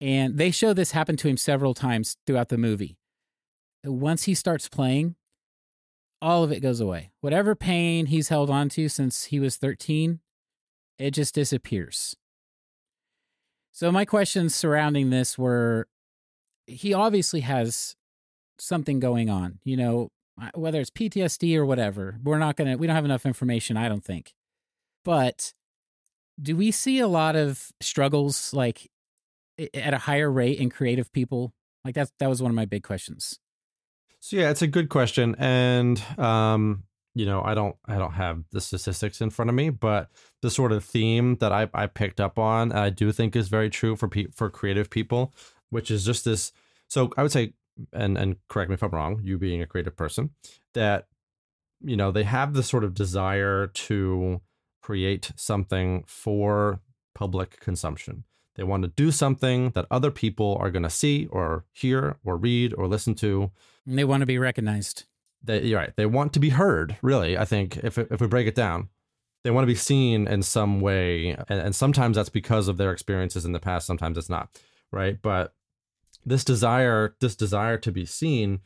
And 0.00 0.38
they 0.38 0.50
show 0.50 0.72
this 0.72 0.92
happen 0.92 1.16
to 1.18 1.28
him 1.28 1.36
several 1.36 1.74
times 1.74 2.16
throughout 2.26 2.48
the 2.48 2.58
movie. 2.58 2.96
Once 3.84 4.24
he 4.24 4.34
starts 4.34 4.68
playing, 4.68 5.14
all 6.20 6.42
of 6.42 6.52
it 6.52 6.60
goes 6.60 6.80
away. 6.80 7.12
Whatever 7.20 7.54
pain 7.54 8.06
he's 8.06 8.28
held 8.28 8.50
on 8.50 8.68
to 8.70 8.88
since 8.88 9.24
he 9.24 9.38
was 9.38 9.56
13, 9.56 10.20
it 10.98 11.12
just 11.12 11.34
disappears. 11.34 12.16
So, 13.72 13.90
my 13.92 14.04
questions 14.04 14.54
surrounding 14.54 15.10
this 15.10 15.38
were 15.38 15.86
he 16.66 16.92
obviously 16.92 17.40
has 17.40 17.96
something 18.58 19.00
going 19.00 19.30
on, 19.30 19.58
you 19.64 19.76
know, 19.76 20.10
whether 20.54 20.80
it's 20.80 20.90
PTSD 20.90 21.56
or 21.56 21.66
whatever. 21.66 22.18
We're 22.22 22.38
not 22.38 22.56
going 22.56 22.70
to, 22.70 22.76
we 22.76 22.86
don't 22.86 22.96
have 22.96 23.04
enough 23.04 23.26
information, 23.26 23.76
I 23.76 23.88
don't 23.88 24.04
think. 24.04 24.34
But 25.04 25.52
do 26.40 26.56
we 26.56 26.70
see 26.70 26.98
a 26.98 27.08
lot 27.08 27.36
of 27.36 27.70
struggles 27.80 28.52
like 28.54 28.90
at 29.74 29.94
a 29.94 29.98
higher 29.98 30.30
rate 30.30 30.58
in 30.58 30.70
creative 30.70 31.12
people? 31.12 31.52
Like 31.84 31.94
that's 31.94 32.12
that 32.18 32.28
was 32.28 32.42
one 32.42 32.50
of 32.50 32.54
my 32.54 32.66
big 32.66 32.82
questions. 32.82 33.38
So 34.20 34.36
yeah, 34.36 34.50
it's 34.50 34.62
a 34.62 34.66
good 34.66 34.90
question, 34.90 35.34
and 35.38 36.02
um, 36.18 36.84
you 37.14 37.26
know, 37.26 37.42
I 37.42 37.54
don't, 37.54 37.74
I 37.86 37.96
don't 37.98 38.12
have 38.12 38.44
the 38.52 38.60
statistics 38.60 39.20
in 39.20 39.30
front 39.30 39.48
of 39.48 39.54
me, 39.54 39.70
but 39.70 40.10
the 40.42 40.50
sort 40.50 40.72
of 40.72 40.84
theme 40.84 41.36
that 41.36 41.52
I, 41.52 41.68
I 41.74 41.86
picked 41.86 42.20
up 42.20 42.38
on, 42.38 42.70
I 42.72 42.90
do 42.90 43.10
think 43.12 43.34
is 43.34 43.48
very 43.48 43.70
true 43.70 43.96
for 43.96 44.08
pe- 44.08 44.30
for 44.34 44.48
creative 44.48 44.90
people, 44.90 45.34
which 45.70 45.90
is 45.90 46.04
just 46.04 46.24
this. 46.24 46.52
So 46.88 47.10
I 47.16 47.22
would 47.22 47.32
say, 47.32 47.54
and 47.92 48.16
and 48.18 48.36
correct 48.48 48.68
me 48.70 48.74
if 48.74 48.82
I'm 48.82 48.90
wrong, 48.90 49.20
you 49.22 49.38
being 49.38 49.62
a 49.62 49.66
creative 49.66 49.96
person, 49.96 50.30
that 50.74 51.06
you 51.82 51.96
know 51.96 52.10
they 52.10 52.24
have 52.24 52.54
this 52.54 52.68
sort 52.68 52.84
of 52.84 52.94
desire 52.94 53.66
to 53.66 54.40
create 54.82 55.32
something 55.36 56.04
for 56.06 56.80
public 57.14 57.60
consumption. 57.60 58.24
They 58.56 58.64
want 58.64 58.82
to 58.82 58.88
do 58.88 59.10
something 59.10 59.70
that 59.70 59.86
other 59.90 60.10
people 60.10 60.56
are 60.60 60.70
going 60.70 60.82
to 60.82 60.90
see 60.90 61.26
or 61.30 61.64
hear 61.72 62.16
or 62.24 62.36
read 62.36 62.74
or 62.74 62.86
listen 62.88 63.14
to 63.16 63.50
And 63.86 63.98
they 63.98 64.04
want 64.04 64.20
to 64.20 64.26
be 64.26 64.38
recognized. 64.38 65.04
they 65.42 65.62
you're 65.62 65.78
right 65.78 65.94
they 65.96 66.06
want 66.06 66.32
to 66.34 66.40
be 66.40 66.50
heard 66.50 66.96
really 67.02 67.38
i 67.38 67.44
think 67.44 67.78
if 67.78 67.96
if 67.96 68.20
we 68.20 68.26
break 68.26 68.46
it 68.46 68.54
down 68.54 68.88
they 69.42 69.50
want 69.50 69.62
to 69.62 69.72
be 69.72 69.74
seen 69.74 70.26
in 70.28 70.42
some 70.42 70.80
way 70.80 71.30
and, 71.48 71.60
and 71.60 71.74
sometimes 71.74 72.16
that's 72.16 72.28
because 72.28 72.68
of 72.68 72.76
their 72.76 72.92
experiences 72.92 73.44
in 73.44 73.52
the 73.52 73.60
past 73.60 73.86
sometimes 73.86 74.18
it's 74.18 74.28
not 74.28 74.48
right 74.92 75.22
but 75.22 75.54
this 76.24 76.44
desire 76.44 77.14
this 77.20 77.36
desire 77.36 77.76
to 77.78 77.92
be 77.92 78.04
seen 78.04 78.60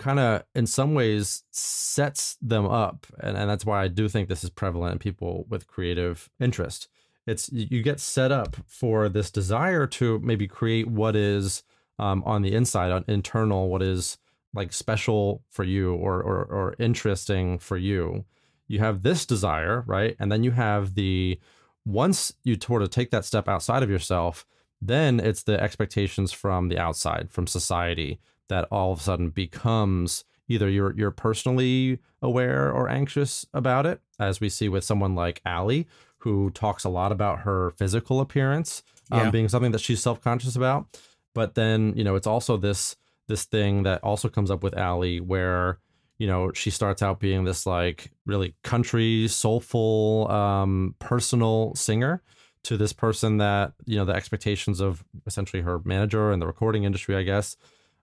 kind 0.00 0.18
of 0.18 0.42
in 0.54 0.66
some 0.66 0.94
ways 0.94 1.44
sets 1.50 2.38
them 2.40 2.66
up. 2.66 3.06
And, 3.20 3.36
and 3.36 3.50
that's 3.50 3.66
why 3.66 3.84
i 3.84 3.88
do 3.88 4.08
think 4.08 4.28
this 4.28 4.42
is 4.42 4.50
prevalent 4.50 4.92
in 4.94 4.98
people 4.98 5.44
with 5.48 5.68
creative 5.68 6.28
interest. 6.40 6.88
It's 7.26 7.52
you 7.52 7.82
get 7.82 8.00
set 8.00 8.32
up 8.32 8.56
for 8.66 9.08
this 9.08 9.30
desire 9.30 9.86
to 9.88 10.18
maybe 10.20 10.48
create 10.48 10.88
what 10.88 11.14
is 11.14 11.62
um, 11.98 12.24
on 12.24 12.42
the 12.42 12.54
inside 12.54 12.90
on 12.90 13.04
internal 13.06 13.68
what 13.68 13.82
is 13.82 14.16
like 14.54 14.72
special 14.72 15.42
for 15.50 15.62
you 15.62 15.94
or, 15.94 16.20
or 16.22 16.44
or 16.44 16.76
interesting 16.78 17.58
for 17.58 17.76
you. 17.76 18.24
You 18.68 18.78
have 18.78 19.02
this 19.02 19.26
desire 19.26 19.84
right? 19.86 20.16
And 20.18 20.32
then 20.32 20.42
you 20.42 20.52
have 20.52 20.94
the 20.94 21.38
once 21.84 22.32
you 22.42 22.56
sort 22.60 22.82
of 22.82 22.90
take 22.90 23.10
that 23.10 23.26
step 23.26 23.48
outside 23.48 23.82
of 23.82 23.90
yourself 23.90 24.46
then 24.82 25.20
it's 25.20 25.42
the 25.42 25.60
expectations 25.60 26.32
from 26.32 26.68
the 26.68 26.78
outside, 26.78 27.28
from 27.30 27.46
society, 27.46 28.18
that 28.48 28.66
all 28.70 28.92
of 28.92 29.00
a 29.00 29.02
sudden 29.02 29.30
becomes 29.30 30.24
either 30.48 30.68
you're 30.68 30.92
you're 30.96 31.10
personally 31.10 31.98
aware 32.22 32.70
or 32.72 32.88
anxious 32.88 33.46
about 33.54 33.86
it, 33.86 34.00
as 34.18 34.40
we 34.40 34.48
see 34.48 34.68
with 34.68 34.82
someone 34.84 35.14
like 35.14 35.40
Ally, 35.44 35.82
who 36.18 36.50
talks 36.50 36.84
a 36.84 36.88
lot 36.88 37.12
about 37.12 37.40
her 37.40 37.70
physical 37.72 38.20
appearance 38.20 38.82
um, 39.12 39.20
Yeah. 39.20 39.30
being 39.30 39.48
something 39.48 39.72
that 39.72 39.80
she's 39.80 40.02
self 40.02 40.20
conscious 40.20 40.56
about. 40.56 40.98
But 41.34 41.54
then 41.54 41.92
you 41.96 42.04
know 42.04 42.16
it's 42.16 42.26
also 42.26 42.56
this 42.56 42.96
this 43.28 43.44
thing 43.44 43.84
that 43.84 44.02
also 44.02 44.28
comes 44.28 44.50
up 44.50 44.62
with 44.64 44.76
Ally 44.76 45.18
where 45.18 45.78
you 46.18 46.26
know 46.26 46.50
she 46.52 46.70
starts 46.70 47.00
out 47.02 47.20
being 47.20 47.44
this 47.44 47.64
like 47.66 48.10
really 48.26 48.54
country 48.64 49.28
soulful 49.28 50.26
um 50.30 50.94
personal 50.98 51.72
singer 51.76 52.22
to 52.62 52.76
this 52.76 52.92
person 52.92 53.38
that 53.38 53.72
you 53.86 53.96
know 53.96 54.04
the 54.04 54.12
expectations 54.12 54.80
of 54.80 55.04
essentially 55.26 55.62
her 55.62 55.80
manager 55.84 56.30
and 56.30 56.42
the 56.42 56.46
recording 56.46 56.84
industry 56.84 57.16
i 57.16 57.22
guess 57.22 57.56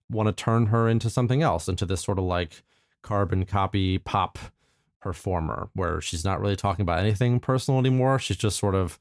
want 0.09 0.27
to 0.27 0.33
turn 0.33 0.67
her 0.67 0.87
into 0.87 1.09
something 1.09 1.41
else 1.41 1.67
into 1.67 1.85
this 1.85 2.01
sort 2.01 2.17
of 2.17 2.25
like 2.25 2.63
carbon 3.01 3.45
copy 3.45 3.97
pop 3.97 4.39
performer 4.99 5.69
where 5.73 6.01
she's 6.01 6.25
not 6.25 6.41
really 6.41 6.55
talking 6.55 6.83
about 6.83 6.99
anything 6.99 7.39
personal 7.39 7.79
anymore. 7.79 8.19
She's 8.19 8.37
just 8.37 8.59
sort 8.59 8.75
of 8.75 8.99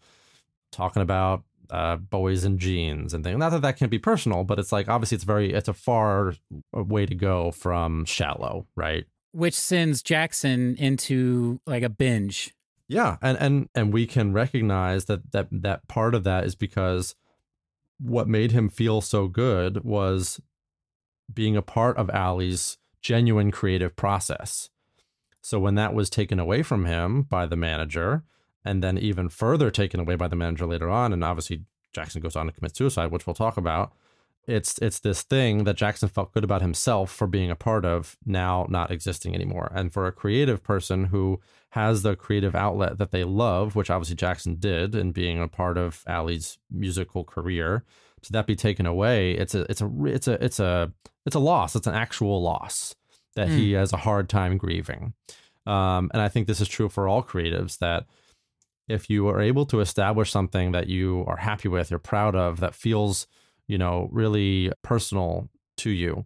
talking 0.71 1.03
about 1.03 1.43
uh, 1.71 1.97
boys 1.97 2.45
and 2.45 2.61
jeans 2.61 3.13
and 3.13 3.25
things 3.25 3.37
not 3.37 3.51
that 3.51 3.61
that 3.63 3.77
can't 3.77 3.91
be 3.91 3.99
personal 3.99 4.45
but 4.45 4.57
it's 4.57 4.71
like 4.71 4.89
obviously 4.89 5.17
it's 5.17 5.25
very 5.25 5.53
it's 5.53 5.67
a 5.67 5.73
far 5.73 6.33
way 6.73 7.05
to 7.05 7.15
go 7.17 7.51
from 7.51 8.05
shallow 8.05 8.67
right? 8.77 9.05
Which 9.33 9.55
sends 9.55 10.01
Jackson 10.01 10.77
into 10.77 11.61
like 11.67 11.83
a 11.83 11.89
binge. 11.89 12.55
Yeah, 12.89 13.17
and 13.21 13.37
and 13.39 13.69
and 13.75 13.93
we 13.93 14.07
can 14.07 14.33
recognize 14.33 15.07
that 15.07 15.33
that 15.33 15.49
that 15.51 15.89
part 15.89 16.15
of 16.15 16.25
that 16.25 16.45
is 16.45 16.55
because 16.55 17.15
what 17.99 18.29
made 18.29 18.53
him 18.53 18.69
feel 18.69 19.01
so 19.01 19.27
good 19.27 19.83
was 19.85 20.41
being 21.33 21.57
a 21.57 21.63
part 21.63 21.97
of 21.97 22.11
Ally's 22.11 22.79
genuine 23.01 23.51
creative 23.51 23.97
process. 23.97 24.71
So 25.41 25.59
when 25.59 25.75
that 25.77 25.95
was 25.95 26.11
taken 26.11 26.39
away 26.39 26.63
from 26.63 26.85
him 26.85 27.23
by 27.23 27.47
the 27.47 27.57
manager, 27.57 28.25
and 28.65 28.83
then 28.83 28.99
even 28.99 29.29
further 29.29 29.71
taken 29.71 30.01
away 30.01 30.17
by 30.17 30.29
the 30.29 30.37
manager 30.37 30.67
later 30.67 30.91
on, 30.91 31.13
and 31.13 31.25
obviously 31.25 31.63
Jackson 31.93 32.21
goes 32.21 32.37
on 32.37 32.47
to 32.47 32.53
commit 32.53 32.77
suicide, 32.77 33.11
which 33.11 33.27
we'll 33.27 33.35
talk 33.35 33.57
about. 33.57 33.93
It's 34.47 34.79
it's 34.79 35.01
this 35.01 35.23
thing 35.23 35.65
that 35.65 35.77
Jackson 35.77 36.09
felt 36.09 36.33
good 36.33 36.45
about 36.45 36.63
himself 36.63 37.11
for 37.11 37.27
being 37.27 37.51
a 37.51 37.57
part 37.57 37.85
of 37.85 38.17
now 38.25 38.67
not 38.69 38.91
existing 38.91 39.35
anymore. 39.35 39.73
And 39.75 39.93
for 39.93 40.07
a 40.07 40.13
creative 40.13 40.63
person 40.63 41.07
who 41.07 41.41
has 41.71 42.03
the 42.03 42.15
creative 42.15 42.55
outlet 42.55 42.99
that 42.99 43.11
they 43.11 43.25
love, 43.25 43.75
which 43.75 43.91
obviously 43.91 44.17
Jackson 44.17 44.57
did 44.57 44.95
in 44.95 45.11
being 45.13 45.43
a 45.43 45.49
part 45.49 45.77
of 45.77 46.05
Ally's 46.07 46.59
musical 46.71 47.25
career, 47.25 47.85
to 48.23 48.33
that 48.33 48.47
be 48.47 48.57
taken 48.57 48.87
away, 48.87 49.33
it's 49.33 49.55
a 49.55 49.67
it's 49.71 49.81
a 49.81 49.91
it's 50.05 50.29
a 50.29 50.45
it's 50.45 50.61
a 50.61 50.93
it's 51.25 51.37
a 51.37 51.41
loss. 51.41 51.75
It's 51.75 51.89
an 51.89 51.95
actual 51.95 52.41
loss 52.41 52.95
that 53.35 53.49
he 53.49 53.73
has 53.73 53.93
a 53.93 53.99
hard 53.99 54.29
time 54.29 54.57
grieving. 54.57 55.13
Um, 55.67 56.11
and 56.13 56.23
I 56.23 56.29
think 56.29 56.47
this 56.47 56.61
is 56.61 56.69
true 56.69 56.89
for 56.89 57.09
all 57.09 57.23
creatives 57.23 57.79
that 57.79 58.07
if 58.89 59.11
you 59.11 59.29
are 59.29 59.41
able 59.41 59.67
to 59.67 59.81
establish 59.81 60.31
something 60.31 60.73
that 60.73 60.87
you 60.87 61.25
are 61.27 61.37
happy 61.37 61.69
with, 61.69 61.91
you're 61.91 61.99
proud 61.99 62.35
of, 62.35 62.61
that 62.61 62.75
feels, 62.75 63.27
you 63.69 63.79
know, 63.79 64.09
really 64.13 64.73
personal 64.83 65.49
to 65.79 65.91
you, 65.91 66.25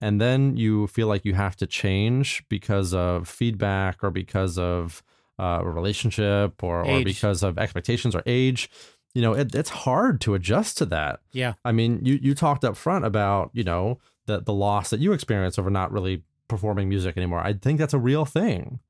and 0.00 0.20
then 0.20 0.56
you 0.56 0.86
feel 0.86 1.06
like 1.06 1.24
you 1.24 1.34
have 1.34 1.56
to 1.56 1.66
change 1.66 2.44
because 2.48 2.94
of 2.94 3.28
feedback 3.28 4.02
or 4.02 4.10
because 4.10 4.58
of 4.58 5.02
uh, 5.38 5.60
a 5.62 5.68
relationship 5.68 6.62
or, 6.62 6.84
or 6.84 7.02
because 7.02 7.42
of 7.42 7.58
expectations 7.58 8.14
or 8.14 8.22
age, 8.26 8.70
you 9.14 9.22
know, 9.22 9.32
it, 9.32 9.54
it's 9.54 9.70
hard 9.70 10.20
to 10.20 10.34
adjust 10.34 10.78
to 10.78 10.86
that. 10.86 11.20
Yeah. 11.32 11.54
I 11.64 11.72
mean, 11.72 12.00
you 12.04 12.18
you 12.20 12.34
talked 12.34 12.64
up 12.64 12.76
front 12.76 13.04
about 13.04 13.50
you 13.52 13.64
know 13.64 13.98
the 14.26 14.40
the 14.40 14.52
loss 14.52 14.90
that 14.90 15.00
you 15.00 15.12
experience 15.12 15.58
over 15.58 15.70
not 15.70 15.92
really 15.92 16.22
performing 16.48 16.88
music 16.88 17.16
anymore. 17.16 17.40
I 17.40 17.54
think 17.54 17.78
that's 17.78 17.94
a 17.94 17.98
real 17.98 18.24
thing. 18.24 18.80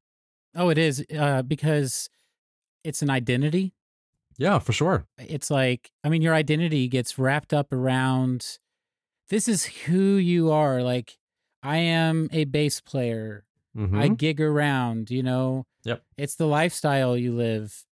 Oh, 0.54 0.68
it 0.68 0.78
is 0.78 1.04
uh, 1.16 1.42
because 1.42 2.10
it's 2.84 3.02
an 3.02 3.10
identity. 3.10 3.72
Yeah, 4.40 4.59
for 4.59 4.72
sure. 4.72 5.07
It's 5.18 5.50
like, 5.50 5.90
I 6.03 6.09
mean, 6.09 6.22
your 6.22 6.35
identity 6.35 6.88
gets 6.88 7.18
wrapped 7.18 7.53
up 7.53 7.72
around 7.72 8.59
this 9.29 9.46
is 9.46 9.66
who 9.66 10.14
you 10.16 10.50
are. 10.50 10.83
Like, 10.83 11.18
I 11.62 11.76
am 11.76 12.29
a 12.33 12.44
bass 12.46 12.81
player. 12.81 13.44
Mhm. 13.76 13.96
I 13.98 14.09
gig 14.09 14.40
around, 14.40 15.11
you 15.11 15.22
know? 15.22 15.66
Yep. 15.85 16.03
It's 16.16 16.35
the 16.37 16.46
lifestyle 16.46 17.16
you 17.16 17.33
live. 17.35 17.85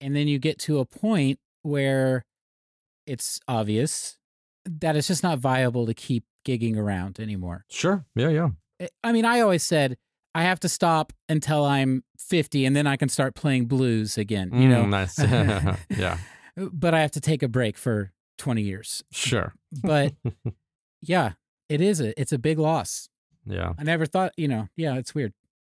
And 0.00 0.14
then 0.14 0.28
you 0.28 0.38
get 0.38 0.58
to 0.60 0.80
a 0.80 0.84
point 0.84 1.38
where 1.62 2.24
it's 3.06 3.38
obvious 3.48 4.18
that 4.64 4.96
it's 4.96 5.06
just 5.08 5.22
not 5.22 5.38
viable 5.38 5.86
to 5.86 5.94
keep 5.94 6.24
gigging 6.46 6.76
around 6.76 7.20
anymore. 7.20 7.64
Sure. 7.70 8.04
Yeah, 8.14 8.28
yeah. 8.30 8.48
I- 8.80 8.88
I 9.04 9.12
mean, 9.12 9.24
I 9.24 9.40
always 9.40 9.62
said 9.62 9.96
I 10.36 10.42
have 10.42 10.60
to 10.60 10.68
stop 10.68 11.14
until 11.30 11.64
I'm 11.64 12.04
50 12.18 12.66
and 12.66 12.76
then 12.76 12.86
I 12.86 12.96
can 12.96 13.08
start 13.08 13.34
playing 13.34 13.66
blues 13.66 14.18
again, 14.18 14.50
you 14.52 14.68
know? 14.68 14.84
Mm, 14.84 14.90
nice. 14.90 15.18
yeah, 15.98 16.18
But 16.56 16.92
I 16.92 17.00
have 17.00 17.12
to 17.12 17.22
take 17.22 17.42
a 17.42 17.48
break 17.48 17.78
for 17.78 18.12
20 18.36 18.60
years. 18.60 19.02
sure. 19.10 19.54
But 19.82 20.12
yeah, 21.00 21.32
it 21.70 21.80
is 21.80 22.02
a 22.02 22.18
it's 22.20 22.32
a 22.32 22.38
big 22.38 22.58
loss. 22.58 23.08
Yeah. 23.46 23.72
I 23.78 23.84
never 23.84 24.04
thought, 24.04 24.32
you 24.36 24.46
know, 24.46 24.68
yeah, 24.76 24.96
it's 24.96 25.14
weird. 25.14 25.32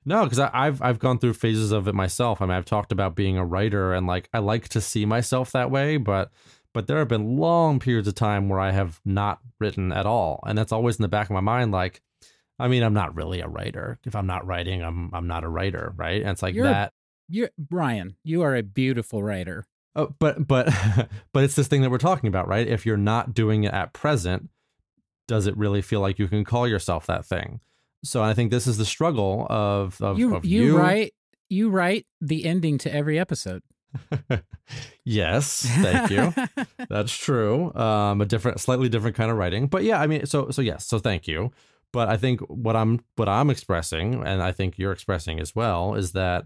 No, 0.06 0.24
because 0.24 0.40
I've 0.40 0.82
I've 0.82 0.98
gone 0.98 1.20
through 1.20 1.34
phases 1.34 1.72
of 1.72 1.88
it 1.88 1.94
myself. 1.94 2.42
I 2.42 2.46
mean, 2.46 2.56
I've 2.56 2.66
talked 2.66 2.92
about 2.92 3.16
being 3.16 3.38
a 3.38 3.46
writer 3.46 3.94
and 3.94 4.08
like 4.08 4.28
I 4.34 4.40
like 4.40 4.70
to 4.70 4.82
see 4.82 5.06
myself 5.06 5.52
that 5.52 5.70
way, 5.70 5.98
but 5.98 6.32
but 6.74 6.88
there 6.88 6.98
have 6.98 7.08
been 7.08 7.38
long 7.38 7.80
periods 7.80 8.08
of 8.08 8.16
time 8.16 8.50
where 8.50 8.60
I 8.60 8.72
have 8.72 9.02
not 9.06 9.40
written 9.60 9.92
at 9.92 10.08
all, 10.08 10.40
and 10.48 10.58
that's 10.58 10.72
always 10.72 10.98
in 10.98 11.04
the 11.04 11.08
back 11.08 11.28
of 11.28 11.34
my 11.34 11.42
mind. 11.42 11.72
Like, 11.72 12.02
I 12.60 12.68
mean, 12.68 12.84
I'm 12.84 12.94
not 12.94 13.16
really 13.16 13.42
a 13.42 13.48
writer. 13.48 14.00
If 14.04 14.16
I'm 14.16 14.28
not 14.28 14.46
writing, 14.46 14.84
I'm 14.84 15.12
I'm 15.14 15.28
not 15.28 15.44
a 15.44 15.50
writer, 15.50 15.94
right? 15.96 16.22
And 16.22 16.32
it's 16.32 16.42
like 16.42 16.56
You're 16.56 16.66
a- 16.66 16.70
that. 16.70 16.94
You're 17.30 17.50
Brian, 17.58 18.16
you 18.24 18.42
are 18.44 18.56
a 18.56 18.64
beautiful 18.64 19.22
writer. 19.22 19.66
Oh, 19.96 20.14
but 20.20 20.48
but 20.48 20.68
but 21.34 21.44
it's 21.44 21.56
this 21.56 21.68
thing 21.68 21.82
that 21.82 21.92
we're 21.92 21.98
talking 21.98 22.28
about, 22.28 22.48
right? 22.48 22.68
If 22.68 22.86
you're 22.86 22.98
not 22.98 23.34
doing 23.34 23.64
it 23.64 23.74
at 23.74 23.94
present, 23.94 24.50
does 25.28 25.48
it 25.48 25.58
really 25.58 25.82
feel 25.82 26.00
like 26.00 26.20
you 26.20 26.28
can 26.28 26.46
call 26.46 26.68
yourself 26.68 27.06
that 27.08 27.26
thing? 27.26 27.60
So 28.04 28.24
I 28.24 28.34
think 28.34 28.52
this 28.52 28.68
is 28.68 28.78
the 28.78 28.86
struggle 28.86 29.46
of 29.50 30.02
of 30.02 30.18
you 30.18 30.36
of 30.36 30.46
you 30.46 30.78
write 30.78 31.14
you 31.50 31.70
write 31.70 32.06
the 32.22 32.46
ending 32.46 32.78
to 32.80 32.94
every 32.94 33.20
episode. 33.20 33.62
yes, 35.04 35.66
thank 35.82 36.12
you. 36.12 36.34
That's 36.90 37.16
true. 37.16 37.74
Um, 37.74 38.22
a 38.22 38.26
different, 38.26 38.60
slightly 38.60 38.90
different 38.90 39.16
kind 39.16 39.32
of 39.32 39.38
writing, 39.38 39.68
but 39.68 39.84
yeah, 39.84 40.00
I 40.00 40.08
mean, 40.08 40.26
so 40.26 40.50
so 40.52 40.62
yes, 40.62 40.86
so 40.86 41.00
thank 41.00 41.28
you. 41.28 41.52
But 41.94 42.10
I 42.10 42.18
think 42.18 42.42
what 42.42 42.76
I'm 42.76 43.00
what 43.16 43.30
I'm 43.30 43.50
expressing, 43.50 44.26
and 44.26 44.42
I 44.42 44.52
think 44.52 44.78
you're 44.78 44.92
expressing 44.92 45.40
as 45.40 45.56
well, 45.56 45.96
is 45.96 46.12
that 46.12 46.46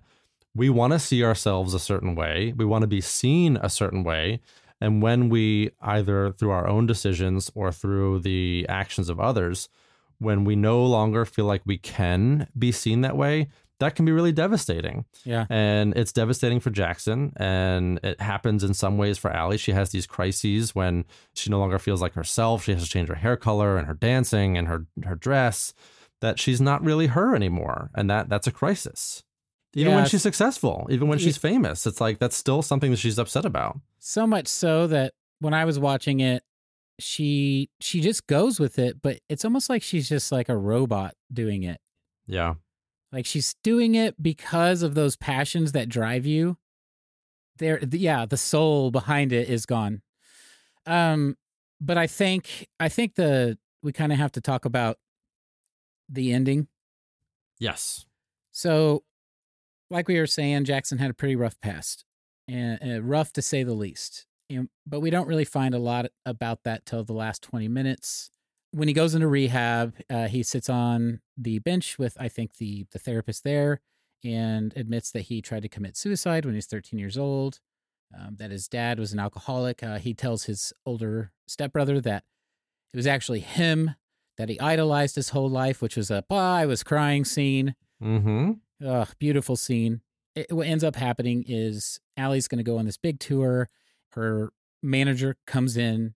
we 0.55 0.69
want 0.69 0.93
to 0.93 0.99
see 0.99 1.23
ourselves 1.23 1.73
a 1.73 1.79
certain 1.79 2.15
way. 2.15 2.53
We 2.55 2.65
want 2.65 2.83
to 2.83 2.87
be 2.87 3.01
seen 3.01 3.57
a 3.57 3.69
certain 3.69 4.03
way. 4.03 4.41
And 4.79 5.01
when 5.01 5.29
we 5.29 5.71
either 5.81 6.31
through 6.31 6.51
our 6.51 6.67
own 6.67 6.87
decisions 6.87 7.51
or 7.53 7.71
through 7.71 8.19
the 8.19 8.65
actions 8.67 9.09
of 9.09 9.19
others, 9.19 9.69
when 10.17 10.43
we 10.43 10.55
no 10.55 10.83
longer 10.83 11.25
feel 11.25 11.45
like 11.45 11.61
we 11.65 11.77
can 11.77 12.47
be 12.57 12.71
seen 12.71 13.01
that 13.01 13.17
way, 13.17 13.47
that 13.81 13.95
can 13.95 14.05
be 14.05 14.11
really 14.11 14.31
devastating. 14.31 15.05
Yeah. 15.25 15.47
And 15.49 15.93
it's 15.97 16.13
devastating 16.13 16.59
for 16.59 16.69
Jackson. 16.69 17.33
And 17.35 17.99
it 18.03 18.21
happens 18.21 18.63
in 18.63 18.75
some 18.75 18.97
ways 18.97 19.17
for 19.17 19.31
Ally. 19.31 19.57
She 19.57 19.71
has 19.71 19.89
these 19.89 20.05
crises 20.05 20.73
when 20.75 21.03
she 21.33 21.49
no 21.49 21.57
longer 21.57 21.79
feels 21.79 21.99
like 22.01 22.13
herself. 22.13 22.63
She 22.63 22.73
has 22.73 22.83
to 22.83 22.89
change 22.89 23.09
her 23.09 23.15
hair 23.15 23.35
color 23.35 23.77
and 23.77 23.87
her 23.87 23.95
dancing 23.95 24.55
and 24.57 24.67
her 24.67 24.85
her 25.03 25.15
dress, 25.15 25.73
that 26.21 26.39
she's 26.39 26.61
not 26.61 26.83
really 26.83 27.07
her 27.07 27.35
anymore. 27.35 27.89
And 27.95 28.09
that 28.09 28.29
that's 28.29 28.47
a 28.47 28.51
crisis. 28.51 29.23
Even 29.73 29.91
Yeah, 29.91 29.97
when 29.97 30.05
she's 30.05 30.21
successful, 30.21 30.87
even 30.91 31.07
when 31.07 31.17
she's 31.17 31.37
famous, 31.37 31.87
it's 31.87 31.99
like 31.99 32.19
that's 32.19 32.35
still 32.35 32.61
something 32.61 32.91
that 32.91 32.97
she's 32.97 33.17
upset 33.17 33.45
about. 33.45 33.79
So 33.99 34.27
much 34.27 34.47
so 34.47 34.85
that 34.87 35.13
when 35.39 35.53
I 35.55 35.65
was 35.65 35.79
watching 35.79 36.19
it, 36.19 36.43
she 36.99 37.71
she 37.79 37.99
just 37.99 38.27
goes 38.27 38.59
with 38.59 38.77
it, 38.77 39.01
but 39.01 39.19
it's 39.27 39.43
almost 39.43 39.69
like 39.69 39.81
she's 39.81 40.07
just 40.07 40.31
like 40.31 40.49
a 40.49 40.57
robot 40.57 41.15
doing 41.33 41.63
it. 41.63 41.79
Yeah. 42.27 42.55
Like 43.11 43.25
she's 43.25 43.55
doing 43.63 43.95
it 43.95 44.21
because 44.21 44.83
of 44.83 44.95
those 44.95 45.15
passions 45.15 45.73
that 45.73 45.89
drive 45.89 46.25
you. 46.25 46.57
There, 47.57 47.79
yeah, 47.91 48.25
the 48.25 48.37
soul 48.37 48.89
behind 48.89 49.33
it 49.33 49.49
is 49.49 49.65
gone. 49.65 50.01
Um, 50.85 51.37
but 51.79 51.97
I 51.97 52.07
think 52.07 52.67
I 52.79 52.89
think 52.89 53.15
the 53.15 53.57
we 53.83 53.91
kind 53.91 54.11
of 54.11 54.17
have 54.17 54.31
to 54.33 54.41
talk 54.41 54.65
about 54.65 54.97
the 56.07 56.31
ending. 56.31 56.67
Yes. 57.59 58.05
So, 58.51 59.03
like 59.89 60.07
we 60.07 60.19
were 60.19 60.27
saying, 60.27 60.65
Jackson 60.65 60.97
had 60.97 61.11
a 61.11 61.13
pretty 61.13 61.35
rough 61.35 61.59
past, 61.61 62.05
and 62.47 62.79
uh, 62.83 63.01
rough 63.01 63.33
to 63.33 63.41
say 63.41 63.63
the 63.63 63.73
least. 63.73 64.25
And, 64.49 64.69
but 64.85 64.99
we 64.99 65.09
don't 65.09 65.27
really 65.27 65.45
find 65.45 65.73
a 65.73 65.79
lot 65.79 66.07
about 66.25 66.63
that 66.63 66.85
till 66.85 67.03
the 67.03 67.13
last 67.13 67.41
twenty 67.43 67.67
minutes. 67.67 68.31
When 68.71 68.87
he 68.87 68.93
goes 68.93 69.15
into 69.15 69.27
rehab, 69.27 69.95
uh, 70.09 70.27
he 70.27 70.43
sits 70.43 70.69
on 70.69 71.19
the 71.37 71.59
bench 71.59 71.99
with 71.99 72.15
I 72.19 72.29
think 72.29 72.55
the 72.55 72.85
the 72.91 72.99
therapist 72.99 73.43
there, 73.43 73.81
and 74.23 74.73
admits 74.75 75.11
that 75.11 75.23
he 75.23 75.41
tried 75.41 75.63
to 75.63 75.69
commit 75.69 75.97
suicide 75.97 76.45
when 76.45 76.55
he's 76.55 76.67
thirteen 76.67 76.99
years 76.99 77.17
old. 77.17 77.59
Um, 78.17 78.35
that 78.39 78.51
his 78.51 78.67
dad 78.67 78.99
was 78.99 79.13
an 79.13 79.19
alcoholic. 79.19 79.81
Uh, 79.83 79.97
he 79.97 80.13
tells 80.13 80.43
his 80.43 80.73
older 80.85 81.31
stepbrother 81.47 82.01
that 82.01 82.25
it 82.93 82.97
was 82.97 83.07
actually 83.07 83.39
him 83.39 83.95
that 84.37 84.49
he 84.49 84.59
idolized 84.59 85.15
his 85.15 85.29
whole 85.29 85.49
life, 85.49 85.81
which 85.81 85.95
was 85.95 86.11
a 86.11 86.23
"bah, 86.27 86.55
I 86.55 86.65
was 86.65 86.83
crying" 86.83 87.23
scene. 87.25 87.75
Mm-hmm. 88.03 88.51
Ugh, 88.85 89.07
beautiful 89.19 89.55
scene. 89.55 90.01
It, 90.35 90.51
what 90.51 90.67
ends 90.67 90.83
up 90.83 90.95
happening 90.95 91.43
is 91.47 91.99
Ally's 92.17 92.47
going 92.47 92.57
to 92.57 92.69
go 92.69 92.77
on 92.77 92.85
this 92.85 92.97
big 92.97 93.19
tour. 93.19 93.69
Her 94.13 94.51
manager 94.81 95.37
comes 95.45 95.77
in, 95.77 96.13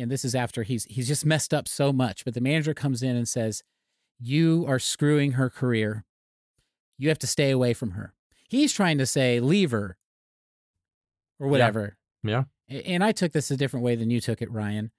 and 0.00 0.10
this 0.10 0.24
is 0.24 0.34
after 0.34 0.62
he's 0.62 0.84
he's 0.84 1.06
just 1.08 1.24
messed 1.26 1.52
up 1.54 1.68
so 1.68 1.92
much. 1.92 2.24
But 2.24 2.34
the 2.34 2.40
manager 2.40 2.74
comes 2.74 3.02
in 3.02 3.16
and 3.16 3.28
says, 3.28 3.62
"You 4.18 4.64
are 4.68 4.78
screwing 4.78 5.32
her 5.32 5.50
career. 5.50 6.04
You 6.98 7.08
have 7.08 7.18
to 7.20 7.26
stay 7.26 7.50
away 7.50 7.74
from 7.74 7.92
her." 7.92 8.14
He's 8.48 8.72
trying 8.72 8.98
to 8.98 9.06
say, 9.06 9.40
"Leave 9.40 9.70
her," 9.70 9.96
or 11.38 11.48
whatever. 11.48 11.96
Yeah. 12.22 12.44
A- 12.70 12.82
And 12.86 13.02
I 13.04 13.12
took 13.12 13.32
this 13.32 13.50
a 13.50 13.56
different 13.56 13.84
way 13.84 13.96
than 13.96 14.10
you 14.10 14.20
took 14.20 14.42
it, 14.42 14.50
Ryan. 14.50 14.90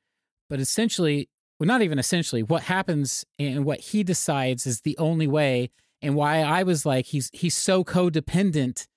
But 0.49 0.60
essentially, 0.60 1.30
well, 1.60 1.68
not 1.68 1.82
even 1.82 1.99
essentially, 1.99 2.43
what 2.43 2.64
happens 2.64 3.26
and 3.39 3.66
what 3.66 3.80
he 3.80 4.04
decides 4.04 4.66
is 4.66 4.82
the 4.82 4.97
only 4.97 5.28
way, 5.28 5.70
and 6.02 6.16
why 6.16 6.39
I 6.41 6.64
was 6.64 6.86
like, 6.86 7.08
he's 7.08 7.30
he's 7.34 7.56
so 7.56 7.84
codependent 7.84 8.88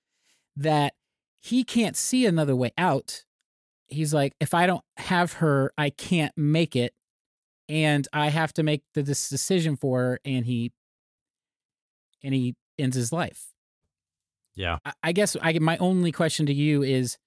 that 0.56 0.94
he 1.40 1.62
can't 1.64 1.96
see 1.96 2.24
another 2.26 2.56
way 2.56 2.72
out. 2.78 3.24
He's 3.88 4.14
like, 4.14 4.34
if 4.40 4.54
I 4.54 4.66
don't 4.66 4.84
have 4.96 5.34
her, 5.34 5.72
I 5.76 5.90
can't 5.90 6.32
make 6.36 6.74
it, 6.74 6.94
and 7.68 8.06
I 8.12 8.30
have 8.30 8.52
to 8.54 8.62
make 8.62 8.82
the 8.94 9.02
this 9.02 9.28
decision 9.28 9.76
for 9.76 10.00
her, 10.00 10.20
and 10.24 10.46
he 10.46 10.72
and 12.22 12.34
he 12.34 12.54
ends 12.78 12.96
his 12.96 13.12
life. 13.12 13.46
Yeah. 14.56 14.78
I, 14.84 14.92
I 15.02 15.12
guess 15.12 15.36
I 15.40 15.58
my 15.58 15.76
only 15.78 16.12
question 16.12 16.46
to 16.46 16.54
you 16.54 16.82
is, 16.82 17.18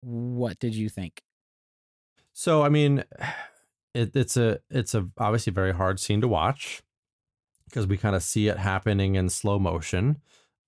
what 0.00 0.58
did 0.58 0.74
you 0.74 0.88
think? 0.88 1.22
So 2.32 2.62
I 2.62 2.68
mean, 2.68 3.04
it, 3.94 4.14
it's 4.14 4.36
a 4.36 4.60
it's 4.70 4.94
a 4.94 5.08
obviously 5.18 5.52
very 5.52 5.72
hard 5.74 5.98
scene 5.98 6.20
to 6.20 6.28
watch 6.28 6.82
because 7.68 7.86
we 7.86 7.96
kind 7.96 8.16
of 8.16 8.22
see 8.22 8.48
it 8.48 8.58
happening 8.58 9.16
in 9.16 9.28
slow 9.28 9.58
motion. 9.58 10.18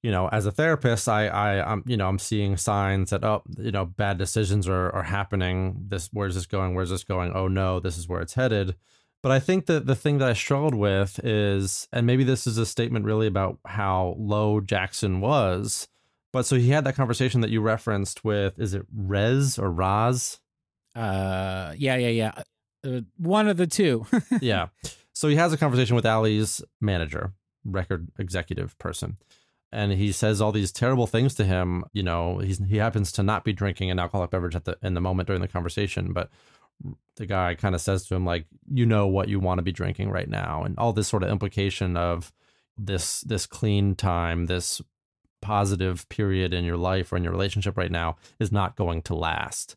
You 0.03 0.11
know, 0.11 0.29
as 0.29 0.47
a 0.47 0.53
therapist, 0.53 1.09
I 1.09 1.27
I 1.29 1.73
I'm 1.73 1.83
you 1.87 1.97
know 1.97 2.09
I'm 2.09 2.19
seeing 2.19 2.57
signs 2.57 3.11
that 3.11 3.25
oh 3.25 3.43
you 3.59 3.71
know 3.71 3.85
bad 3.85 4.19
decisions 4.19 4.69
are 4.69 4.91
are 4.95 5.03
happening. 5.03 5.87
This 5.89 6.09
where's 6.13 6.35
this 6.35 6.47
going? 6.47 6.75
Where's 6.75 6.91
this 6.91 7.05
going? 7.05 7.33
Oh 7.35 7.49
no, 7.49 7.81
this 7.81 7.99
is 7.99 8.09
where 8.09 8.23
it's 8.23 8.35
headed. 8.35 8.77
But 9.23 9.33
I 9.33 9.39
think 9.39 9.67
that 9.67 9.87
the 9.87 9.95
thing 9.95 10.19
that 10.19 10.29
I 10.31 10.33
struggled 10.33 10.75
with 10.75 11.21
is, 11.23 11.89
and 11.93 12.07
maybe 12.07 12.25
this 12.25 12.47
is 12.47 12.57
a 12.57 12.65
statement 12.65 13.05
really 13.05 13.27
about 13.27 13.59
how 13.67 14.17
low 14.19 14.61
Jackson 14.61 15.21
was. 15.21 15.89
But 16.33 16.47
so 16.47 16.57
he 16.57 16.71
had 16.71 16.85
that 16.85 16.95
conversation 16.95 17.41
that 17.43 17.51
you 17.51 17.61
referenced 17.61 18.25
with, 18.25 18.59
is 18.59 18.73
it 18.73 18.87
Rez 18.95 19.59
or 19.59 19.71
Raz? 19.71 20.39
Uh, 20.95 21.75
yeah, 21.77 21.97
yeah, 21.97 22.09
yeah. 22.09 22.43
Uh, 22.85 23.01
one 23.19 23.49
of 23.49 23.57
the 23.57 23.67
two. 23.67 24.07
yeah. 24.41 24.69
So 25.13 25.29
he 25.29 25.37
has 25.37 25.53
a 25.53 25.59
conversation 25.59 25.97
with 25.97 26.07
Ally's 26.07 26.63
manager, 26.81 27.33
record 27.65 28.09
executive 28.19 28.79
person. 28.79 29.19
And 29.73 29.93
he 29.93 30.11
says 30.12 30.41
all 30.41 30.53
these 30.53 30.73
terrible 30.73 31.07
things 31.07 31.35
to 31.37 31.45
him. 31.45 31.85
You 31.93 32.03
know, 32.03 32.39
he's 32.39 32.59
he 32.59 32.79
happens 32.79 33.12
to 33.12 33.23
not 33.23 33.45
be 33.45 33.53
drinking 33.53 33.91
an 33.91 33.99
alcoholic 33.99 34.31
beverage 34.31 34.57
at 34.57 34.64
the 34.64 34.77
in 34.83 34.95
the 34.95 35.01
moment 35.01 35.27
during 35.27 35.43
the 35.43 35.49
conversation, 35.49 36.12
but 36.12 36.31
the 37.16 37.27
guy 37.27 37.55
kind 37.55 37.75
of 37.75 37.81
says 37.81 38.07
to 38.07 38.14
him 38.14 38.25
like, 38.25 38.47
"You 38.71 38.87
know 38.87 39.07
what 39.07 39.29
you 39.29 39.39
want 39.39 39.59
to 39.59 39.62
be 39.62 39.73
drinking 39.73 40.11
right 40.11 40.29
now," 40.29 40.64
and 40.64 40.77
all 40.79 40.93
this 40.93 41.09
sort 41.09 41.23
of 41.23 41.31
implication 41.31 41.97
of 41.97 42.33
this 42.77 43.21
this 43.21 43.47
clean 43.47 43.95
time, 43.95 44.47
this 44.47 44.81
positive 45.43 46.09
period 46.09 46.53
in 46.53 46.64
your 46.64 46.77
life 46.77 47.12
or 47.12 47.16
in 47.16 47.25
your 47.25 47.33
relationship 47.33 47.77
right 47.77 47.93
now 47.93 48.16
is 48.39 48.53
not 48.53 48.77
going 48.77 49.03
to 49.03 49.14
last 49.14 49.77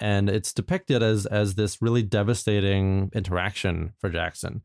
and 0.00 0.30
it's 0.30 0.52
depicted 0.52 1.02
as 1.02 1.26
as 1.26 1.54
this 1.54 1.82
really 1.82 2.02
devastating 2.02 3.10
interaction 3.14 3.92
for 3.98 4.08
Jackson. 4.08 4.62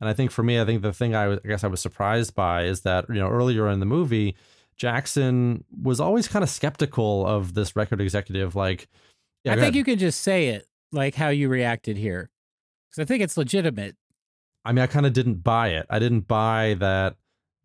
And 0.00 0.08
I 0.08 0.12
think 0.12 0.30
for 0.30 0.42
me, 0.42 0.60
I 0.60 0.64
think 0.64 0.82
the 0.82 0.92
thing 0.92 1.14
I, 1.14 1.28
was, 1.28 1.38
I 1.44 1.48
guess 1.48 1.64
I 1.64 1.68
was 1.68 1.80
surprised 1.80 2.34
by 2.34 2.64
is 2.64 2.80
that 2.82 3.06
you 3.08 3.16
know 3.16 3.28
earlier 3.28 3.68
in 3.68 3.80
the 3.80 3.86
movie, 3.86 4.36
Jackson 4.76 5.64
was 5.82 6.00
always 6.00 6.28
kind 6.28 6.42
of 6.42 6.48
skeptical 6.48 7.26
of 7.26 7.54
this 7.54 7.76
record 7.76 8.00
executive. 8.00 8.56
Like, 8.56 8.88
yeah, 9.44 9.52
I 9.52 9.54
think 9.54 9.62
ahead. 9.62 9.74
you 9.76 9.84
can 9.84 9.98
just 9.98 10.20
say 10.20 10.48
it 10.48 10.66
like 10.92 11.14
how 11.14 11.28
you 11.28 11.48
reacted 11.48 11.96
here, 11.96 12.30
because 12.90 13.02
I 13.02 13.06
think 13.06 13.22
it's 13.22 13.36
legitimate. 13.36 13.96
I 14.64 14.72
mean, 14.72 14.82
I 14.82 14.86
kind 14.86 15.06
of 15.06 15.12
didn't 15.12 15.44
buy 15.44 15.68
it. 15.68 15.86
I 15.90 15.98
didn't 15.98 16.26
buy 16.26 16.76
that 16.80 17.16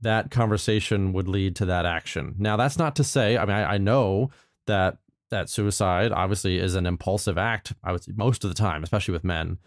that 0.02 0.32
conversation 0.32 1.14
would 1.14 1.28
lead 1.28 1.56
to 1.58 1.66
that 1.66 1.86
action. 1.86 2.36
Now, 2.38 2.58
that's 2.58 2.78
not 2.78 2.96
to 2.98 3.04
say. 3.04 3.38
I 3.38 3.46
mean, 3.46 3.56
I, 3.56 3.74
I 3.74 3.78
know 3.78 4.30
that 4.68 4.98
that 5.30 5.50
suicide 5.50 6.12
obviously 6.12 6.58
is 6.58 6.76
an 6.76 6.86
impulsive 6.86 7.38
act. 7.38 7.74
I 7.84 7.92
would 7.92 8.04
say 8.04 8.14
most 8.16 8.44
of 8.44 8.50
the 8.50 8.56
time, 8.56 8.84
especially 8.84 9.12
with 9.12 9.24
men. 9.24 9.58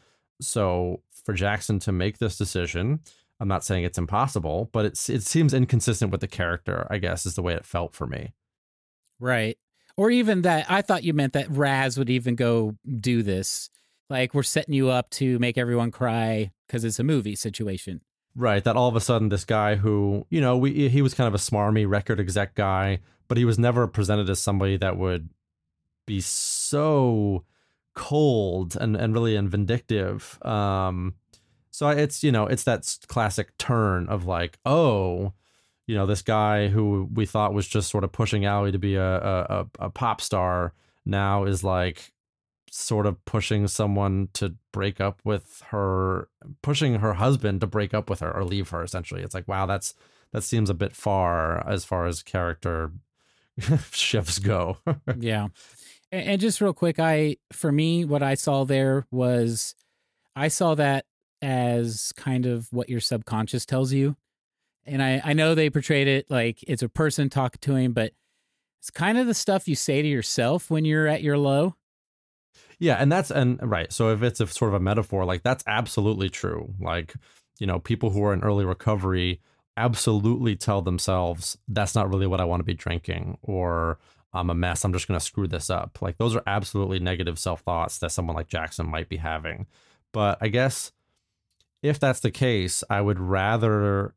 So 0.41 1.03
for 1.25 1.33
Jackson 1.33 1.79
to 1.81 1.93
make 1.93 2.19
this 2.19 2.37
decision, 2.37 3.01
I'm 3.41 3.49
not 3.49 3.65
saying 3.65 3.85
it's 3.85 3.99
impossible, 3.99 4.71
but 4.73 4.85
it's 4.85 5.09
it 5.09 5.23
seems 5.23 5.53
inconsistent 5.53 6.11
with 6.13 6.21
the 6.21 6.29
character. 6.29 6.87
I 6.91 6.99
guess 6.99 7.27
is 7.27 7.35
the 7.35 7.43
way 7.43 7.55
it 7.55 7.67
felt 7.67 7.95
for 7.95 8.07
me. 8.07 8.35
Right. 9.19 9.59
Or 9.97 10.11
even 10.11 10.43
that 10.43 10.71
I 10.71 10.83
thought 10.83 11.05
you 11.05 11.13
meant 11.13 11.33
that 11.35 11.51
Raz 11.51 11.99
would 11.99 12.11
even 12.11 12.35
go 12.35 12.77
do 13.01 13.23
this. 13.23 13.69
Like 14.09 14.35
we're 14.35 14.43
setting 14.43 14.75
you 14.75 14.91
up 14.91 15.11
to 15.11 15.39
make 15.39 15.59
everyone 15.59 15.91
cry 15.91 16.53
because 16.67 16.85
it's 16.85 16.99
a 16.99 17.05
movie 17.05 17.35
situation. 17.35 18.01
Right. 18.35 18.63
That 18.65 18.77
all 18.77 18.89
of 18.89 18.97
a 18.97 19.01
sudden, 19.01 19.29
this 19.29 19.45
guy 19.45 19.77
who, 19.77 20.27
you 20.31 20.41
know, 20.41 20.57
we 20.57 20.89
he 20.89 21.03
was 21.03 21.15
kind 21.15 21.29
of 21.29 21.35
a 21.35 21.39
smarmy 21.39 21.89
record 21.89 22.21
exec 22.21 22.55
guy, 22.55 23.01
but 23.29 23.39
he 23.39 23.45
was 23.45 23.59
never 23.59 23.87
presented 23.87 24.31
as 24.31 24.39
somebody 24.39 24.77
that 24.77 24.97
would 24.97 25.31
be 26.07 26.21
so 26.21 27.45
cold 27.95 28.77
and, 28.81 28.97
and 28.97 29.15
really 29.15 29.37
and 29.37 29.51
vindictive. 29.51 30.39
Um, 30.45 31.15
so 31.71 31.89
it's, 31.89 32.23
you 32.23 32.33
know, 32.33 32.47
it's 32.47 32.65
that 32.65 32.97
classic 33.09 33.57
turn 33.59 34.09
of 34.09 34.25
like, 34.27 34.59
oh, 34.65 35.33
you 35.87 35.95
know, 35.95 36.07
this 36.07 36.23
guy 36.23 36.69
who 36.69 37.09
we 37.13 37.27
thought 37.27 37.55
was 37.55 37.67
just 37.67 37.91
sort 37.91 38.05
of 38.05 38.13
pushing 38.13 38.45
Ally 38.45 38.71
to 38.71 38.79
be 38.79 38.95
a, 38.95 39.17
a, 39.17 39.41
a, 39.49 39.67
a 39.87 39.91
pop 39.91 40.21
star 40.21 40.75
now 41.05 41.45
is 41.45 41.65
like 41.65 42.13
sort 42.71 43.07
of 43.07 43.23
pushing 43.25 43.69
someone 43.69 44.29
to 44.33 44.55
break 44.73 45.01
up 45.01 45.21
with 45.25 45.63
her, 45.69 46.29
pushing 46.63 46.97
her 46.97 47.15
husband 47.15 47.61
to 47.61 47.67
break 47.67 47.93
up 47.93 48.09
with 48.09 48.21
her 48.21 48.35
or 48.35 48.45
leave 48.45 48.71
her. 48.71 48.83
Essentially, 48.83 49.23
it's 49.23 49.35
like, 49.35 49.49
wow, 49.49 49.67
that's 49.67 49.95
that 50.33 50.43
seems 50.43 50.71
a 50.71 50.75
bit 50.75 50.97
far 50.97 51.67
as 51.69 51.85
far 51.85 52.07
as 52.07 52.23
character 52.23 52.93
shifts 53.91 54.39
go. 54.39 54.79
yeah. 55.19 55.49
And, 56.13 56.41
just 56.41 56.61
real 56.61 56.75
quick, 56.75 56.99
I 56.99 57.37
for 57.53 57.73
me, 57.73 58.05
what 58.05 58.23
I 58.23 58.35
saw 58.35 58.65
there 58.65 59.07
was 59.11 59.75
I 60.37 60.49
saw 60.49 60.75
that 60.75 61.07
as 61.41 62.13
kind 62.17 62.47
of 62.47 62.71
what 62.71 62.89
your 62.89 63.01
subconscious 63.01 63.65
tells 63.67 63.93
you. 63.93 64.17
And 64.85 65.03
I, 65.03 65.23
I 65.25 65.33
know 65.33 65.55
they 65.55 65.71
portrayed 65.71 66.09
it 66.09 66.27
like 66.29 66.63
it's 66.67 66.83
a 66.83 66.89
person 66.89 67.31
talking 67.31 67.61
to 67.63 67.75
him, 67.77 67.93
but 67.93 68.13
it's 68.81 68.91
kind 68.91 69.17
of 69.17 69.27
the 69.27 69.35
stuff 69.35 69.69
you 69.69 69.75
say 69.75 70.03
to 70.03 70.09
yourself 70.09 70.71
when 70.71 70.85
you're 70.85 71.09
at 71.09 71.23
your 71.23 71.39
low. 71.39 71.77
Yeah, 72.79 72.97
and 72.97 73.11
that's 73.11 73.31
and 73.31 73.59
right. 73.63 73.93
So 73.93 74.11
if 74.11 74.23
it's 74.23 74.41
a 74.41 74.47
sort 74.49 74.71
of 74.71 74.75
a 74.75 74.81
metaphor, 74.81 75.25
like 75.25 75.43
that's 75.43 75.65
absolutely 75.67 76.29
true. 76.29 76.75
Like, 76.81 77.15
you 77.59 77.67
know, 77.67 77.79
people 77.79 78.11
who 78.11 78.25
are 78.25 78.35
in 78.35 78.43
early 78.43 78.65
recovery 78.65 79.41
absolutely 79.77 80.57
tell 80.57 80.83
themselves 80.83 81.57
that's 81.69 81.95
not 81.95 82.11
really 82.11 82.27
what 82.27 82.41
I 82.41 82.45
want 82.45 82.61
to 82.61 82.65
be 82.65 82.75
drinking 82.75 83.39
or 83.43 83.99
I'm 84.33 84.51
a 84.51 84.55
mess. 84.55 84.85
I'm 84.85 84.93
just 84.93 85.09
going 85.09 85.19
to 85.19 85.25
screw 85.25 85.47
this 85.47 85.71
up. 85.71 85.99
Like 86.01 86.19
those 86.19 86.35
are 86.35 86.43
absolutely 86.47 86.99
negative 86.99 87.39
self-thoughts 87.39 87.99
that 87.99 88.13
someone 88.13 88.37
like 88.37 88.49
Jackson 88.49 88.89
might 88.89 89.09
be 89.09 89.19
having. 89.19 89.67
But 90.13 90.39
I 90.41 90.49
guess 90.49 90.93
if 91.83 91.99
that's 91.99 92.21
the 92.21 92.31
case, 92.31 92.83
I 92.89 93.01
would 93.01 93.19
rather 93.19 94.15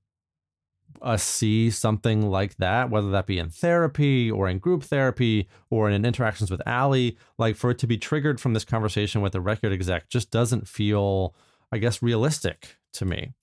us 1.01 1.23
see 1.23 1.69
something 1.69 2.29
like 2.29 2.55
that, 2.57 2.89
whether 2.89 3.11
that 3.11 3.25
be 3.25 3.39
in 3.39 3.49
therapy 3.49 4.31
or 4.31 4.47
in 4.47 4.59
group 4.59 4.83
therapy 4.83 5.47
or 5.69 5.89
in 5.89 6.05
interactions 6.05 6.49
with 6.49 6.61
Ally, 6.65 7.11
like 7.37 7.55
for 7.55 7.71
it 7.71 7.79
to 7.79 7.87
be 7.87 7.97
triggered 7.97 8.39
from 8.39 8.53
this 8.53 8.65
conversation 8.65 9.21
with 9.21 9.33
the 9.33 9.41
record 9.41 9.73
exec 9.73 10.09
just 10.09 10.31
doesn't 10.31 10.67
feel, 10.67 11.35
I 11.71 11.79
guess, 11.79 12.01
realistic 12.01 12.77
to 12.93 13.05
me. 13.05 13.33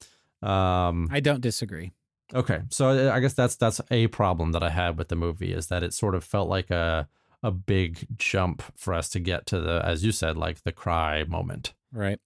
Um, 0.40 1.08
I 1.12 1.20
don't 1.20 1.40
disagree. 1.40 1.92
Okay, 2.34 2.60
so 2.70 3.12
I 3.12 3.20
guess 3.20 3.34
that's 3.34 3.56
that's 3.56 3.80
a 3.90 4.06
problem 4.08 4.52
that 4.52 4.62
I 4.62 4.70
had 4.70 4.98
with 4.98 5.08
the 5.08 5.16
movie 5.16 5.52
is 5.52 5.66
that 5.68 5.82
it 5.82 5.92
sort 5.94 6.14
of 6.14 6.24
felt 6.24 6.48
like 6.48 6.70
a 6.70 7.08
a 7.42 7.50
big 7.50 8.06
jump 8.18 8.62
for 8.76 8.94
us 8.94 9.08
to 9.10 9.18
get 9.18 9.46
to 9.46 9.58
the, 9.60 9.82
as 9.84 10.04
you 10.04 10.12
said, 10.12 10.36
like 10.36 10.62
the 10.62 10.70
cry 10.72 11.24
moment. 11.24 11.74
Right. 11.92 12.20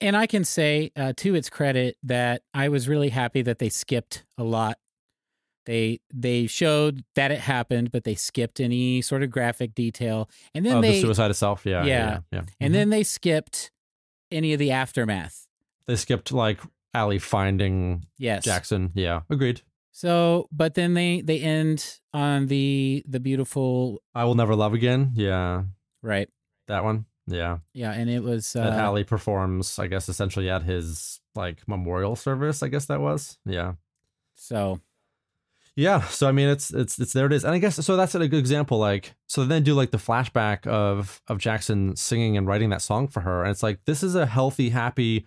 And 0.00 0.16
I 0.16 0.26
can 0.26 0.42
say, 0.44 0.90
uh, 0.96 1.12
to 1.18 1.34
its 1.34 1.50
credit, 1.50 1.96
that 2.02 2.42
I 2.54 2.68
was 2.70 2.88
really 2.88 3.10
happy 3.10 3.42
that 3.42 3.58
they 3.58 3.68
skipped 3.68 4.24
a 4.38 4.44
lot. 4.44 4.78
They 5.66 6.00
they 6.12 6.46
showed 6.46 7.04
that 7.14 7.30
it 7.30 7.40
happened, 7.40 7.90
but 7.92 8.04
they 8.04 8.14
skipped 8.14 8.58
any 8.58 9.02
sort 9.02 9.22
of 9.22 9.30
graphic 9.30 9.74
detail, 9.74 10.30
and 10.54 10.64
then 10.64 10.78
oh, 10.78 10.80
they 10.80 10.92
the 10.92 11.00
suicide 11.02 11.30
itself. 11.30 11.66
Yeah. 11.66 11.84
Yeah. 11.84 11.94
Yeah. 12.10 12.18
Yeah. 12.32 12.42
and 12.58 12.70
Mhm. 12.70 12.76
then 12.76 12.90
they 12.90 13.02
skipped 13.02 13.70
any 14.32 14.52
of 14.54 14.58
the 14.58 14.70
aftermath. 14.70 15.46
they 15.86 15.96
skipped 15.96 16.32
like 16.32 16.60
Ally 16.94 17.18
finding 17.18 18.04
Yes. 18.18 18.44
Jackson. 18.44 18.90
Yeah. 18.94 19.20
Agreed. 19.30 19.62
So, 19.90 20.48
but 20.52 20.74
then 20.74 20.94
they 20.94 21.20
they 21.22 21.40
end 21.40 21.98
on 22.12 22.46
the 22.46 23.02
the 23.08 23.20
beautiful 23.20 24.02
I 24.14 24.24
will 24.24 24.34
never 24.36 24.54
love 24.54 24.72
again. 24.74 25.12
Yeah. 25.14 25.64
right. 26.02 26.28
That 26.68 26.84
one. 26.84 27.06
Yeah. 27.26 27.58
Yeah, 27.74 27.92
and 27.92 28.08
it 28.08 28.22
was 28.22 28.54
uh, 28.56 28.64
That 28.64 28.78
Ally 28.78 29.02
performs, 29.02 29.78
I 29.78 29.86
guess, 29.86 30.08
essentially 30.08 30.48
at 30.48 30.62
his 30.62 31.20
like 31.34 31.66
memorial 31.66 32.16
service. 32.16 32.62
I 32.62 32.68
guess 32.68 32.86
that 32.86 33.00
was. 33.00 33.38
Yeah. 33.44 33.74
so 34.34 34.80
Yeah, 35.76 36.02
so 36.08 36.26
I 36.28 36.32
mean, 36.32 36.48
it's 36.48 36.72
it's 36.72 36.98
it's 36.98 37.12
there 37.12 37.26
it 37.26 37.32
is, 37.32 37.44
and 37.44 37.54
I 37.54 37.58
guess 37.58 37.76
so. 37.84 37.96
That's 37.96 38.14
a 38.14 38.26
good 38.28 38.38
example. 38.38 38.78
Like, 38.78 39.14
so 39.26 39.44
then 39.44 39.62
do 39.62 39.74
like 39.74 39.90
the 39.90 39.98
flashback 39.98 40.66
of 40.66 41.20
of 41.28 41.38
Jackson 41.38 41.94
singing 41.96 42.36
and 42.36 42.46
writing 42.46 42.70
that 42.70 42.82
song 42.82 43.08
for 43.08 43.20
her, 43.20 43.42
and 43.42 43.50
it's 43.50 43.62
like 43.62 43.84
this 43.84 44.02
is 44.02 44.14
a 44.14 44.26
healthy, 44.26 44.70
happy, 44.70 45.26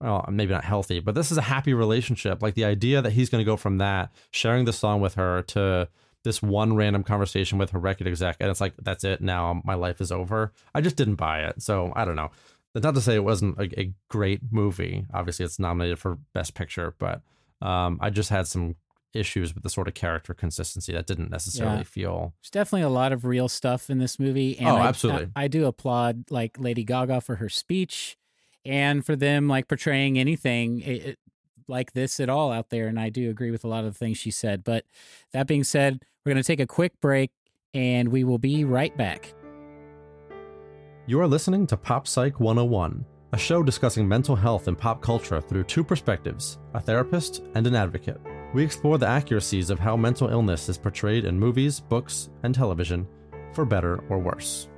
well, 0.00 0.24
maybe 0.30 0.52
not 0.52 0.64
healthy, 0.64 1.00
but 1.00 1.14
this 1.14 1.30
is 1.32 1.38
a 1.38 1.42
happy 1.42 1.72
relationship. 1.74 2.42
Like 2.42 2.54
the 2.54 2.64
idea 2.64 3.00
that 3.02 3.12
he's 3.12 3.30
going 3.30 3.40
to 3.40 3.46
go 3.50 3.56
from 3.56 3.78
that 3.78 4.10
sharing 4.30 4.64
the 4.66 4.72
song 4.72 5.00
with 5.00 5.14
her 5.14 5.42
to 5.42 5.88
this 6.24 6.42
one 6.42 6.74
random 6.76 7.02
conversation 7.04 7.56
with 7.58 7.70
her 7.70 7.78
record 7.78 8.06
exec, 8.08 8.36
and 8.40 8.50
it's 8.50 8.60
like 8.60 8.74
that's 8.82 9.04
it. 9.04 9.20
Now 9.20 9.62
my 9.64 9.74
life 9.74 10.00
is 10.00 10.10
over. 10.12 10.52
I 10.74 10.80
just 10.80 10.96
didn't 10.96 11.14
buy 11.14 11.40
it, 11.44 11.62
so 11.62 11.92
I 11.96 12.04
don't 12.04 12.16
know. 12.16 12.30
That's 12.74 12.84
not 12.84 12.94
to 12.96 13.00
say 13.00 13.14
it 13.14 13.24
wasn't 13.24 13.58
a, 13.58 13.80
a 13.80 13.92
great 14.10 14.40
movie. 14.50 15.06
Obviously, 15.14 15.44
it's 15.46 15.58
nominated 15.58 15.98
for 15.98 16.18
Best 16.34 16.54
Picture, 16.54 16.94
but 16.98 17.22
um, 17.62 17.98
I 18.02 18.10
just 18.10 18.28
had 18.28 18.46
some 18.46 18.74
issues 19.14 19.54
with 19.54 19.62
the 19.62 19.70
sort 19.70 19.88
of 19.88 19.94
character 19.94 20.34
consistency 20.34 20.92
that 20.92 21.06
didn't 21.06 21.30
necessarily 21.30 21.78
Yeah. 21.78 21.82
feel. 21.84 22.34
there's 22.42 22.50
definitely 22.50 22.82
a 22.82 22.90
lot 22.90 23.12
of 23.12 23.24
real 23.24 23.48
stuff 23.48 23.88
in 23.88 23.96
this 23.98 24.18
movie. 24.18 24.58
And 24.58 24.68
Oh, 24.68 24.76
I- 24.76 24.88
absolutely. 24.88 25.28
I, 25.34 25.44
I 25.44 25.48
do 25.48 25.64
applaud 25.64 26.24
like 26.30 26.58
Lady 26.60 26.84
Gaga 26.84 27.22
for 27.22 27.36
her 27.36 27.48
speech 27.48 28.18
and 28.66 29.04
for 29.04 29.16
them 29.16 29.48
like 29.48 29.68
portraying 29.68 30.18
anything 30.18 30.82
i- 30.86 30.90
i- 31.10 31.16
like 31.68 31.92
this 31.92 32.20
at 32.20 32.28
all 32.28 32.52
out 32.52 32.70
there. 32.70 32.86
And 32.88 32.98
I 33.00 33.08
do 33.08 33.30
agree 33.30 33.50
with 33.50 33.64
a 33.64 33.68
lot 33.68 33.84
of 33.84 33.92
the 33.92 33.98
things 33.98 34.18
she 34.18 34.30
said. 34.30 34.62
But 34.64 34.84
that 35.32 35.46
being 35.46 35.64
said, 35.64 36.02
we're 36.24 36.32
going 36.32 36.42
to 36.42 36.46
take 36.46 36.60
a 36.60 36.66
quick 36.66 37.00
break 37.00 37.30
and 37.74 38.08
we 38.10 38.24
will 38.24 38.38
be 38.38 38.64
right 38.64 38.96
back. 38.96 39.34
You 41.06 41.20
are 41.20 41.26
listening 41.28 41.66
to 41.68 41.76
Pop 41.76 42.06
Psych 42.08 42.40
101, 42.40 43.04
a 43.32 43.38
show 43.38 43.62
discussing 43.62 44.08
mental 44.08 44.34
health 44.34 44.66
and 44.66 44.76
pop 44.76 45.02
culture 45.02 45.40
through 45.40 45.64
two 45.64 45.84
perspectives 45.84 46.58
a 46.74 46.80
therapist 46.80 47.42
and 47.54 47.66
an 47.66 47.74
advocate. 47.74 48.20
We 48.54 48.64
explore 48.64 48.96
the 48.98 49.06
accuracies 49.08 49.70
of 49.70 49.78
how 49.78 49.96
mental 49.96 50.28
illness 50.28 50.68
is 50.68 50.78
portrayed 50.78 51.24
in 51.24 51.38
movies, 51.38 51.80
books, 51.80 52.30
and 52.42 52.54
television, 52.54 53.06
for 53.52 53.64
better 53.64 54.02
or 54.08 54.18
worse. 54.18 54.68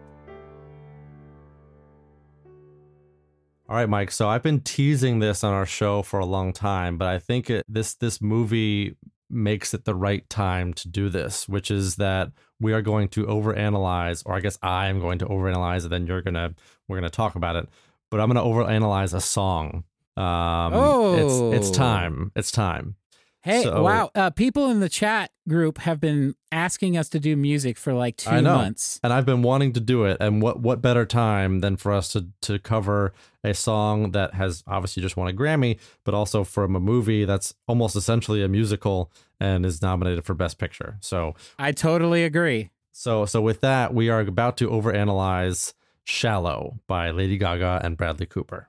All 3.69 3.77
right, 3.77 3.89
Mike. 3.89 4.11
So 4.11 4.29
I've 4.29 4.43
been 4.43 4.61
teasing 4.61 5.19
this 5.19 5.45
on 5.45 5.53
our 5.53 5.67
show 5.67 6.03
for 6.03 6.19
a 6.21 6.25
long 6.25 6.53
time, 6.53 6.97
but 6.97 7.09
I 7.09 7.19
think 7.19 7.51
it, 7.51 7.67
this 7.69 7.95
this 7.95 8.21
movie 8.23 8.97
makes 9.31 9.75
it 9.75 9.85
the 9.85 9.95
right 9.95 10.29
time 10.31 10.73
to 10.73 10.89
do 10.89 11.11
this, 11.11 11.47
which 11.47 11.71
is 11.71 11.97
that 11.97 12.33
we 12.61 12.73
are 12.73 12.81
going 12.81 13.09
to 13.09 13.27
overanalyze, 13.27 14.23
or 14.25 14.35
I 14.35 14.41
guess 14.41 14.59
I 14.63 14.87
am 14.89 15.01
going 15.01 15.19
to 15.19 15.27
overanalyze, 15.27 15.83
and 15.83 15.93
then 15.93 16.07
you're 16.07 16.23
gonna 16.23 16.55
we're 16.89 16.97
gonna 16.97 17.11
talk 17.11 17.35
about 17.35 17.57
it. 17.57 17.69
But 18.11 18.21
I'm 18.21 18.29
gonna 18.29 18.43
overanalyze 18.43 19.13
a 19.13 19.21
song. 19.21 19.85
Um, 20.17 20.73
Oh. 20.75 21.53
it's 21.53 21.67
it's 21.69 21.77
time. 21.77 22.33
It's 22.35 22.51
time. 22.51 22.97
Hey, 23.43 23.63
So- 23.63 23.83
wow. 23.83 24.11
Uh, 24.15 24.31
people 24.31 24.69
in 24.71 24.81
the 24.81 24.89
chat 24.89 25.31
group 25.49 25.79
have 25.79 26.01
been 26.01 26.35
asking 26.51 26.97
us 26.99 27.09
to 27.11 27.21
do 27.21 27.37
music 27.37 27.79
for 27.79 27.93
like 27.95 28.17
two 28.17 28.43
months. 28.43 28.99
and 29.03 29.13
I've 29.13 29.25
been 29.25 29.43
wanting 29.43 29.73
to 29.75 29.81
do 29.81 30.05
it. 30.05 30.17
And 30.21 30.43
what 30.43 30.61
what 30.61 30.83
better 30.83 31.07
time 31.07 31.61
than 31.61 31.77
for 31.77 31.93
us 31.93 32.13
to 32.13 32.27
to 32.43 32.59
cover 32.59 33.13
a 33.45 33.55
song 33.55 34.11
that 34.13 34.35
has 34.35 34.65
obviously 34.67 35.03
just 35.03 35.17
won 35.17 35.29
a 35.29 35.33
Grammy, 35.33 35.79
but 36.05 36.15
also 36.15 36.43
from 36.45 36.75
a 36.75 36.81
movie 36.81 37.25
that's 37.25 37.55
almost 37.69 37.95
essentially 37.97 38.43
a 38.43 38.49
musical 38.49 39.11
and 39.41 39.65
is 39.65 39.81
nominated 39.81 40.25
for 40.25 40.35
Best 40.35 40.59
Picture. 40.59 40.97
So 41.01 41.35
I 41.59 41.71
totally 41.73 42.25
agree. 42.25 42.71
so 42.93 43.25
so 43.25 43.41
with 43.41 43.61
that, 43.61 43.95
we 43.95 44.09
are 44.11 44.21
about 44.21 44.57
to 44.59 44.69
overanalyze 44.69 45.75
"Shallow" 46.05 46.81
by 46.89 47.11
Lady 47.13 47.39
Gaga 47.39 47.81
and 47.85 47.97
Bradley 47.97 48.27
Cooper. 48.27 48.69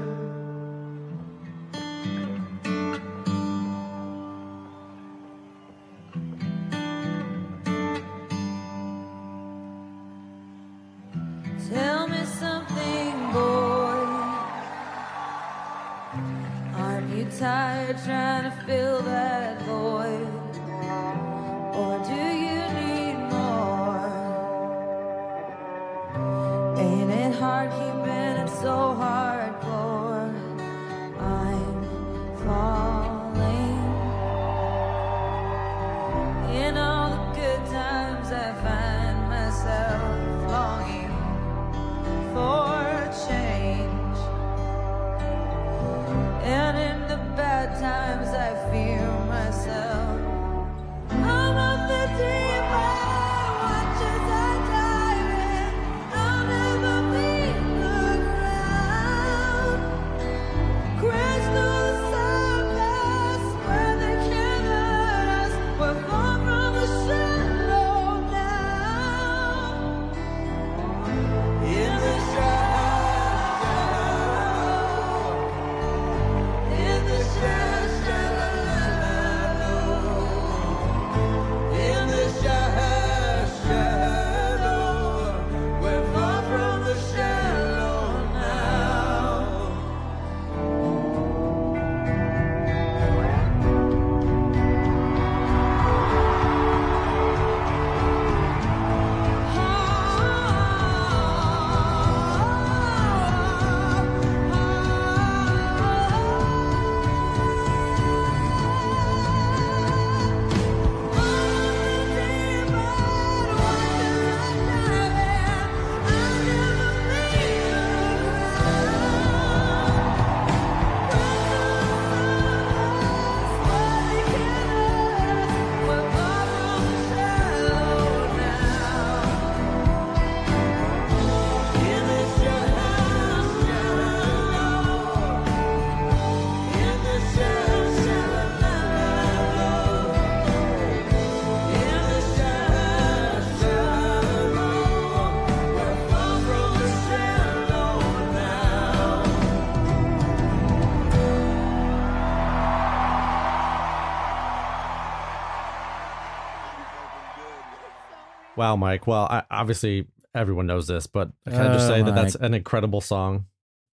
Wow, 158.61 158.75
Mike. 158.75 159.07
Well, 159.07 159.23
I, 159.23 159.41
obviously 159.49 160.05
everyone 160.35 160.67
knows 160.67 160.85
this, 160.85 161.07
but 161.07 161.31
I 161.47 161.49
can 161.49 161.61
I 161.61 161.73
just 161.73 161.85
Oh, 161.89 161.95
say 161.95 162.01
that 162.03 162.13
that's 162.13 162.35
an 162.35 162.53
incredible 162.53 163.01
song? 163.01 163.45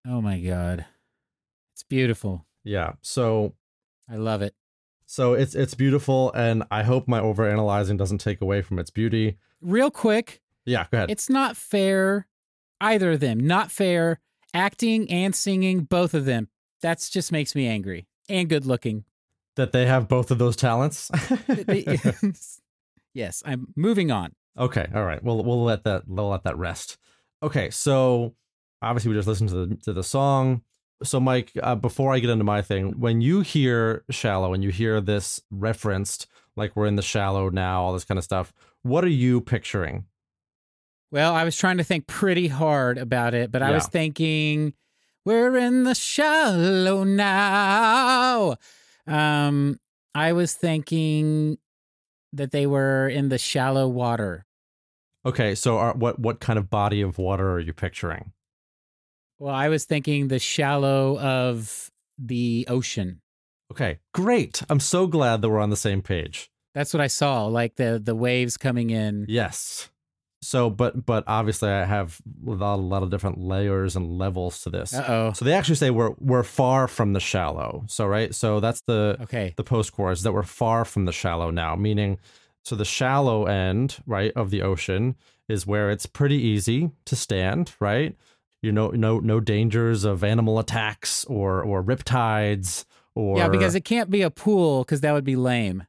Oh 0.07 0.21
my 0.21 0.39
god. 0.39 0.85
It's 1.73 1.83
beautiful. 1.85 2.45
Yeah. 2.65 2.93
So 3.01 3.55
I 4.11 4.17
love 4.17 4.43
it. 4.43 4.55
so 5.07 5.33
it's 5.33 5.55
it's 5.55 5.73
beautiful, 5.75 6.31
and 6.35 6.65
I 6.71 6.83
hope 6.83 7.09
my 7.09 7.19
overanalyzing 7.21 7.97
doesn't 7.97 8.19
take 8.19 8.43
away 8.43 8.61
from 8.61 8.79
its 8.79 8.91
beauty. 8.91 9.39
Real 9.63 9.91
quick, 9.91 10.43
Yeah. 10.67 10.85
Go 10.91 10.99
ahead. 10.99 11.11
it's 11.11 11.31
not 11.31 11.57
fair 11.57 12.27
either 12.79 13.13
of 13.13 13.21
them. 13.21 13.41
Not 13.41 13.71
fair. 13.71 14.21
Acting 14.53 15.11
and 15.11 15.35
singing, 15.35 15.81
both 15.85 16.13
of 16.13 16.27
them. 16.27 16.49
That's 16.83 17.09
just 17.09 17.33
makes 17.33 17.55
me 17.55 17.67
angry. 17.67 18.07
And 18.29 18.49
good 18.51 18.67
looking. 18.67 19.05
that 19.57 19.73
they 19.73 19.87
have 19.87 20.09
both 20.09 20.31
of 20.31 20.37
those 20.39 20.57
talents. 20.57 21.11
yes, 23.15 23.43
I'm 23.47 23.69
moving 23.77 24.11
on. 24.11 24.35
Okay, 24.59 24.87
all 24.95 25.05
right. 25.05 25.23
We'll 25.23 25.43
we'll 25.45 25.63
let 25.63 25.85
that 25.85 26.09
we'll 26.09 26.29
let 26.29 26.45
that 26.45 26.59
rest. 26.59 26.99
Okay, 27.43 27.71
so 27.71 28.35
obviously 28.83 29.11
we 29.11 29.17
just 29.17 29.29
listened 29.29 29.51
to 29.51 29.67
the 29.67 29.77
to 29.77 29.93
the 29.93 30.03
song. 30.03 30.63
So 31.05 31.21
Mike, 31.21 31.53
uh, 31.63 31.77
before 31.77 32.13
I 32.13 32.19
get 32.19 32.31
into 32.31 32.45
my 32.45 32.61
thing, 32.61 32.99
when 32.99 33.21
you 33.21 33.43
hear 33.43 34.05
"shallow" 34.11 34.53
and 34.53 34.65
you 34.65 34.71
hear 34.71 35.01
this 35.01 35.41
referenced, 35.51 36.27
like 36.57 36.75
we're 36.75 36.87
in 36.87 36.97
the 36.97 37.03
shallow 37.03 37.51
now, 37.51 37.83
all 37.83 37.93
this 37.93 38.05
kind 38.05 38.19
of 38.19 38.25
stuff, 38.25 38.53
what 38.83 39.05
are 39.05 39.09
you 39.09 39.41
picturing? 39.41 40.07
Well, 41.11 41.33
I 41.33 41.45
was 41.45 41.57
trying 41.57 41.79
to 41.79 41.85
think 41.85 42.07
pretty 42.07 42.49
hard 42.49 42.99
about 42.99 43.33
it, 43.33 43.51
but 43.51 43.63
I 43.63 43.71
was 43.71 43.87
thinking 43.87 44.75
we're 45.25 45.57
in 45.57 45.85
the 45.85 45.95
shallow 45.95 47.05
now. 47.05 48.57
Um, 49.07 49.81
I 50.15 50.33
was 50.33 50.53
thinking 50.53 51.59
that 52.33 52.51
they 52.51 52.67
were 52.67 53.09
in 53.09 53.31
the 53.31 53.39
shallow 53.39 53.89
water. 53.89 54.45
Okay, 55.27 55.55
so 55.55 55.79
are, 55.79 55.95
what 55.95 56.19
what 56.19 56.41
kind 56.41 56.59
of 56.59 56.71
body 56.71 57.01
of 57.01 57.19
water 57.19 57.51
are 57.53 57.61
you 57.61 57.73
picturing? 57.73 58.33
Well, 59.39 59.55
I 59.55 59.69
was 59.69 59.85
thinking 59.85 60.29
the 60.29 60.39
shallow 60.39 61.19
of 61.19 61.91
the 62.19 62.67
ocean. 62.69 63.21
Okay, 63.71 63.99
great. 64.15 64.63
I'm 64.71 64.81
so 64.81 65.07
glad 65.07 65.43
that 65.43 65.49
we're 65.51 65.61
on 65.61 65.71
the 65.71 65.77
same 65.77 66.03
page. 66.03 66.51
That's 66.75 66.93
what 66.95 67.01
I 67.01 67.07
saw, 67.09 67.47
like 67.47 67.77
the 67.77 68.01
the 68.03 68.15
waves 68.15 68.57
coming 68.57 68.91
in. 68.91 69.27
Yes. 69.29 69.91
So, 70.41 70.71
but 70.71 71.05
but 71.05 71.25
obviously, 71.27 71.69
I 71.69 71.85
have 71.85 72.21
a 72.47 72.51
lot, 72.53 72.77
a 72.77 72.83
lot 72.83 73.03
of 73.03 73.11
different 73.11 73.39
layers 73.41 73.97
and 73.97 74.19
levels 74.19 74.63
to 74.63 74.71
this. 74.71 74.95
Uh 74.95 75.05
oh. 75.09 75.33
So 75.33 75.45
they 75.45 75.53
actually 75.53 75.75
say 75.75 75.91
we're 75.91 76.15
we're 76.21 76.45
far 76.45 76.87
from 76.87 77.13
the 77.13 77.21
shallow. 77.21 77.85
So 77.89 78.07
right, 78.07 78.33
so 78.35 78.61
that's 78.61 78.81
the 78.83 79.19
Okay. 79.23 79.55
the 79.57 79.65
post 79.65 79.93
chorus 79.93 80.23
that 80.23 80.33
we're 80.33 80.45
far 80.45 80.85
from 80.85 81.07
the 81.07 81.13
shallow 81.13 81.51
now, 81.51 81.75
meaning 81.75 82.19
so 82.69 82.77
the 82.77 82.85
shallow 82.85 83.47
end 83.47 83.97
right 84.07 84.33
of 84.37 84.51
the 84.51 84.63
ocean 84.63 85.17
is 85.49 85.67
where 85.67 85.91
it's 85.91 86.07
pretty 86.07 86.37
easy 86.37 86.91
to 87.07 87.17
stand. 87.17 87.73
Right, 87.81 88.15
you 88.63 88.73
know, 88.73 88.89
no 88.89 89.19
no 89.19 89.41
dangers 89.41 90.05
of 90.05 90.23
animal 90.23 90.59
attacks 90.59 91.25
or 91.25 91.63
or 91.63 91.83
riptides 91.83 92.85
or 93.15 93.39
Yeah, 93.39 93.49
because 93.49 93.75
it 93.75 93.85
can't 93.85 94.11
be 94.11 94.23
a 94.23 94.31
pool 94.31 94.85
because 94.85 95.01
that 95.01 95.13
would 95.13 95.25
be 95.25 95.37
lame. 95.37 95.87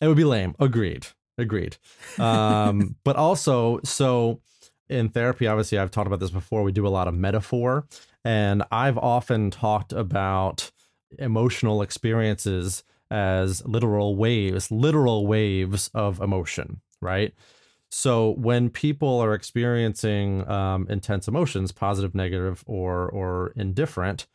it 0.00 0.08
would 0.08 0.16
be 0.16 0.24
lame. 0.24 0.54
Agreed. 0.58 1.06
Agreed. 1.36 1.76
Um, 2.18 2.96
but 3.04 3.16
also, 3.16 3.80
so 3.84 4.40
in 4.88 5.08
therapy, 5.08 5.46
obviously, 5.46 5.78
I've 5.78 5.90
talked 5.90 6.06
about 6.06 6.20
this 6.20 6.30
before. 6.30 6.62
We 6.62 6.72
do 6.72 6.86
a 6.86 6.88
lot 6.88 7.08
of 7.08 7.14
metaphor, 7.14 7.86
and 8.24 8.62
I've 8.70 8.98
often 8.98 9.50
talked 9.50 9.92
about 9.92 10.70
emotional 11.18 11.82
experiences 11.82 12.84
as 13.10 13.64
literal 13.66 14.16
waves, 14.16 14.70
literal 14.70 15.26
waves 15.26 15.90
of 15.94 16.20
emotion, 16.20 16.80
right? 17.00 17.34
So 17.90 18.30
when 18.32 18.70
people 18.70 19.18
are 19.20 19.34
experiencing 19.34 20.48
um, 20.48 20.86
intense 20.88 21.26
emotions, 21.26 21.72
positive, 21.72 22.14
negative, 22.14 22.62
or 22.66 23.08
or 23.08 23.52
indifferent, 23.56 24.26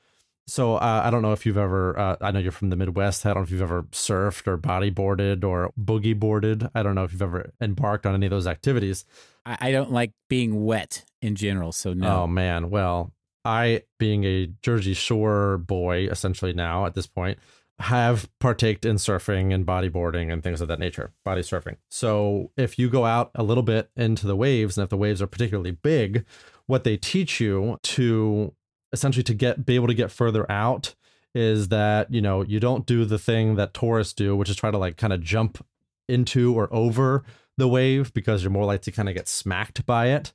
so 0.47 0.75
uh, 0.75 1.01
I 1.03 1.09
don't 1.09 1.21
know 1.21 1.31
if 1.31 1.45
you've 1.45 1.57
ever. 1.57 1.97
Uh, 1.97 2.15
I 2.21 2.31
know 2.31 2.39
you're 2.39 2.51
from 2.51 2.69
the 2.69 2.75
Midwest. 2.75 3.25
I 3.25 3.29
don't 3.29 3.37
know 3.37 3.43
if 3.43 3.51
you've 3.51 3.61
ever 3.61 3.83
surfed 3.91 4.45
or 4.45 4.57
bodyboarded 4.57 5.43
or 5.43 5.71
boogie 5.79 6.17
boarded. 6.17 6.67
I 6.75 6.83
don't 6.83 6.95
know 6.95 7.03
if 7.03 7.13
you've 7.13 7.21
ever 7.21 7.51
embarked 7.59 8.05
on 8.05 8.13
any 8.13 8.27
of 8.27 8.29
those 8.29 8.45
activities. 8.45 9.05
I, 9.45 9.57
I 9.59 9.71
don't 9.71 9.91
like 9.91 10.11
being 10.29 10.65
wet 10.65 11.03
in 11.21 11.35
general, 11.35 11.71
so 11.71 11.93
no. 11.93 12.23
Oh 12.23 12.27
man, 12.27 12.69
well, 12.69 13.11
I 13.43 13.83
being 13.97 14.23
a 14.25 14.47
Jersey 14.61 14.93
Shore 14.93 15.57
boy 15.59 16.07
essentially 16.09 16.53
now 16.53 16.85
at 16.85 16.93
this 16.93 17.07
point 17.07 17.39
have 17.79 18.29
partaked 18.39 18.85
in 18.85 18.95
surfing 18.95 19.53
and 19.53 19.65
bodyboarding 19.65 20.31
and 20.31 20.41
things 20.41 20.61
of 20.61 20.67
that 20.67 20.79
nature, 20.79 21.11
body 21.23 21.41
surfing. 21.41 21.75
So 21.89 22.51
if 22.55 22.79
you 22.79 22.89
go 22.89 23.05
out 23.05 23.31
a 23.35 23.43
little 23.43 23.63
bit 23.63 23.89
into 23.95 24.27
the 24.27 24.35
waves 24.35 24.77
and 24.77 24.83
if 24.83 24.89
the 24.89 24.97
waves 24.97 25.21
are 25.21 25.27
particularly 25.27 25.71
big, 25.71 26.25
what 26.67 26.83
they 26.83 26.97
teach 26.97 27.39
you 27.39 27.77
to 27.83 28.53
essentially 28.93 29.23
to 29.23 29.33
get 29.33 29.65
be 29.65 29.75
able 29.75 29.87
to 29.87 29.93
get 29.93 30.11
further 30.11 30.49
out 30.49 30.95
is 31.33 31.67
that, 31.67 32.11
you 32.13 32.21
know, 32.21 32.43
you 32.43 32.61
don't 32.61 32.85
do 32.85 33.03
the 33.03 33.19
thing 33.19 33.55
that 33.55 33.73
tourists 33.73 34.13
do, 34.13 34.35
which 34.35 34.49
is 34.49 34.55
try 34.55 34.71
to 34.71 34.77
like 34.77 34.95
kind 34.95 35.11
of 35.11 35.21
jump 35.21 35.65
into 36.07 36.57
or 36.57 36.73
over 36.73 37.23
the 37.57 37.67
wave 37.67 38.13
because 38.13 38.41
you're 38.41 38.51
more 38.51 38.65
likely 38.65 38.91
to 38.91 38.95
kind 38.95 39.09
of 39.09 39.15
get 39.15 39.27
smacked 39.27 39.85
by 39.85 40.07
it 40.07 40.31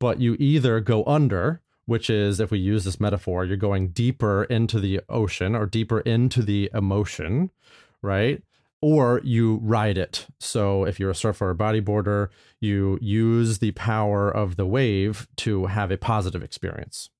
but 0.00 0.20
you 0.20 0.34
either 0.40 0.80
go 0.80 1.04
under, 1.04 1.60
which 1.90 2.08
is 2.08 2.38
if 2.38 2.52
we 2.52 2.58
use 2.60 2.84
this 2.84 3.00
metaphor, 3.00 3.44
you're 3.44 3.56
going 3.56 3.88
deeper 3.88 4.44
into 4.44 4.78
the 4.78 5.00
ocean 5.08 5.56
or 5.56 5.66
deeper 5.66 5.98
into 6.02 6.40
the 6.40 6.70
emotion, 6.72 7.50
right? 8.00 8.44
Or 8.80 9.20
you 9.24 9.58
ride 9.60 9.98
it. 9.98 10.28
So 10.38 10.84
if 10.84 11.00
you're 11.00 11.10
a 11.10 11.16
surfer 11.16 11.48
or 11.48 11.50
a 11.50 11.56
bodyboarder, 11.56 12.28
you 12.60 12.96
use 13.02 13.58
the 13.58 13.72
power 13.72 14.30
of 14.30 14.54
the 14.54 14.66
wave 14.66 15.26
to 15.38 15.66
have 15.66 15.90
a 15.90 15.98
positive 15.98 16.44
experience. 16.44 17.10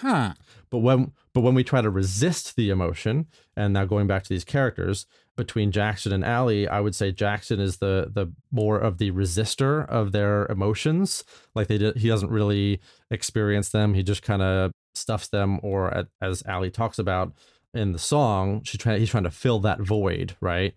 Huh. 0.00 0.32
But 0.70 0.78
when 0.78 1.12
but 1.34 1.42
when 1.42 1.54
we 1.54 1.62
try 1.62 1.82
to 1.82 1.90
resist 1.90 2.56
the 2.56 2.70
emotion, 2.70 3.26
and 3.56 3.74
now 3.74 3.84
going 3.84 4.06
back 4.06 4.22
to 4.22 4.30
these 4.30 4.44
characters 4.44 5.04
between 5.38 5.72
Jackson 5.72 6.12
and 6.12 6.22
Ally, 6.22 6.66
I 6.70 6.80
would 6.80 6.94
say 6.94 7.12
Jackson 7.12 7.60
is 7.60 7.78
the 7.78 8.10
the 8.12 8.30
more 8.50 8.78
of 8.78 8.98
the 8.98 9.12
resistor 9.12 9.88
of 9.88 10.12
their 10.12 10.44
emotions. 10.46 11.24
Like 11.54 11.68
they 11.68 11.78
he 11.96 12.08
doesn't 12.08 12.30
really 12.30 12.80
experience 13.10 13.70
them. 13.70 13.94
He 13.94 14.02
just 14.02 14.22
kind 14.22 14.42
of 14.42 14.72
stuffs 14.94 15.28
them, 15.28 15.60
or 15.62 15.94
at, 15.94 16.08
as 16.20 16.42
Ally 16.44 16.68
talks 16.68 16.98
about 16.98 17.32
in 17.72 17.92
the 17.92 17.98
song, 17.98 18.62
she's 18.64 18.80
trying 18.80 19.00
he's 19.00 19.10
trying 19.10 19.24
to 19.24 19.30
fill 19.30 19.60
that 19.60 19.80
void, 19.80 20.36
right? 20.42 20.74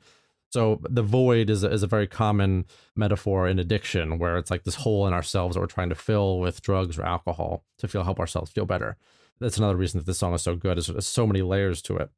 So 0.51 0.81
the 0.89 1.01
void 1.01 1.49
is 1.49 1.63
a, 1.63 1.71
is 1.71 1.81
a 1.81 1.87
very 1.87 2.07
common 2.07 2.65
metaphor 2.95 3.47
in 3.47 3.57
addiction, 3.57 4.19
where 4.19 4.37
it's 4.37 4.51
like 4.51 4.63
this 4.63 4.75
hole 4.75 5.07
in 5.07 5.13
ourselves 5.13 5.55
that 5.55 5.61
we're 5.61 5.67
trying 5.67 5.89
to 5.89 5.95
fill 5.95 6.39
with 6.39 6.61
drugs 6.61 6.97
or 6.97 7.03
alcohol 7.03 7.63
to 7.79 7.87
feel 7.87 8.03
help 8.03 8.19
ourselves 8.19 8.51
feel 8.51 8.65
better. 8.65 8.97
That's 9.39 9.57
another 9.57 9.77
reason 9.77 9.99
that 9.99 10.05
this 10.05 10.19
song 10.19 10.33
is 10.33 10.43
so 10.43 10.55
good. 10.55 10.77
Is 10.77 10.87
there's 10.87 11.07
so 11.07 11.25
many 11.25 11.41
layers 11.41 11.81
to 11.83 11.97
it. 11.97 12.11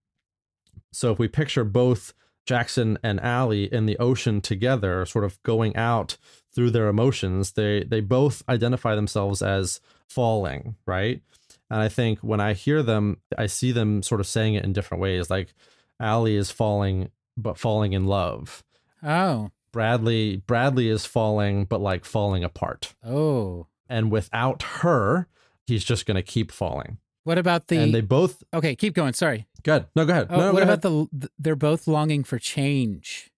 So 0.91 1.11
if 1.11 1.19
we 1.19 1.27
picture 1.27 1.63
both 1.63 2.13
Jackson 2.45 2.97
and 3.03 3.19
Ally 3.21 3.67
in 3.71 3.85
the 3.85 3.97
ocean 3.97 4.41
together, 4.41 5.05
sort 5.05 5.25
of 5.25 5.41
going 5.43 5.75
out 5.75 6.17
through 6.53 6.71
their 6.71 6.87
emotions, 6.87 7.53
they 7.53 7.83
they 7.83 8.01
both 8.01 8.43
identify 8.47 8.95
themselves 8.95 9.41
as 9.41 9.79
falling, 10.07 10.75
right? 10.85 11.21
And 11.69 11.81
I 11.81 11.89
think 11.89 12.19
when 12.19 12.39
I 12.39 12.53
hear 12.53 12.83
them, 12.83 13.17
I 13.37 13.47
see 13.47 13.71
them 13.71 14.03
sort 14.03 14.21
of 14.21 14.27
saying 14.27 14.53
it 14.55 14.63
in 14.63 14.73
different 14.73 15.01
ways. 15.01 15.29
Like 15.29 15.53
Ally 15.99 16.31
is 16.31 16.51
falling, 16.51 17.09
but 17.37 17.57
falling 17.57 17.93
in 17.93 18.05
love. 18.05 18.63
Oh. 19.01 19.51
Bradley 19.71 20.37
Bradley 20.45 20.89
is 20.89 21.05
falling, 21.05 21.65
but 21.65 21.81
like 21.81 22.05
falling 22.05 22.43
apart. 22.43 22.93
Oh. 23.03 23.67
And 23.89 24.11
without 24.11 24.61
her, 24.63 25.27
he's 25.65 25.83
just 25.83 26.05
going 26.05 26.15
to 26.15 26.21
keep 26.21 26.51
falling. 26.51 26.99
What 27.23 27.37
about 27.37 27.67
the? 27.67 27.77
and 27.77 27.93
they 27.93 28.01
both 28.01 28.43
okay, 28.53 28.75
keep 28.75 28.93
going. 28.93 29.13
Sorry. 29.13 29.47
Good. 29.63 29.85
No, 29.95 30.05
go 30.05 30.11
ahead. 30.11 30.27
Oh, 30.29 30.37
no, 30.37 30.53
what 30.53 30.63
about 30.63 30.85
ahead. 30.85 31.09
the? 31.11 31.29
They're 31.39 31.55
both 31.55 31.87
longing 31.87 32.23
for 32.23 32.37
change. 32.37 33.31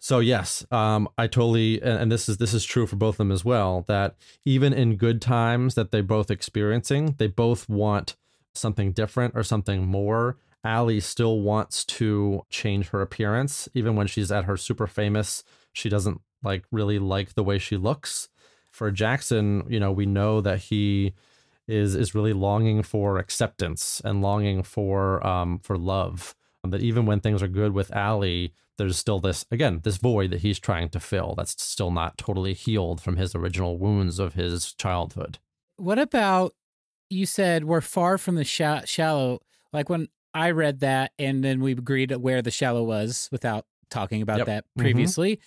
So 0.00 0.20
yes, 0.20 0.64
um, 0.70 1.08
I 1.18 1.26
totally, 1.26 1.82
and, 1.82 2.02
and 2.02 2.12
this 2.12 2.28
is 2.28 2.36
this 2.36 2.54
is 2.54 2.64
true 2.64 2.86
for 2.86 2.96
both 2.96 3.14
of 3.14 3.18
them 3.18 3.32
as 3.32 3.44
well. 3.44 3.84
That 3.88 4.16
even 4.44 4.72
in 4.72 4.96
good 4.96 5.20
times 5.20 5.74
that 5.74 5.90
they're 5.90 6.02
both 6.02 6.30
experiencing, 6.30 7.16
they 7.18 7.26
both 7.26 7.68
want 7.68 8.16
something 8.54 8.92
different 8.92 9.34
or 9.36 9.42
something 9.42 9.86
more. 9.86 10.36
Ally 10.64 10.98
still 10.98 11.40
wants 11.40 11.84
to 11.84 12.42
change 12.50 12.88
her 12.88 13.00
appearance, 13.00 13.68
even 13.74 13.96
when 13.96 14.06
she's 14.06 14.30
at 14.30 14.44
her 14.44 14.56
super 14.56 14.86
famous. 14.86 15.42
She 15.72 15.88
doesn't 15.88 16.20
like 16.42 16.64
really 16.70 16.98
like 16.98 17.34
the 17.34 17.44
way 17.44 17.58
she 17.58 17.76
looks. 17.76 18.28
For 18.70 18.90
Jackson, 18.90 19.64
you 19.68 19.80
know, 19.80 19.90
we 19.90 20.06
know 20.06 20.40
that 20.40 20.60
he 20.60 21.14
is 21.68 21.94
is 21.94 22.14
really 22.14 22.32
longing 22.32 22.82
for 22.82 23.18
acceptance 23.18 24.00
and 24.04 24.22
longing 24.22 24.62
for 24.62 25.24
um 25.26 25.58
for 25.60 25.76
love. 25.78 26.34
Um, 26.64 26.70
that 26.72 26.82
even 26.82 27.06
when 27.06 27.20
things 27.20 27.42
are 27.42 27.48
good 27.48 27.72
with 27.72 27.92
Ally, 27.94 28.48
there's 28.78 28.96
still 28.96 29.20
this 29.20 29.44
again 29.50 29.80
this 29.84 29.96
void 29.98 30.30
that 30.32 30.40
he's 30.40 30.58
trying 30.58 30.88
to 30.90 31.00
fill 31.00 31.34
that's 31.36 31.62
still 31.62 31.90
not 31.90 32.18
totally 32.18 32.54
healed 32.54 33.00
from 33.00 33.16
his 33.16 33.34
original 33.34 33.78
wounds 33.78 34.18
of 34.18 34.34
his 34.34 34.72
childhood. 34.74 35.38
What 35.76 35.98
about 35.98 36.54
you 37.10 37.26
said 37.26 37.64
we're 37.64 37.80
far 37.80 38.18
from 38.18 38.34
the 38.34 38.44
sha- 38.44 38.84
shallow? 38.84 39.40
Like 39.72 39.88
when 39.88 40.08
I 40.34 40.50
read 40.50 40.80
that, 40.80 41.12
and 41.18 41.42
then 41.44 41.60
we 41.60 41.72
agreed 41.72 42.10
where 42.16 42.42
the 42.42 42.50
shallow 42.50 42.82
was 42.84 43.28
without 43.32 43.64
talking 43.90 44.20
about 44.22 44.38
Yep. 44.38 44.46
that 44.46 44.64
Mhm. 44.76 44.80
previously. 44.82 45.40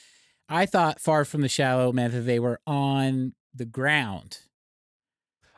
I 0.49 0.65
thought 0.65 0.99
far 0.99 1.23
from 1.25 1.41
the 1.41 1.47
shallow 1.49 1.91
meant 1.91 2.13
that 2.13 2.21
they 2.21 2.39
were 2.39 2.59
on 2.65 3.33
the 3.53 3.65
ground 3.65 4.39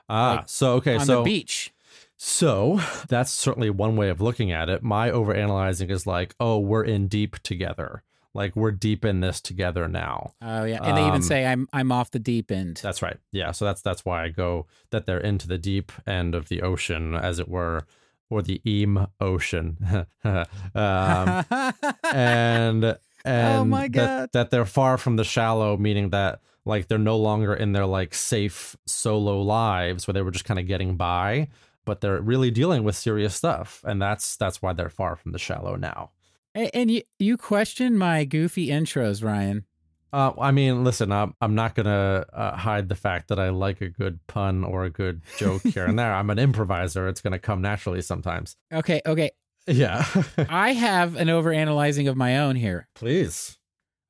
Ah, 0.10 0.36
Like, 0.38 0.49
so 0.49 0.74
okay, 0.76 0.95
on 0.95 1.06
so 1.06 1.18
the 1.20 1.24
beach. 1.24 1.74
So 2.18 2.80
that's 3.10 3.32
certainly 3.32 3.70
one 3.70 3.95
way 3.95 4.10
of 4.10 4.22
looking 4.22 4.51
at 4.51 4.70
it. 4.70 4.84
My 4.84 5.10
overanalyzing 5.10 5.89
is 5.91 6.06
like, 6.08 6.36
oh, 6.39 6.60
we're 6.60 6.84
in 6.84 7.08
deep 7.08 7.39
together. 7.39 8.04
Like 8.36 8.56
we're 8.56 8.72
deep 8.72 9.06
in 9.06 9.20
this 9.20 9.39
together 9.39 9.88
now. 9.88 10.34
Oh 10.41 10.64
yeah, 10.64 10.80
and 10.82 10.97
they 10.97 11.01
even 11.04 11.16
Um, 11.16 11.22
say 11.22 11.45
I'm 11.45 11.68
I'm 11.72 11.91
off 11.91 12.10
the 12.10 12.18
deep 12.18 12.51
end. 12.51 12.80
That's 12.82 13.04
right. 13.04 13.18
Yeah. 13.32 13.51
So 13.51 13.64
that's 13.66 13.82
that's 13.82 14.04
why 14.06 14.24
I 14.24 14.30
go 14.30 14.66
that 14.89 15.06
they're 15.06 15.20
into 15.20 15.47
the 15.47 15.60
deep 15.60 15.91
end 16.08 16.34
of 16.34 16.47
the 16.49 16.64
ocean, 16.64 17.14
as 17.14 17.38
it 17.39 17.47
were, 17.47 17.86
or 18.32 18.41
the 18.41 18.60
Eam 18.68 19.06
Ocean. 19.22 19.78
um, 20.24 21.45
and 22.12 22.97
and 23.26 23.57
Oh 23.59 23.65
my 23.65 23.88
that- 23.88 23.91
God. 23.93 24.30
that 24.34 24.49
they're 24.51 24.65
far 24.65 24.97
from 24.97 25.15
the 25.15 25.24
shallow, 25.24 25.78
meaning 25.78 26.09
that 26.09 26.39
like 26.65 26.88
they're 26.88 26.97
no 26.97 27.17
longer 27.17 27.53
in 27.53 27.74
their 27.74 27.86
like 27.86 28.13
safe 28.13 28.76
solo 28.86 29.41
lives 29.41 30.07
where 30.07 30.13
they 30.13 30.21
were 30.21 30.32
just 30.32 30.45
kind 30.45 30.59
of 30.59 30.67
getting 30.67 30.95
by, 30.95 31.49
but 31.86 31.99
they're 32.01 32.21
really 32.21 32.51
dealing 32.51 32.84
with 32.84 32.95
serious 32.95 33.36
stuff, 33.36 33.84
and 33.86 34.01
that's 34.01 34.36
that's 34.38 34.61
why 34.61 34.74
they're 34.74 34.89
far 34.89 35.15
from 35.15 35.32
the 35.34 35.39
shallow 35.39 35.76
now. 35.76 36.11
and, 36.55 36.71
and 36.74 36.91
you 36.91 37.01
you 37.19 37.36
question 37.38 37.97
my 37.97 38.24
goofy 38.26 38.67
intros, 38.67 39.24
Ryan. 39.24 39.65
Uh, 40.13 40.32
I 40.39 40.51
mean, 40.51 40.84
listen, 40.84 41.11
I'm 41.11 41.34
I'm 41.41 41.55
not 41.55 41.74
gonna 41.76 42.24
uh, 42.32 42.55
hide 42.55 42.88
the 42.88 42.95
fact 42.95 43.30
that 43.30 43.39
I 43.39 43.49
like 43.49 43.82
a 43.82 43.89
good 43.89 44.19
pun 44.28 44.63
or 44.63 44.86
a 44.86 44.89
good 44.91 45.21
joke 45.39 45.63
here 45.63 45.86
and 45.86 45.97
there. 45.97 46.13
I'm 46.19 46.30
an 46.30 46.38
improviser; 46.38 47.07
it's 47.07 47.19
gonna 47.19 47.39
come 47.39 47.61
naturally 47.61 48.01
sometimes. 48.01 48.55
Okay, 48.71 49.01
okay. 49.07 49.32
Yeah, 49.68 50.05
I 50.49 50.74
have 50.74 51.16
an 51.16 51.28
overanalyzing 51.28 52.09
of 52.09 52.18
my 52.18 52.38
own 52.38 52.55
here. 52.55 52.88
please. 52.95 53.57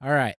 All 0.04 0.12
right. 0.12 0.36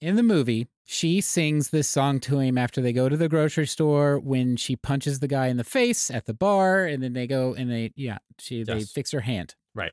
In 0.00 0.16
the 0.16 0.22
movie, 0.22 0.68
she 0.84 1.20
sings 1.20 1.70
this 1.70 1.88
song 1.88 2.20
to 2.20 2.38
him 2.38 2.58
after 2.58 2.80
they 2.80 2.92
go 2.92 3.08
to 3.08 3.16
the 3.16 3.28
grocery 3.28 3.66
store 3.66 4.18
when 4.18 4.56
she 4.56 4.76
punches 4.76 5.20
the 5.20 5.28
guy 5.28 5.46
in 5.46 5.56
the 5.56 5.64
face 5.64 6.10
at 6.10 6.26
the 6.26 6.34
bar 6.34 6.84
and 6.84 7.02
then 7.02 7.12
they 7.12 7.26
go 7.26 7.54
and 7.54 7.70
they 7.70 7.92
yeah, 7.96 8.18
she 8.38 8.62
they 8.62 8.82
fix 8.82 9.10
her 9.12 9.20
hand. 9.20 9.54
Right. 9.74 9.92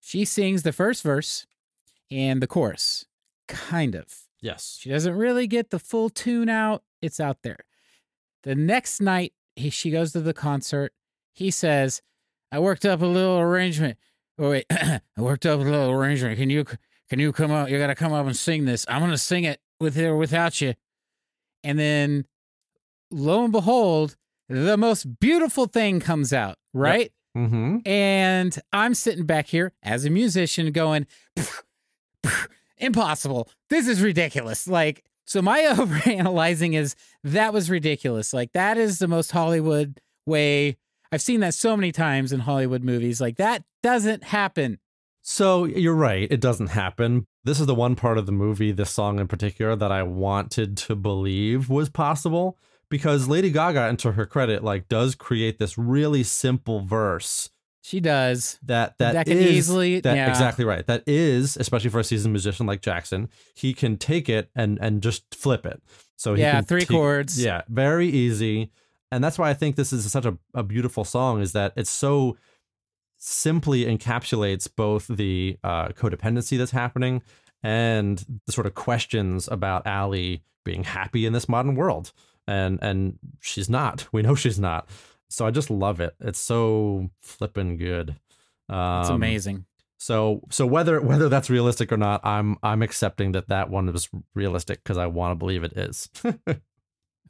She 0.00 0.24
sings 0.24 0.62
the 0.62 0.72
first 0.72 1.02
verse 1.02 1.46
and 2.10 2.42
the 2.42 2.46
chorus. 2.46 3.06
Kind 3.48 3.94
of. 3.94 4.06
Yes. 4.40 4.78
She 4.80 4.90
doesn't 4.90 5.14
really 5.14 5.46
get 5.46 5.70
the 5.70 5.78
full 5.78 6.10
tune 6.10 6.48
out. 6.48 6.82
It's 7.00 7.20
out 7.20 7.38
there. 7.42 7.58
The 8.42 8.54
next 8.54 9.00
night 9.00 9.32
he, 9.54 9.70
she 9.70 9.90
goes 9.90 10.12
to 10.12 10.20
the 10.20 10.34
concert. 10.34 10.92
He 11.32 11.50
says, 11.50 12.02
"I 12.52 12.60
worked 12.60 12.84
up 12.84 13.02
a 13.02 13.06
little 13.06 13.40
arrangement. 13.40 13.98
Oh 14.38 14.50
wait, 14.50 14.66
I 14.70 15.00
worked 15.16 15.46
up 15.46 15.58
a 15.58 15.62
little 15.64 15.90
arrangement. 15.90 16.38
Can 16.38 16.50
you 16.50 16.64
can 17.08 17.18
you 17.18 17.32
come 17.32 17.50
up? 17.50 17.68
You 17.68 17.78
got 17.78 17.88
to 17.88 17.96
come 17.96 18.12
up 18.12 18.26
and 18.26 18.36
sing 18.36 18.64
this. 18.64 18.86
I'm 18.88 19.00
gonna 19.00 19.18
sing 19.18 19.44
it 19.44 19.60
with 19.80 19.98
or 19.98 20.16
without 20.16 20.60
you." 20.60 20.74
And 21.64 21.78
then, 21.78 22.26
lo 23.10 23.42
and 23.42 23.52
behold, 23.52 24.16
the 24.48 24.76
most 24.76 25.18
beautiful 25.18 25.66
thing 25.66 25.98
comes 25.98 26.32
out. 26.32 26.56
Right. 26.72 27.12
Mm-hmm. 27.36 27.78
And 27.86 28.58
I'm 28.72 28.94
sitting 28.94 29.24
back 29.24 29.46
here 29.46 29.72
as 29.82 30.04
a 30.04 30.10
musician 30.10 30.70
going, 30.72 31.06
impossible. 32.78 33.48
This 33.70 33.88
is 33.88 34.02
ridiculous. 34.02 34.68
Like, 34.68 35.04
so 35.24 35.40
my 35.40 35.60
overanalyzing 35.74 36.74
is 36.74 36.94
that 37.24 37.52
was 37.52 37.70
ridiculous. 37.70 38.32
Like, 38.32 38.52
that 38.52 38.76
is 38.76 38.98
the 38.98 39.08
most 39.08 39.30
Hollywood 39.30 40.00
way. 40.26 40.76
I've 41.12 41.22
seen 41.22 41.40
that 41.40 41.54
so 41.54 41.76
many 41.76 41.92
times 41.92 42.32
in 42.32 42.40
Hollywood 42.40 42.82
movies. 42.82 43.20
Like, 43.20 43.36
that 43.36 43.62
doesn't 43.82 44.24
happen. 44.24 44.78
So 45.24 45.64
you're 45.66 45.94
right; 45.94 46.26
it 46.30 46.40
doesn't 46.40 46.68
happen. 46.68 47.26
This 47.44 47.60
is 47.60 47.66
the 47.66 47.74
one 47.74 47.94
part 47.94 48.18
of 48.18 48.26
the 48.26 48.32
movie, 48.32 48.72
this 48.72 48.90
song 48.90 49.20
in 49.20 49.28
particular, 49.28 49.76
that 49.76 49.92
I 49.92 50.02
wanted 50.02 50.76
to 50.78 50.96
believe 50.96 51.68
was 51.68 51.88
possible 51.90 52.58
because 52.88 53.28
Lady 53.28 53.50
Gaga, 53.50 53.82
and 53.88 53.98
to 54.00 54.12
her 54.12 54.26
credit, 54.26 54.64
like 54.64 54.88
does 54.88 55.14
create 55.14 55.58
this 55.58 55.78
really 55.78 56.22
simple 56.24 56.80
verse 56.80 57.50
She 57.82 58.00
does. 58.00 58.58
that 58.64 58.98
that, 58.98 59.12
That 59.14 59.26
can 59.26 59.38
is- 59.38 59.50
easily- 59.50 60.00
that 60.00 60.16
yeah. 60.16 60.28
exactly 60.28 60.64
right. 60.64 60.84
That 60.86 61.04
is 61.06 61.56
especially 61.56 61.90
for 61.90 62.00
a 62.00 62.04
seasoned 62.04 62.32
musician 62.32 62.66
like 62.66 62.80
Jackson, 62.82 63.28
he 63.54 63.74
can 63.74 63.96
take 63.98 64.28
it 64.28 64.50
and 64.56 64.76
and 64.80 65.02
just 65.02 65.32
flip 65.34 65.64
it. 65.66 65.80
So 66.16 66.34
he 66.34 66.42
Yeah, 66.42 66.62
three 66.62 66.84
chords. 66.86 67.42
Yeah, 67.42 67.62
very 67.68 68.08
easy, 68.08 68.70
and 69.12 69.22
that's 69.22 69.38
why 69.38 69.50
I 69.50 69.54
think 69.54 69.76
this 69.76 69.92
is 69.92 70.10
such 70.10 70.24
a, 70.24 70.38
a 70.54 70.62
beautiful 70.62 71.04
song. 71.04 71.42
Is 71.42 71.52
that 71.52 71.74
it's 71.76 71.90
so 71.90 72.36
simply 73.18 73.84
encapsulates 73.84 74.68
both 74.74 75.06
the 75.06 75.58
uh, 75.62 75.88
codependency 75.88 76.56
that's 76.58 76.70
happening 76.72 77.22
and 77.62 78.24
the 78.46 78.52
sort 78.52 78.66
of 78.66 78.74
questions 78.74 79.48
about 79.48 79.86
Ally 79.86 80.38
being 80.64 80.82
happy 80.82 81.26
in 81.26 81.34
this 81.34 81.48
modern 81.48 81.76
world, 81.76 82.12
and 82.48 82.78
and 82.82 83.18
she's 83.40 83.68
not. 83.68 84.08
We 84.12 84.22
know 84.22 84.34
she's 84.34 84.58
not. 84.58 84.88
So 85.28 85.46
I 85.46 85.50
just 85.50 85.70
love 85.70 86.00
it. 86.00 86.14
It's 86.20 86.40
so 86.40 87.10
flippin' 87.20 87.76
good. 87.76 88.16
Um, 88.68 89.00
It's 89.00 89.10
amazing. 89.10 89.66
So 89.98 90.40
so 90.50 90.66
whether 90.66 91.00
whether 91.02 91.28
that's 91.28 91.50
realistic 91.50 91.92
or 91.92 91.98
not, 91.98 92.24
I'm 92.24 92.56
I'm 92.62 92.82
accepting 92.82 93.32
that 93.32 93.48
that 93.48 93.68
one 93.68 93.88
is 93.90 94.08
realistic 94.34 94.82
because 94.82 94.96
I 94.96 95.06
want 95.06 95.32
to 95.32 95.36
believe 95.36 95.64
it 95.64 95.74
is. 95.76 96.08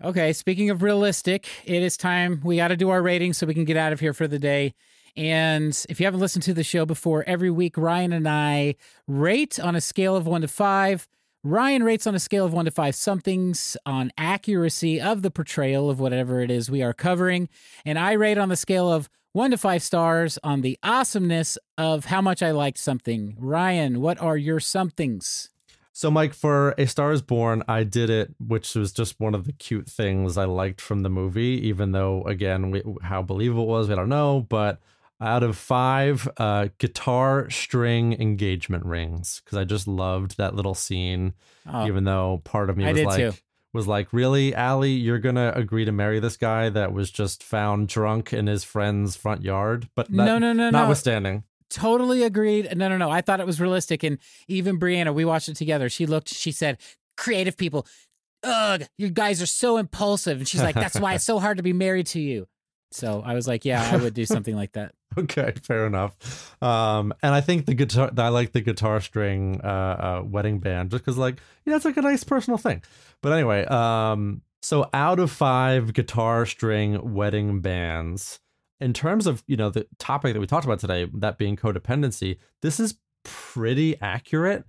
Okay, 0.05 0.32
speaking 0.32 0.68
of 0.68 0.82
realistic, 0.82 1.48
it 1.64 1.80
is 1.80 1.96
time 1.96 2.40
we 2.42 2.57
got 2.57 2.68
to 2.68 2.76
do 2.76 2.90
our 2.90 3.00
rating 3.00 3.32
so 3.32 3.46
we 3.46 3.55
can 3.55 3.64
get 3.64 3.76
out 3.76 3.92
of 3.92 4.00
here 4.00 4.12
for 4.12 4.26
the 4.26 4.38
day. 4.38 4.74
And 5.16 5.80
if 5.88 6.00
you 6.00 6.07
haven't 6.07 6.18
listened 6.18 6.42
to 6.44 6.55
the 6.55 6.64
show 6.64 6.84
before, 6.84 7.22
every 7.24 7.50
week 7.50 7.76
Ryan 7.76 8.12
and 8.12 8.28
I 8.28 8.74
rate 9.07 9.61
on 9.61 9.76
a 9.76 9.80
scale 9.80 10.16
of 10.16 10.26
one 10.26 10.40
to 10.40 10.48
five. 10.48 11.07
Ryan 11.44 11.84
rates 11.84 12.05
on 12.09 12.16
a 12.16 12.18
scale 12.18 12.44
of 12.44 12.53
one 12.53 12.64
to 12.64 12.72
five 12.72 12.96
somethings 12.96 13.76
on 13.86 14.11
accuracy 14.18 15.00
of 15.00 15.22
the 15.22 15.30
portrayal 15.30 15.88
of 15.88 16.00
whatever 16.00 16.40
it 16.40 16.50
is 16.50 16.68
we 16.68 16.82
are 16.82 16.92
covering. 16.92 17.48
And 17.84 17.96
I 17.96 18.12
rate 18.14 18.38
on 18.38 18.48
the 18.48 18.57
scale 18.57 18.92
of 18.92 19.09
one 19.30 19.53
to 19.53 19.57
five 19.57 19.84
stars 19.84 20.36
on 20.42 20.62
the 20.62 20.76
awesomeness 20.82 21.59
of 21.78 22.07
how 22.07 22.20
much 22.20 22.42
I 22.42 22.50
liked 22.50 22.78
something. 22.78 23.36
Ryan, 23.38 24.00
what 24.00 24.20
are 24.20 24.36
your 24.36 24.59
somethings? 24.59 25.51
So 25.95 26.11
Mike, 26.11 26.32
for 26.32 26.74
A 26.78 26.86
Star 26.86 27.12
Is 27.12 27.20
Born, 27.22 27.62
I 27.68 27.84
did 27.84 28.09
it, 28.09 28.34
which 28.38 28.74
was 28.74 28.93
just 28.93 29.20
one 29.20 29.34
of 29.34 29.45
the 29.45 29.53
cute 29.53 29.88
things 29.88 30.38
I 30.38 30.45
liked 30.47 30.80
from 30.80 31.03
the 31.03 31.11
movie. 31.11 31.61
Even 31.68 31.93
though, 31.93 32.22
again, 32.24 32.70
we, 32.70 32.82
how 33.03 33.22
believable 33.22 33.64
it 33.64 33.68
was, 33.68 33.88
we 33.88 33.95
don't 33.95 34.09
know. 34.09 34.47
But 34.49 34.80
out 35.20 35.43
of 35.43 35.57
five, 35.57 36.26
uh, 36.38 36.68
guitar 36.78 37.51
string 37.51 38.14
engagement 38.20 38.86
rings 38.86 39.43
because 39.45 39.59
I 39.59 39.64
just 39.64 39.86
loved 39.86 40.38
that 40.38 40.55
little 40.55 40.74
scene. 40.74 41.34
Oh, 41.70 41.86
even 41.86 42.05
though 42.05 42.40
part 42.43 42.70
of 42.70 42.76
me 42.76 42.84
was 42.90 43.03
like 43.05 43.18
too. 43.18 43.32
was 43.72 43.86
like 43.86 44.12
really 44.12 44.53
Ally 44.55 44.88
you're 44.88 45.20
gonna 45.20 45.53
agree 45.55 45.84
to 45.84 45.93
marry 45.93 46.18
this 46.18 46.36
guy 46.36 46.68
that 46.70 46.93
was 46.93 47.09
just 47.11 47.43
found 47.43 47.86
drunk 47.86 48.32
in 48.32 48.49
his 48.49 48.64
friend's 48.64 49.14
front 49.14 49.43
yard 49.43 49.88
but 49.95 50.09
that, 50.09 50.16
No, 50.16 50.38
no, 50.38 50.53
no, 50.53 50.70
no. 50.70 50.88
Totally 51.73 52.23
agreed. 52.23 52.77
No, 52.77 52.89
no, 52.89 52.97
no. 52.97 53.11
I 53.11 53.20
thought 53.20 53.41
it 53.41 53.47
was 53.47 53.61
realistic. 53.61 54.03
And 54.03 54.18
even 54.49 54.79
Brianna, 54.79 55.14
we 55.14 55.25
watched 55.25 55.49
it 55.49 55.57
together. 55.57 55.89
She 55.89 56.07
looked, 56.07 56.29
she 56.29 56.53
said, 56.53 56.79
creative 57.16 57.57
people, 57.57 57.87
ugh, 58.43 58.85
you 58.99 59.11
guys 59.11 59.43
are 59.43 59.47
so 59.47 59.79
impulsive. 59.79 60.39
And 60.39 60.49
she's 60.49 60.62
like, 60.62 60.75
that's 60.75 60.99
why 60.99 61.14
it's 61.14 61.25
so 61.25 61.39
hard 61.39 61.57
to 61.57 61.62
be 61.62 61.73
married 61.73 62.07
to 62.09 62.20
you. 62.20 62.47
So 62.91 63.23
I 63.25 63.35
was 63.35 63.49
like, 63.49 63.64
yeah, 63.64 63.89
I 63.91 63.97
would 63.97 64.14
do 64.14 64.27
something 64.27 64.55
like 64.55 64.73
that. 64.73 64.93
okay 65.18 65.53
fair 65.62 65.87
enough 65.87 66.57
um 66.62 67.12
and 67.23 67.35
i 67.35 67.41
think 67.43 67.66
the 67.66 67.75
guitar 67.75 68.11
i 68.16 68.29
like 68.29 68.53
the 68.53 68.61
guitar 68.61 69.01
string 69.01 69.61
uh, 69.62 69.66
uh 69.66 70.23
wedding 70.25 70.59
band 70.59 70.91
just 70.91 71.05
because 71.05 71.18
like 71.18 71.39
yeah 71.66 71.77
it's 71.77 71.85
like 71.85 71.97
a 71.97 72.03
nice 72.03 72.25
personal 72.25 72.57
thing 72.57 72.83
but 73.20 73.33
anyway 73.33 73.64
um 73.66 74.41
so 74.62 74.89
out 74.95 75.18
of 75.18 75.31
five 75.31 75.93
guitar 75.93 76.47
string 76.47 77.12
wedding 77.14 77.61
bands 77.61 78.41
in 78.83 78.93
terms 78.93 79.26
of 79.26 79.43
you 79.47 79.57
know 79.57 79.70
the 79.70 79.87
topic 79.99 80.35
that 80.35 80.41
we 80.41 80.47
talked 80.47 80.64
about 80.64 80.80
today 80.80 81.09
that 81.14 81.39
being 81.39 81.57
codependency 81.57 82.39
this 82.61 82.80
is 82.80 82.97
pretty 83.24 84.01
accurate. 84.01 84.64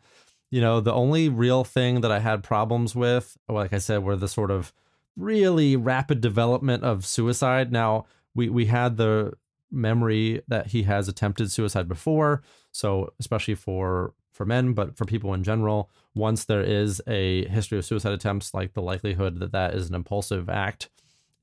You 0.51 0.61
know 0.61 0.79
the 0.79 0.93
only 0.93 1.29
real 1.29 1.63
thing 1.63 2.01
that 2.01 2.11
i 2.11 2.19
had 2.19 2.43
problems 2.43 2.95
with 2.95 3.37
like 3.49 3.73
i 3.73 3.79
said 3.79 4.03
were 4.03 4.15
the 4.15 4.27
sort 4.27 4.51
of 4.51 4.71
really 5.17 5.75
rapid 5.75 6.21
development 6.21 6.83
of 6.83 7.05
suicide. 7.05 7.71
Now 7.71 8.05
we 8.35 8.49
we 8.49 8.67
had 8.67 8.97
the 8.97 9.33
memory 9.71 10.41
that 10.47 10.67
he 10.67 10.83
has 10.83 11.07
attempted 11.07 11.51
suicide 11.51 11.87
before 11.87 12.43
so 12.71 13.11
especially 13.19 13.55
for 13.55 14.13
for 14.31 14.45
men 14.45 14.73
but 14.73 14.95
for 14.95 15.05
people 15.05 15.33
in 15.33 15.43
general 15.43 15.89
once 16.13 16.45
there 16.45 16.61
is 16.61 17.01
a 17.07 17.47
history 17.47 17.79
of 17.79 17.85
suicide 17.85 18.13
attempts 18.13 18.53
like 18.53 18.73
the 18.73 18.81
likelihood 18.83 19.39
that 19.39 19.51
that 19.51 19.73
is 19.73 19.89
an 19.89 19.95
impulsive 19.95 20.47
act 20.47 20.89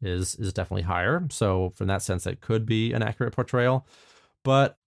is 0.03 0.35
is 0.37 0.53
definitely 0.53 0.83
higher 0.83 1.27
so 1.31 1.73
from 1.77 1.87
that 1.87 2.03
sense 2.03 2.27
it 2.27 2.41
could 2.41 2.65
be 2.67 2.93
an 2.93 3.03
accurate 3.03 3.35
portrayal 3.35 3.87
but 4.45 4.79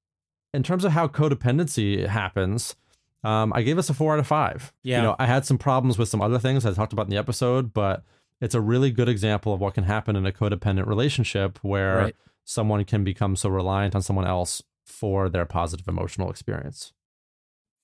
in 0.53 0.63
terms 0.63 0.83
of 0.83 0.91
how 0.91 1.07
codependency 1.07 2.07
happens 2.07 2.75
um, 3.23 3.53
I 3.55 3.61
gave 3.61 3.77
us 3.77 3.89
a 3.89 3.93
four 3.93 4.13
out 4.13 4.19
of 4.19 4.27
five. 4.27 4.73
Yeah. 4.83 4.97
You 4.97 5.03
know, 5.03 5.15
I 5.17 5.25
had 5.25 5.45
some 5.45 5.57
problems 5.57 5.97
with 5.97 6.09
some 6.09 6.21
other 6.21 6.39
things 6.39 6.65
I 6.65 6.73
talked 6.73 6.91
about 6.91 7.05
in 7.05 7.09
the 7.09 7.17
episode, 7.17 7.73
but 7.73 8.03
it's 8.41 8.53
a 8.53 8.59
really 8.59 8.91
good 8.91 9.07
example 9.07 9.53
of 9.53 9.61
what 9.61 9.75
can 9.75 9.85
happen 9.85 10.15
in 10.17 10.25
a 10.25 10.31
codependent 10.33 10.87
relationship 10.87 11.57
where 11.61 11.97
Right. 11.97 12.15
someone 12.43 12.83
can 12.83 13.05
become 13.05 13.37
so 13.37 13.47
reliant 13.49 13.95
on 13.95 14.01
someone 14.01 14.27
else 14.27 14.61
for 14.85 15.29
their 15.29 15.45
positive 15.45 15.87
emotional 15.87 16.29
experience. 16.29 16.91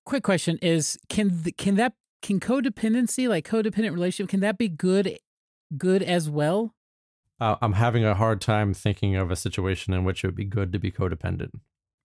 Quick 0.05 0.23
question 0.23 0.57
is, 0.61 0.99
can, 1.07 1.43
th- 1.43 1.55
can 1.55 1.75
that 1.75 1.93
can 2.21 2.41
codependency, 2.41 3.29
like 3.29 3.47
codependent 3.47 3.93
relationship, 3.93 4.29
can 4.29 4.41
that 4.41 4.57
be 4.57 4.67
good, 4.67 5.19
good 5.77 6.03
as 6.03 6.29
well? 6.29 6.75
Uh, 7.39 7.55
I'm 7.61 7.73
having 7.73 8.03
a 8.03 8.15
hard 8.15 8.41
time 8.41 8.73
thinking 8.73 9.15
of 9.15 9.31
a 9.31 9.35
situation 9.35 9.93
in 9.93 10.03
which 10.03 10.23
it 10.23 10.27
would 10.27 10.35
be 10.35 10.45
good 10.45 10.73
to 10.73 10.79
be 10.79 10.91
codependent. 10.91 11.51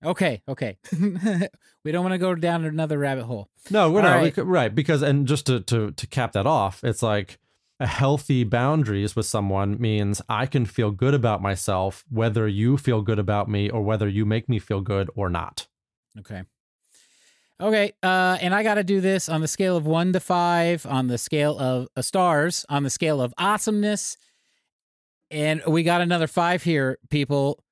Okay, 0.05 0.43
okay. 0.47 0.76
we 1.85 1.93
don't 1.93 2.05
want 2.05 2.12
to 2.12 2.18
go 2.18 2.35
down 2.35 2.64
another 2.64 2.99
rabbit 2.99 3.24
hole. 3.24 3.49
No, 3.70 3.91
we're 3.91 4.01
All 4.01 4.07
not 4.07 4.16
right. 4.16 4.37
right. 4.37 4.47
right 4.47 4.74
because 4.74 5.03
and 5.03 5.26
just 5.26 5.47
to 5.47 5.61
to 5.61 5.93
to 5.93 6.07
cap 6.07 6.32
that 6.32 6.47
off, 6.47 6.85
it's 6.85 7.03
like 7.03 7.39
a 7.80 7.87
healthy 7.87 8.45
boundaries 8.45 9.16
with 9.16 9.26
someone 9.26 9.80
means 9.80 10.22
I 10.28 10.47
can 10.47 10.66
feel 10.66 10.91
good 10.91 11.14
about 11.14 11.43
myself 11.43 12.05
whether 12.09 12.47
you 12.47 12.76
feel 12.76 13.03
good 13.03 13.18
about 13.18 13.49
me 13.49 13.68
or 13.70 13.82
whether 13.82 14.09
you 14.09 14.24
make 14.24 14.49
me 14.49 14.59
feel 14.59 14.80
good 14.80 15.11
or 15.16 15.28
not. 15.28 15.66
Okay. 16.18 16.45
Okay, 17.61 17.93
uh, 18.03 18.37
and 18.41 18.53
I 18.53 18.64
got 18.64 18.74
to 18.74 18.85
do 18.85 19.01
this 19.01 19.28
on 19.28 19.41
the 19.41 19.47
scale 19.49 19.76
of 19.76 19.87
one 19.87 20.12
to 20.12 20.20
five, 20.20 20.85
on 20.87 21.07
the 21.07 21.16
scale 21.16 21.57
of 21.57 21.87
uh, 21.97 22.03
stars, 22.03 22.66
on 22.68 22.82
the 22.82 22.91
scale 22.91 23.20
of 23.22 23.32
awesomeness, 23.39 24.16
and 25.30 25.62
we 25.66 25.82
got 25.82 26.00
another 26.00 26.26
five 26.26 26.62
here, 26.62 26.98
people. 27.10 27.62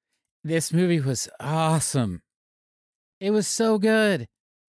This 0.44 0.72
movie 0.72 1.00
was 1.00 1.28
awesome. 1.40 2.22
It 3.20 3.30
was 3.30 3.46
so 3.46 3.78
good. 3.78 4.26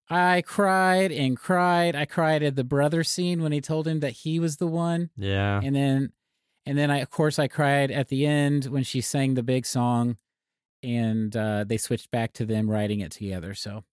I 0.10 0.44
cried 0.46 1.12
and 1.12 1.36
cried. 1.38 1.96
I 1.96 2.06
cried 2.06 2.44
at 2.44 2.56
the 2.56 2.64
brother 2.64 3.04
scene 3.04 3.42
when 3.42 3.52
he 3.52 3.62
told 3.62 3.88
him 3.88 4.00
that 4.02 4.12
he 4.12 4.40
was 4.40 4.58
the 4.58 4.68
one, 4.68 5.10
Yeah. 5.18 5.60
and 5.64 5.76
then, 5.76 6.12
and 6.66 6.78
then 6.78 6.92
I, 6.92 6.98
of 7.00 7.10
course, 7.10 7.40
I 7.40 7.48
cried 7.48 7.90
at 7.90 8.10
the 8.10 8.26
end 8.26 8.66
when 8.66 8.84
she 8.84 9.02
sang 9.02 9.34
the 9.34 9.44
big 9.44 9.66
song, 9.66 10.18
and 10.84 11.36
uh, 11.36 11.64
they 11.64 11.78
switched 11.78 12.12
back 12.12 12.34
to 12.34 12.46
them 12.46 12.70
writing 12.70 13.00
it 13.00 13.12
together. 13.12 13.54
So. 13.56 13.84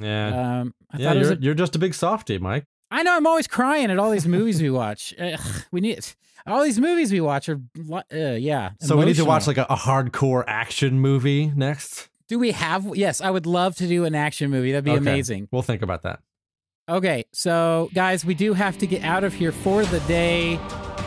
Yeah. 0.00 0.60
Um, 0.60 0.74
I 0.92 0.98
yeah, 0.98 1.08
thought 1.08 1.16
it 1.16 1.18
was 1.18 1.28
you're, 1.30 1.38
a, 1.38 1.42
you're 1.42 1.54
just 1.54 1.76
a 1.76 1.78
big 1.80 1.92
softie, 1.94 2.38
Mike. 2.38 2.64
I 2.90 3.02
know 3.02 3.16
I'm 3.16 3.26
always 3.26 3.46
crying 3.46 3.90
at 3.90 3.98
all 3.98 4.10
these 4.10 4.26
movies 4.26 4.62
we 4.62 4.70
watch. 4.70 5.14
Ugh, 5.20 5.40
we 5.70 5.80
need 5.80 6.04
all 6.46 6.62
these 6.62 6.80
movies 6.80 7.12
we 7.12 7.20
watch 7.20 7.48
are 7.48 7.60
uh, 8.12 8.16
yeah. 8.16 8.70
So 8.80 8.96
we 8.96 9.04
need 9.04 9.16
to 9.16 9.24
watch 9.24 9.46
like 9.46 9.58
a, 9.58 9.66
a 9.68 9.76
hardcore 9.76 10.44
action 10.46 11.00
movie 11.00 11.52
next. 11.54 12.08
Do 12.28 12.38
we 12.38 12.52
have? 12.52 12.96
Yes, 12.96 13.20
I 13.20 13.30
would 13.30 13.46
love 13.46 13.74
to 13.76 13.86
do 13.86 14.04
an 14.04 14.14
action 14.14 14.50
movie. 14.50 14.72
That'd 14.72 14.84
be 14.84 14.90
Okay. 14.92 14.98
amazing. 14.98 15.48
We'll 15.50 15.62
think 15.62 15.82
about 15.82 16.02
that. 16.02 16.20
Okay, 16.88 17.24
so 17.32 17.90
guys, 17.92 18.24
we 18.24 18.32
do 18.32 18.54
have 18.54 18.78
to 18.78 18.86
get 18.86 19.02
out 19.04 19.22
of 19.22 19.34
here 19.34 19.52
for 19.52 19.84
the 19.84 20.00
day. 20.00 20.56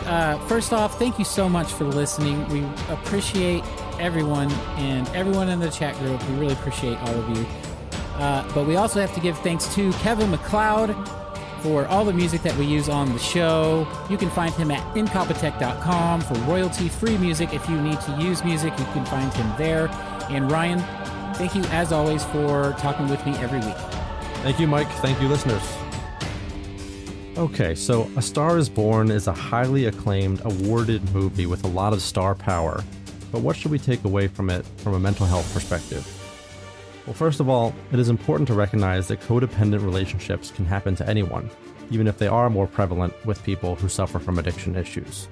Uh, 0.06 0.38
first 0.46 0.72
off, 0.72 0.96
thank 0.98 1.18
you 1.18 1.24
so 1.24 1.48
much 1.48 1.72
for 1.72 1.84
listening. 1.84 2.46
We 2.48 2.62
appreciate 2.92 3.64
everyone 3.98 4.50
and 4.78 5.08
everyone 5.08 5.48
in 5.48 5.58
the 5.58 5.70
chat 5.70 5.96
group. 5.98 6.22
We 6.28 6.36
really 6.36 6.52
appreciate 6.54 6.98
all 6.98 7.14
of 7.14 7.36
you. 7.36 7.44
Uh, 8.16 8.48
but 8.54 8.66
we 8.66 8.76
also 8.76 9.00
have 9.00 9.12
to 9.14 9.20
give 9.20 9.36
thanks 9.38 9.72
to 9.74 9.90
Kevin 9.94 10.30
MacLeod 10.30 10.90
for 11.62 11.86
all 11.86 12.04
the 12.04 12.12
music 12.12 12.42
that 12.42 12.56
we 12.56 12.66
use 12.66 12.88
on 12.88 13.12
the 13.12 13.18
show. 13.18 13.86
You 14.10 14.16
can 14.16 14.30
find 14.30 14.52
him 14.54 14.70
at 14.70 14.82
incompetech.com 14.94 16.20
for 16.22 16.34
royalty 16.50 16.88
free 16.88 17.16
music. 17.18 17.54
If 17.54 17.68
you 17.68 17.80
need 17.80 18.00
to 18.02 18.12
use 18.20 18.44
music, 18.44 18.76
you 18.78 18.84
can 18.86 19.04
find 19.06 19.32
him 19.32 19.52
there. 19.56 19.88
And 20.28 20.50
Ryan, 20.50 20.80
thank 21.34 21.54
you 21.54 21.62
as 21.70 21.92
always 21.92 22.24
for 22.24 22.74
talking 22.78 23.08
with 23.08 23.24
me 23.24 23.32
every 23.36 23.60
week. 23.60 23.76
Thank 24.42 24.58
you, 24.58 24.66
Mike. 24.66 24.88
Thank 24.88 25.20
you, 25.20 25.28
listeners. 25.28 25.62
Okay, 27.38 27.74
so 27.74 28.10
A 28.16 28.22
Star 28.22 28.58
is 28.58 28.68
Born 28.68 29.10
is 29.10 29.26
a 29.26 29.32
highly 29.32 29.86
acclaimed, 29.86 30.42
awarded 30.44 31.14
movie 31.14 31.46
with 31.46 31.64
a 31.64 31.68
lot 31.68 31.92
of 31.92 32.02
star 32.02 32.34
power. 32.34 32.82
But 33.30 33.40
what 33.40 33.56
should 33.56 33.70
we 33.70 33.78
take 33.78 34.04
away 34.04 34.28
from 34.28 34.50
it 34.50 34.66
from 34.78 34.94
a 34.94 35.00
mental 35.00 35.24
health 35.24 35.50
perspective? 35.54 36.06
Well, 37.06 37.14
first 37.14 37.40
of 37.40 37.48
all, 37.48 37.74
it 37.92 37.98
is 37.98 38.08
important 38.08 38.46
to 38.48 38.54
recognize 38.54 39.08
that 39.08 39.20
codependent 39.20 39.82
relationships 39.82 40.52
can 40.52 40.64
happen 40.64 40.94
to 40.96 41.08
anyone, 41.08 41.50
even 41.90 42.06
if 42.06 42.16
they 42.16 42.28
are 42.28 42.48
more 42.48 42.68
prevalent 42.68 43.12
with 43.26 43.42
people 43.42 43.74
who 43.74 43.88
suffer 43.88 44.20
from 44.20 44.38
addiction 44.38 44.76
issues. 44.76 45.28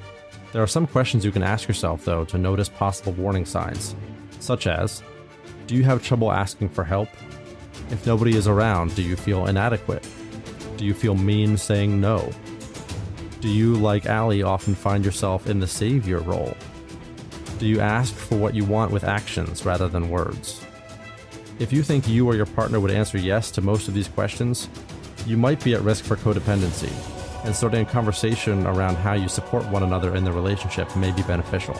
There 0.53 0.63
are 0.63 0.67
some 0.67 0.89
questions 0.89 1.25
you 1.25 1.31
can 1.31 1.45
ask 1.45 1.69
yourself, 1.69 2.05
though, 2.05 2.25
to 2.25 2.39
notice 2.39 2.69
possible 2.69 3.13
warning 3.13 3.45
signs, 3.45 3.95
such 4.41 4.67
as 4.67 5.03
Do 5.69 5.77
you 5.77 5.85
have 5.85 6.03
trouble 6.03 6.33
asking 6.33 6.71
for 6.71 6.83
help? 6.83 7.09
If 7.91 8.05
nobody 8.05 8.37
is 8.37 8.49
around, 8.49 8.97
do 8.97 9.03
you 9.03 9.15
feel 9.15 9.47
inadequate? 9.47 10.07
Do 10.77 10.85
you 10.85 10.93
feel 10.93 11.15
mean 11.15 11.57
saying 11.57 12.01
no? 12.01 12.33
Do 13.41 13.49
you, 13.49 13.75
like 13.75 14.07
Ally, 14.07 14.43
often 14.43 14.75
find 14.75 15.05
yourself 15.05 15.47
in 15.47 15.61
the 15.61 15.69
savior 15.69 16.19
role? 16.19 16.57
Do 17.61 17.67
you 17.67 17.81
ask 17.81 18.13
for 18.13 18.37
what 18.37 18.55
you 18.55 18.65
want 18.65 18.91
with 18.91 19.05
actions 19.05 19.65
rather 19.65 19.87
than 19.87 20.11
words? 20.11 20.67
If 21.61 21.75
you 21.75 21.83
think 21.83 22.09
you 22.09 22.27
or 22.27 22.35
your 22.35 22.47
partner 22.47 22.81
would 22.81 22.91
answer 22.91 23.19
yes 23.19 23.51
to 23.51 23.61
most 23.61 23.87
of 23.87 23.93
these 23.93 24.09
questions, 24.09 24.67
you 25.27 25.37
might 25.37 25.63
be 25.63 25.75
at 25.75 25.83
risk 25.83 26.07
for 26.07 26.17
codependency, 26.17 26.91
and 27.45 27.55
starting 27.55 27.83
a 27.83 27.91
conversation 27.91 28.67
around 28.67 28.97
how 28.97 29.13
you 29.13 29.29
support 29.29 29.67
one 29.67 29.83
another 29.83 30.17
in 30.17 30.25
the 30.25 30.33
relationship 30.33 30.97
may 30.97 31.13
be 31.13 31.21
beneficial. 31.25 31.79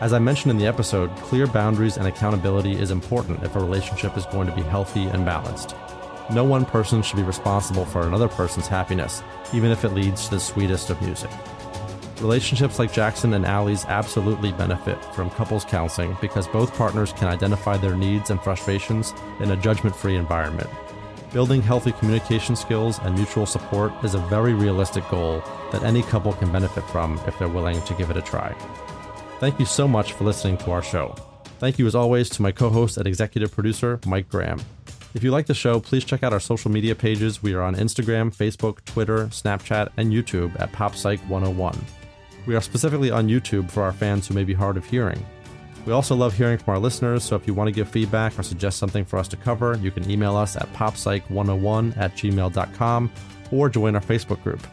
As 0.00 0.12
I 0.12 0.20
mentioned 0.20 0.52
in 0.52 0.58
the 0.58 0.68
episode, 0.68 1.10
clear 1.16 1.48
boundaries 1.48 1.96
and 1.96 2.06
accountability 2.06 2.78
is 2.78 2.92
important 2.92 3.42
if 3.42 3.56
a 3.56 3.58
relationship 3.58 4.16
is 4.16 4.24
going 4.26 4.46
to 4.46 4.54
be 4.54 4.62
healthy 4.62 5.06
and 5.06 5.24
balanced. 5.24 5.74
No 6.30 6.44
one 6.44 6.64
person 6.64 7.02
should 7.02 7.16
be 7.16 7.24
responsible 7.24 7.84
for 7.84 8.06
another 8.06 8.28
person's 8.28 8.68
happiness, 8.68 9.20
even 9.52 9.72
if 9.72 9.84
it 9.84 9.94
leads 9.94 10.26
to 10.26 10.36
the 10.36 10.40
sweetest 10.40 10.90
of 10.90 11.02
music. 11.02 11.30
Relationships 12.22 12.78
like 12.78 12.92
Jackson 12.92 13.34
and 13.34 13.44
Ally's 13.44 13.84
absolutely 13.86 14.52
benefit 14.52 15.04
from 15.06 15.28
couples 15.30 15.64
counseling 15.64 16.16
because 16.20 16.46
both 16.46 16.72
partners 16.74 17.12
can 17.12 17.26
identify 17.26 17.76
their 17.76 17.96
needs 17.96 18.30
and 18.30 18.40
frustrations 18.40 19.12
in 19.40 19.50
a 19.50 19.56
judgment 19.56 19.96
free 19.96 20.14
environment. 20.14 20.70
Building 21.32 21.60
healthy 21.60 21.90
communication 21.90 22.54
skills 22.54 23.00
and 23.00 23.16
mutual 23.16 23.44
support 23.44 23.92
is 24.04 24.14
a 24.14 24.18
very 24.18 24.54
realistic 24.54 25.08
goal 25.08 25.42
that 25.72 25.82
any 25.82 26.02
couple 26.02 26.32
can 26.34 26.52
benefit 26.52 26.84
from 26.90 27.20
if 27.26 27.36
they're 27.40 27.48
willing 27.48 27.82
to 27.82 27.94
give 27.94 28.08
it 28.08 28.16
a 28.16 28.22
try. 28.22 28.54
Thank 29.40 29.58
you 29.58 29.66
so 29.66 29.88
much 29.88 30.12
for 30.12 30.22
listening 30.22 30.58
to 30.58 30.70
our 30.70 30.82
show. 30.82 31.16
Thank 31.58 31.80
you, 31.80 31.88
as 31.88 31.96
always, 31.96 32.30
to 32.30 32.42
my 32.42 32.52
co 32.52 32.70
host 32.70 32.98
and 32.98 33.08
executive 33.08 33.50
producer, 33.50 33.98
Mike 34.06 34.28
Graham. 34.28 34.60
If 35.12 35.24
you 35.24 35.32
like 35.32 35.46
the 35.46 35.54
show, 35.54 35.80
please 35.80 36.04
check 36.04 36.22
out 36.22 36.32
our 36.32 36.40
social 36.40 36.70
media 36.70 36.94
pages. 36.94 37.42
We 37.42 37.54
are 37.54 37.62
on 37.62 37.74
Instagram, 37.74 38.32
Facebook, 38.32 38.84
Twitter, 38.84 39.26
Snapchat, 39.26 39.88
and 39.96 40.12
YouTube 40.12 40.58
at 40.60 40.70
PopPsych101. 40.70 41.76
We 42.46 42.56
are 42.56 42.60
specifically 42.60 43.10
on 43.10 43.28
YouTube 43.28 43.70
for 43.70 43.82
our 43.82 43.92
fans 43.92 44.26
who 44.26 44.34
may 44.34 44.44
be 44.44 44.54
hard 44.54 44.76
of 44.76 44.84
hearing. 44.84 45.24
We 45.86 45.92
also 45.92 46.14
love 46.14 46.34
hearing 46.34 46.58
from 46.58 46.74
our 46.74 46.78
listeners, 46.78 47.24
so 47.24 47.34
if 47.34 47.46
you 47.46 47.54
want 47.54 47.68
to 47.68 47.72
give 47.72 47.88
feedback 47.88 48.38
or 48.38 48.42
suggest 48.42 48.78
something 48.78 49.04
for 49.04 49.18
us 49.18 49.26
to 49.28 49.36
cover, 49.36 49.76
you 49.82 49.90
can 49.90 50.08
email 50.08 50.36
us 50.36 50.56
at 50.56 50.72
poppsych101 50.72 51.96
at 51.96 52.14
gmail.com 52.14 53.10
or 53.50 53.68
join 53.68 53.94
our 53.94 54.00
Facebook 54.00 54.42
group. 54.42 54.64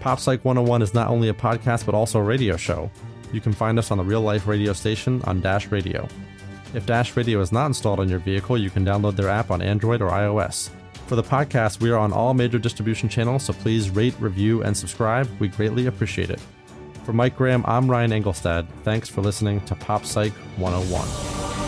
Poppsych 0.00 0.44
101 0.44 0.82
is 0.82 0.94
not 0.94 1.08
only 1.08 1.28
a 1.28 1.34
podcast 1.34 1.84
but 1.84 1.94
also 1.94 2.20
a 2.20 2.22
radio 2.22 2.56
show. 2.56 2.90
You 3.32 3.40
can 3.40 3.52
find 3.52 3.78
us 3.78 3.90
on 3.90 3.98
the 3.98 4.04
real 4.04 4.20
life 4.20 4.46
radio 4.46 4.72
station 4.72 5.20
on 5.24 5.40
Dash 5.40 5.72
Radio. 5.72 6.08
If 6.74 6.86
Dash 6.86 7.16
Radio 7.16 7.40
is 7.40 7.50
not 7.50 7.66
installed 7.66 7.98
on 7.98 8.08
your 8.08 8.20
vehicle, 8.20 8.56
you 8.56 8.70
can 8.70 8.84
download 8.84 9.16
their 9.16 9.28
app 9.28 9.50
on 9.50 9.62
Android 9.62 10.00
or 10.00 10.10
iOS. 10.10 10.70
For 11.06 11.16
the 11.16 11.22
podcast, 11.22 11.80
we 11.80 11.90
are 11.90 11.98
on 11.98 12.12
all 12.12 12.34
major 12.34 12.58
distribution 12.58 13.08
channels, 13.08 13.44
so 13.44 13.52
please 13.52 13.90
rate, 13.90 14.14
review, 14.20 14.62
and 14.62 14.76
subscribe. 14.76 15.28
We 15.40 15.48
greatly 15.48 15.86
appreciate 15.86 16.30
it. 16.30 16.40
For 17.06 17.12
Mike 17.12 17.36
Graham, 17.36 17.62
I'm 17.68 17.88
Ryan 17.88 18.10
Engelstad. 18.10 18.66
Thanks 18.82 19.08
for 19.08 19.20
listening 19.20 19.60
to 19.66 19.76
Pop 19.76 20.04
Psych 20.04 20.32
101. 20.58 21.65